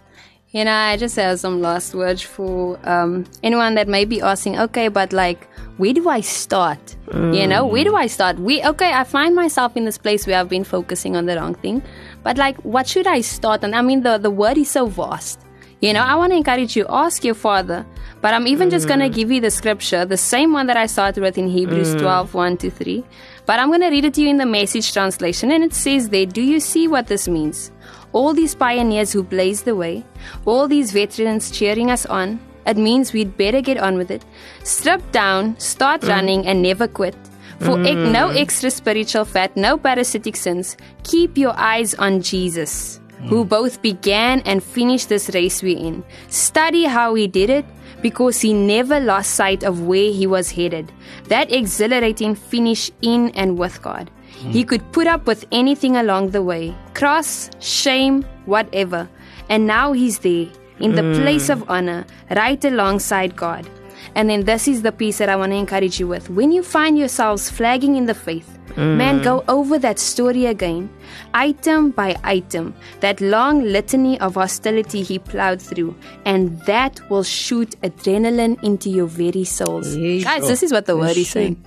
You 0.53 0.67
know, 0.67 0.73
I 0.73 0.99
just 0.99 1.17
have 1.17 1.41
some 1.41 1.63
last 1.63 1.95
words 1.95 2.21
for 2.21 2.79
um, 2.87 3.25
anyone 3.43 3.75
that 3.77 3.89
may 3.89 4.05
be 4.05 4.21
asking, 4.21 4.59
okay, 4.61 4.89
but 4.89 5.11
like, 5.11 5.49
where 5.79 5.95
do 5.95 6.11
I 6.11 6.21
start? 6.21 6.95
You 7.33 7.47
know, 7.47 7.65
where 7.65 7.85
do 7.85 7.97
I 7.97 8.07
start? 8.07 8.39
We 8.39 8.63
okay, 8.63 8.93
I 8.93 9.05
find 9.05 9.35
myself 9.35 9.79
in 9.79 9.87
this 9.87 9.97
place 9.97 10.27
where 10.27 10.39
I've 10.39 10.51
been 10.51 10.65
focusing 10.65 11.17
on 11.17 11.25
the 11.25 11.37
wrong 11.37 11.55
thing. 11.55 11.83
But 12.23 12.37
like, 12.37 12.59
what 12.65 12.87
should 12.87 13.07
I 13.07 13.23
start? 13.23 13.65
And 13.65 13.75
I 13.75 13.81
mean, 13.81 14.03
the, 14.03 14.19
the 14.19 14.31
word 14.31 14.59
is 14.59 14.71
so 14.71 14.87
vast. 14.87 15.41
You 15.81 15.95
know, 15.95 16.03
I 16.03 16.17
want 16.17 16.33
to 16.33 16.37
encourage 16.37 16.77
you, 16.77 16.85
ask 16.89 17.25
your 17.25 17.35
father. 17.35 17.87
But 18.21 18.35
I'm 18.35 18.47
even 18.47 18.71
just 18.71 18.87
going 18.87 19.01
to 19.01 19.09
give 19.09 19.33
you 19.33 19.41
the 19.41 19.51
scripture, 19.51 20.05
the 20.05 20.17
same 20.17 20.53
one 20.53 20.69
that 20.69 20.77
I 20.77 20.87
started 20.87 21.23
with 21.23 21.37
in 21.37 21.49
Hebrews 21.49 21.97
12, 21.97 22.35
1 22.35 22.57
to 22.59 22.71
3. 22.71 23.05
But 23.47 23.59
I'm 23.59 23.69
going 23.69 23.81
to 23.81 23.89
read 23.89 24.05
it 24.05 24.15
to 24.15 24.23
you 24.23 24.29
in 24.29 24.37
the 24.37 24.47
message 24.47 24.93
translation. 24.93 25.51
And 25.51 25.65
it 25.65 25.75
says 25.75 26.11
there, 26.11 26.25
Do 26.25 26.41
you 26.41 26.61
see 26.61 26.87
what 26.87 27.09
this 27.09 27.27
means? 27.27 27.73
All 28.13 28.35
these 28.35 28.55
pioneers 28.55 29.13
who 29.13 29.23
blazed 29.23 29.65
the 29.65 29.77
way, 29.77 30.05
all 30.45 30.69
these 30.69 30.93
veterans 30.93 31.51
cheering 31.51 31.91
us 31.91 32.05
on, 32.07 32.41
it 32.67 32.77
means 32.77 33.13
we'd 33.13 33.37
better 33.37 33.61
get 33.61 33.79
on 33.79 33.97
with 33.97 34.11
it. 34.11 34.25
Strip 34.63 35.11
down, 35.13 35.59
start 35.59 36.03
mm. 36.03 36.09
running, 36.09 36.47
and 36.47 36.63
never 36.63 36.87
quit. 36.87 37.17
For 37.61 37.81
ex- 37.81 37.91
mm. 37.91 38.13
no 38.13 38.29
extra 38.29 38.71
spiritual 38.71 39.25
fat, 39.25 39.57
no 39.57 39.79
parasitic 39.79 40.37
sins. 40.37 40.77
Keep 41.05 41.39
your 41.39 41.55
eyes 41.57 41.95
on 41.95 42.21
Jesus, 42.21 43.01
mm. 43.21 43.29
who 43.29 43.45
both 43.45 43.83
began 43.83 44.41
and 44.41 44.63
finished 44.63 45.09
this 45.09 45.31
race 45.31 45.63
we're 45.63 45.79
in. 45.79 46.05
Study 46.29 46.85
how 46.85 47.15
he 47.15 47.27
did 47.27 47.51
it 47.51 47.65
because 48.03 48.41
he 48.41 48.53
never 48.53 48.99
lost 48.99 49.35
sight 49.35 49.63
of 49.63 49.83
where 49.83 50.11
he 50.13 50.27
was 50.27 50.51
headed. 50.51 50.93
That 51.29 51.53
exhilarating 51.53 52.35
finish 52.35 52.91
in 53.01 53.31
and 53.31 53.59
with 53.59 53.81
God. 53.81 54.11
He 54.33 54.65
could 54.65 54.91
put 54.93 55.07
up 55.07 55.27
with 55.27 55.45
anything 55.53 55.97
along 55.97 56.31
the 56.31 56.43
way 56.43 56.75
cross, 56.95 57.51
shame, 57.61 58.25
whatever. 58.47 59.09
And 59.49 59.67
now 59.67 59.93
he's 59.93 60.19
there 60.21 60.47
in 60.79 60.95
the 60.95 61.21
place 61.21 61.49
of 61.49 61.69
honor, 61.71 62.07
right 62.31 62.65
alongside 62.65 63.37
God. 63.37 63.69
And 64.15 64.29
then 64.29 64.45
this 64.45 64.69
is 64.69 64.83
the 64.83 64.93
piece 64.93 65.19
that 65.19 65.29
I 65.29 65.37
want 65.37 65.53
to 65.53 65.57
encourage 65.57 65.99
you 65.99 66.07
with. 66.07 66.29
When 66.29 66.53
you 66.53 66.63
find 66.63 66.99
yourselves 66.99 67.49
flagging 67.49 67.97
in 67.97 68.07
the 68.07 68.15
faith, 68.15 68.59
man, 68.77 69.23
go 69.23 69.45
over 69.49 69.79
that 69.79 69.99
story 69.99 70.47
again, 70.47 70.91
item 71.35 71.91
by 71.91 72.17
item, 72.25 72.75
that 73.01 73.21
long 73.21 73.63
litany 73.65 74.19
of 74.21 74.35
hostility 74.35 75.03
he 75.03 75.19
plowed 75.19 75.63
through, 75.63 75.97
and 76.25 76.61
that 76.67 77.01
will 77.11 77.23
shoot 77.23 77.81
adrenaline 77.83 78.63
into 78.63 78.91
your 78.91 79.07
very 79.07 79.45
souls. 79.45 79.97
Yeah. 79.97 80.25
Guys, 80.25 80.49
this 80.49 80.63
is 80.63 80.73
what 80.73 80.87
the 80.87 80.97
word 80.97 81.17
is 81.17 81.31
saying. 81.31 81.65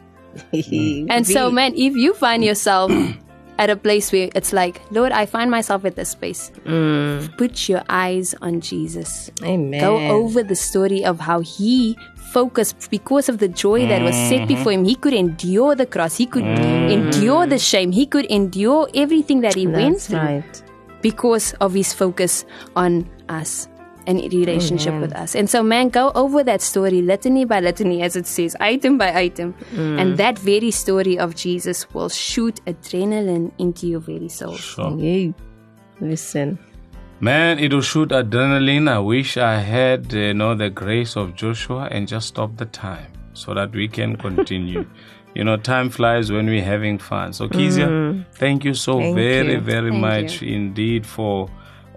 And 1.10 1.28
so, 1.28 1.52
man, 1.52 1.74
if 1.76 1.96
you 1.96 2.14
find 2.14 2.44
yourself 2.44 2.92
at 3.58 3.70
a 3.70 3.76
place 3.76 4.12
where 4.12 4.30
it's 4.36 4.52
like, 4.54 4.82
Lord, 4.92 5.12
I 5.12 5.26
find 5.26 5.50
myself 5.50 5.86
at 5.86 5.96
this 5.96 6.10
space, 6.10 6.52
mm. 6.66 7.38
put 7.38 7.70
your 7.70 7.84
eyes 7.90 8.36
on 8.42 8.62
Jesus. 8.62 9.32
Amen. 9.44 9.80
Go 9.80 9.98
over 9.98 10.44
the 10.44 10.56
story 10.56 11.06
of 11.06 11.20
how 11.20 11.40
he 11.40 11.98
focused 12.16 12.92
because 12.92 13.30
of 13.30 13.40
the 13.40 13.48
joy 13.48 13.88
that 13.88 14.02
was 14.02 14.16
set 14.16 14.40
mm-hmm. 14.40 14.48
before 14.48 14.72
him. 14.74 14.84
He 14.84 14.96
could 14.96 15.14
endure 15.14 15.76
the 15.76 15.86
cross, 15.86 16.18
he 16.18 16.26
could 16.26 16.44
mm-hmm. 16.44 16.92
endure 16.92 17.48
the 17.48 17.60
shame, 17.60 17.92
he 17.92 18.06
could 18.06 18.26
endure 18.26 18.90
everything 18.94 19.42
that 19.42 19.56
he 19.56 19.68
went 19.68 20.02
through 20.02 20.20
right. 20.20 20.64
because 21.02 21.54
of 21.62 21.74
his 21.74 21.94
focus 21.94 22.46
on 22.76 23.10
us 23.30 23.70
and 24.08 24.20
in 24.20 24.30
relationship 24.32 25.00
with 25.00 25.14
us. 25.14 25.36
And 25.36 25.50
so, 25.50 25.64
man, 25.64 25.90
go 25.90 26.12
over 26.16 26.44
that 26.44 26.62
story 26.62 27.02
litany 27.02 27.46
by 27.46 27.60
litany, 27.60 28.02
as 28.02 28.16
it 28.16 28.28
says, 28.28 28.56
item 28.60 28.98
by 28.98 29.14
item. 29.14 29.54
Mm. 29.74 30.02
And 30.02 30.18
that 30.18 30.40
very 30.40 30.72
story 30.72 31.18
of 31.18 31.36
Jesus 31.36 31.94
will 31.94 32.10
shoot 32.10 32.64
adrenaline 32.66 33.52
into 33.58 33.88
your 33.88 34.00
very 34.00 34.30
soul. 34.30 34.56
Sure. 34.56 34.98
Yeah. 34.98 35.32
Listen. 36.00 36.60
Man, 37.20 37.60
it 37.60 37.72
will 37.72 37.82
shoot 37.82 38.10
adrenaline. 38.10 38.90
I 38.90 39.00
wish 39.00 39.38
I 39.38 39.60
had, 39.60 40.14
uh, 40.14 40.18
you 40.18 40.34
know, 40.34 40.54
the 40.54 40.70
grace 40.70 41.16
of 41.16 41.36
Joshua 41.36 41.88
and 41.92 42.08
just 42.08 42.28
stop 42.28 42.58
the 42.58 42.66
time 42.66 43.12
so 43.34 43.54
that 43.54 43.72
we 43.72 43.88
can 43.88 44.16
continue. 44.18 44.86
you 45.36 45.44
know, 45.44 45.58
time 45.58 45.90
flies 45.90 46.32
when 46.32 46.46
we're 46.46 46.64
having 46.64 46.98
fun. 46.98 47.34
So, 47.34 47.48
Kezia, 47.48 47.88
mm. 47.88 48.26
thank 48.34 48.64
you 48.64 48.74
so 48.74 49.00
Thank 49.00 49.16
very, 49.16 49.54
you. 49.54 49.60
very 49.60 49.92
Thank 49.92 50.02
much 50.02 50.42
indeed 50.42 51.06
for 51.06 51.50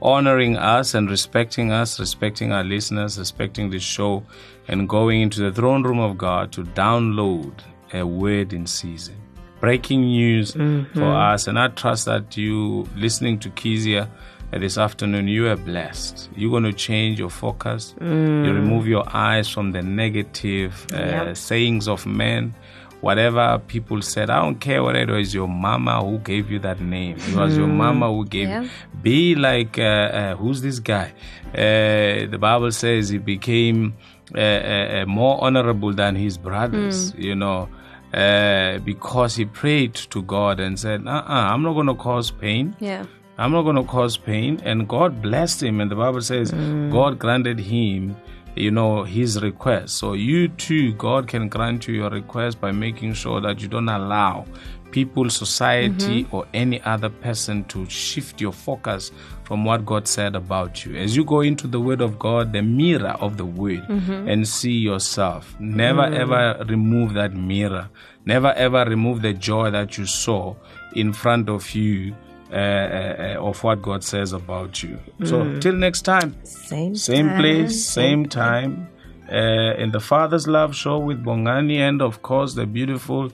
honoring 0.02 0.56
us 0.56 0.94
and 0.94 1.08
respecting 1.10 1.72
us, 1.72 1.98
respecting 2.00 2.52
our 2.52 2.64
listeners, 2.64 3.18
respecting 3.18 3.70
this 3.70 3.82
show, 3.82 4.22
and 4.68 4.88
going 4.88 5.20
into 5.22 5.40
the 5.40 5.52
throne 5.52 5.82
room 5.82 5.98
of 6.00 6.16
God 6.18 6.52
to 6.52 6.62
download 6.64 7.52
a 7.94 8.04
word 8.06 8.52
in 8.52 8.66
season. 8.66 9.16
Breaking 9.60 10.02
news 10.02 10.52
for 10.94 11.04
us, 11.04 11.48
and 11.48 11.58
I 11.58 11.68
trust 11.68 12.04
that 12.06 12.36
you 12.36 12.88
listening 12.96 13.38
to 13.40 13.50
Kezia 13.50 14.08
uh, 14.52 14.58
this 14.58 14.78
afternoon, 14.78 15.26
you 15.28 15.48
are 15.48 15.56
blessed. 15.56 16.30
You're 16.36 16.50
going 16.50 16.62
to 16.62 16.72
change 16.72 17.18
your 17.18 17.28
focus. 17.28 17.94
You 18.00 18.06
remove 18.06 18.86
your 18.86 19.04
eyes 19.14 19.48
from 19.48 19.72
the 19.72 19.82
negative 19.82 20.86
uh, 20.94 20.96
Yep. 20.98 21.36
sayings 21.36 21.88
of 21.88 22.06
men. 22.06 22.54
Whatever 23.00 23.60
people 23.68 24.02
said, 24.02 24.28
I 24.28 24.42
don't 24.42 24.58
care 24.58 24.82
whether 24.82 24.98
it 24.98 25.08
was 25.10 25.32
your 25.32 25.46
mama 25.46 26.00
who 26.02 26.18
gave 26.18 26.50
you 26.50 26.58
that 26.60 26.80
name. 26.80 27.16
It 27.16 27.36
was 27.36 27.56
your 27.56 27.68
mama 27.68 28.08
who 28.12 28.24
gave 28.26 28.48
Yeah. 28.48 28.62
you. 28.62 28.70
Be 29.02 29.34
like, 29.36 29.78
uh, 29.78 29.82
uh, 29.82 30.36
who's 30.36 30.62
this 30.62 30.80
guy? 30.80 31.12
Uh, 31.54 32.26
the 32.28 32.38
Bible 32.40 32.72
says 32.72 33.08
he 33.10 33.18
became 33.18 33.94
uh, 34.34 34.40
uh, 34.40 34.42
uh, 34.42 35.04
more 35.06 35.42
honorable 35.42 35.92
than 35.92 36.16
his 36.16 36.36
brothers, 36.38 37.14
you 37.16 37.34
know, 37.34 37.68
uh, 38.12 38.78
because 38.78 39.36
he 39.36 39.44
prayed 39.44 39.94
to 39.94 40.22
God 40.22 40.58
and 40.60 40.78
said, 40.78 41.06
uh-uh, 41.06 41.22
I'm 41.52 41.62
not 41.62 41.74
going 41.74 41.86
to 41.86 41.94
cause 41.94 42.30
pain. 42.30 42.74
Yeah. 42.80 43.04
I'm 43.38 43.52
not 43.52 43.62
going 43.62 43.76
to 43.76 43.84
cause 43.84 44.16
pain. 44.16 44.60
And 44.64 44.88
God 44.88 45.22
blessed 45.22 45.62
him. 45.62 45.80
And 45.80 45.88
the 45.90 45.94
Bible 45.94 46.20
says 46.22 46.50
God 46.90 47.20
granted 47.20 47.60
him, 47.60 48.16
you 48.60 48.70
know, 48.70 49.04
his 49.04 49.40
request. 49.42 49.96
So 49.96 50.12
you 50.12 50.48
too, 50.48 50.92
God 50.94 51.28
can 51.28 51.48
grant 51.48 51.88
you 51.88 51.94
your 51.94 52.10
request 52.10 52.60
by 52.60 52.72
making 52.72 53.14
sure 53.14 53.40
that 53.40 53.60
you 53.60 53.68
don't 53.68 53.88
allow 53.88 54.44
people, 54.90 55.28
society, 55.30 56.24
mm-hmm. 56.24 56.34
or 56.34 56.46
any 56.54 56.80
other 56.82 57.08
person 57.08 57.64
to 57.64 57.88
shift 57.88 58.40
your 58.40 58.52
focus 58.52 59.12
from 59.44 59.64
what 59.64 59.84
God 59.84 60.08
said 60.08 60.34
about 60.34 60.84
you. 60.84 60.96
As 60.96 61.16
you 61.16 61.24
go 61.24 61.40
into 61.40 61.66
the 61.66 61.80
Word 61.80 62.00
of 62.00 62.18
God, 62.18 62.52
the 62.52 62.62
mirror 62.62 63.16
of 63.20 63.36
the 63.36 63.44
Word, 63.44 63.86
mm-hmm. 63.86 64.28
and 64.28 64.46
see 64.46 64.72
yourself, 64.72 65.54
never 65.58 66.02
mm. 66.02 66.18
ever 66.18 66.64
remove 66.68 67.14
that 67.14 67.34
mirror. 67.34 67.88
Never 68.24 68.52
ever 68.52 68.84
remove 68.84 69.22
the 69.22 69.32
joy 69.32 69.70
that 69.70 69.96
you 69.96 70.04
saw 70.04 70.54
in 70.94 71.12
front 71.12 71.48
of 71.48 71.74
you 71.74 72.14
uh, 72.50 72.54
uh, 72.54 73.36
uh, 73.38 73.48
of 73.48 73.62
what 73.62 73.82
God 73.82 74.02
says 74.04 74.32
about 74.32 74.82
you. 74.82 74.98
So 75.24 75.58
till 75.60 75.74
next 75.74 76.02
time, 76.02 76.34
Same. 76.44 76.94
same 76.94 77.28
time. 77.28 77.38
place, 77.38 77.84
same 77.84 78.26
time. 78.28 78.88
Uh, 79.30 79.74
in 79.76 79.90
the 79.90 80.00
Father's 80.00 80.48
Love 80.48 80.74
Show 80.74 80.98
with 80.98 81.22
Bongani, 81.22 81.76
and 81.76 82.00
of 82.00 82.22
course 82.22 82.54
the 82.54 82.64
beautiful, 82.64 83.30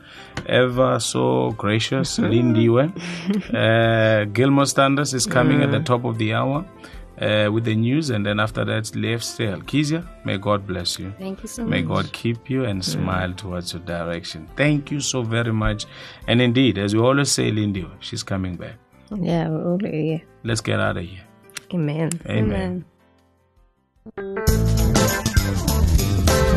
ever 0.46 0.98
so 0.98 1.52
gracious 1.52 2.18
Lindiwe. 2.32 2.90
uh, 3.54 4.24
Gilmore 4.32 4.66
Standards 4.66 5.14
is 5.14 5.24
coming 5.26 5.62
at 5.62 5.70
the 5.70 5.78
top 5.80 6.04
of 6.04 6.18
the 6.18 6.34
hour 6.34 6.64
uh, 7.20 7.48
with 7.52 7.62
the 7.64 7.76
news, 7.76 8.10
and 8.10 8.26
then 8.26 8.40
after 8.40 8.64
that, 8.64 8.94
Lev 8.96 9.22
Sale. 9.22 9.60
Kezia, 9.60 10.04
may 10.24 10.36
God 10.36 10.66
bless 10.66 10.98
you. 10.98 11.12
Thank 11.16 11.42
you 11.42 11.48
so 11.48 11.62
May 11.62 11.82
much. 11.82 11.88
May 11.88 11.94
God 11.94 12.12
keep 12.12 12.50
you 12.50 12.64
and 12.64 12.84
smile 12.84 13.32
towards 13.32 13.72
your 13.72 13.82
direction. 13.82 14.48
Thank 14.56 14.90
you 14.90 14.98
so 14.98 15.22
very 15.22 15.52
much. 15.52 15.86
And 16.26 16.42
indeed, 16.42 16.76
as 16.76 16.92
we 16.92 17.00
always 17.00 17.30
say, 17.30 17.52
Lindy, 17.52 17.86
she's 18.00 18.24
coming 18.24 18.56
back. 18.56 18.74
Yeah, 19.10 19.48
really. 19.48 20.12
Yeah. 20.12 20.18
Let's 20.42 20.60
get 20.60 20.80
out 20.80 20.96
of 20.96 21.04
here. 21.04 21.20
Amen. 21.72 22.10
Amen. 22.26 22.84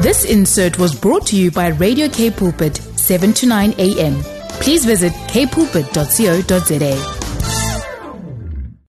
This 0.02 0.26
insert 0.26 0.78
was 0.78 0.96
brought 0.96 1.26
to 1.28 1.36
you 1.36 1.52
by 1.52 1.70
Radio 1.70 2.08
K 2.08 2.32
Pulpit, 2.32 2.78
7 2.78 3.34
to 3.34 3.48
9 3.48 3.74
a.m. 3.78 4.22
Please 4.60 4.86
visit 4.86 5.12
kpulpit.co.za. 5.14 7.17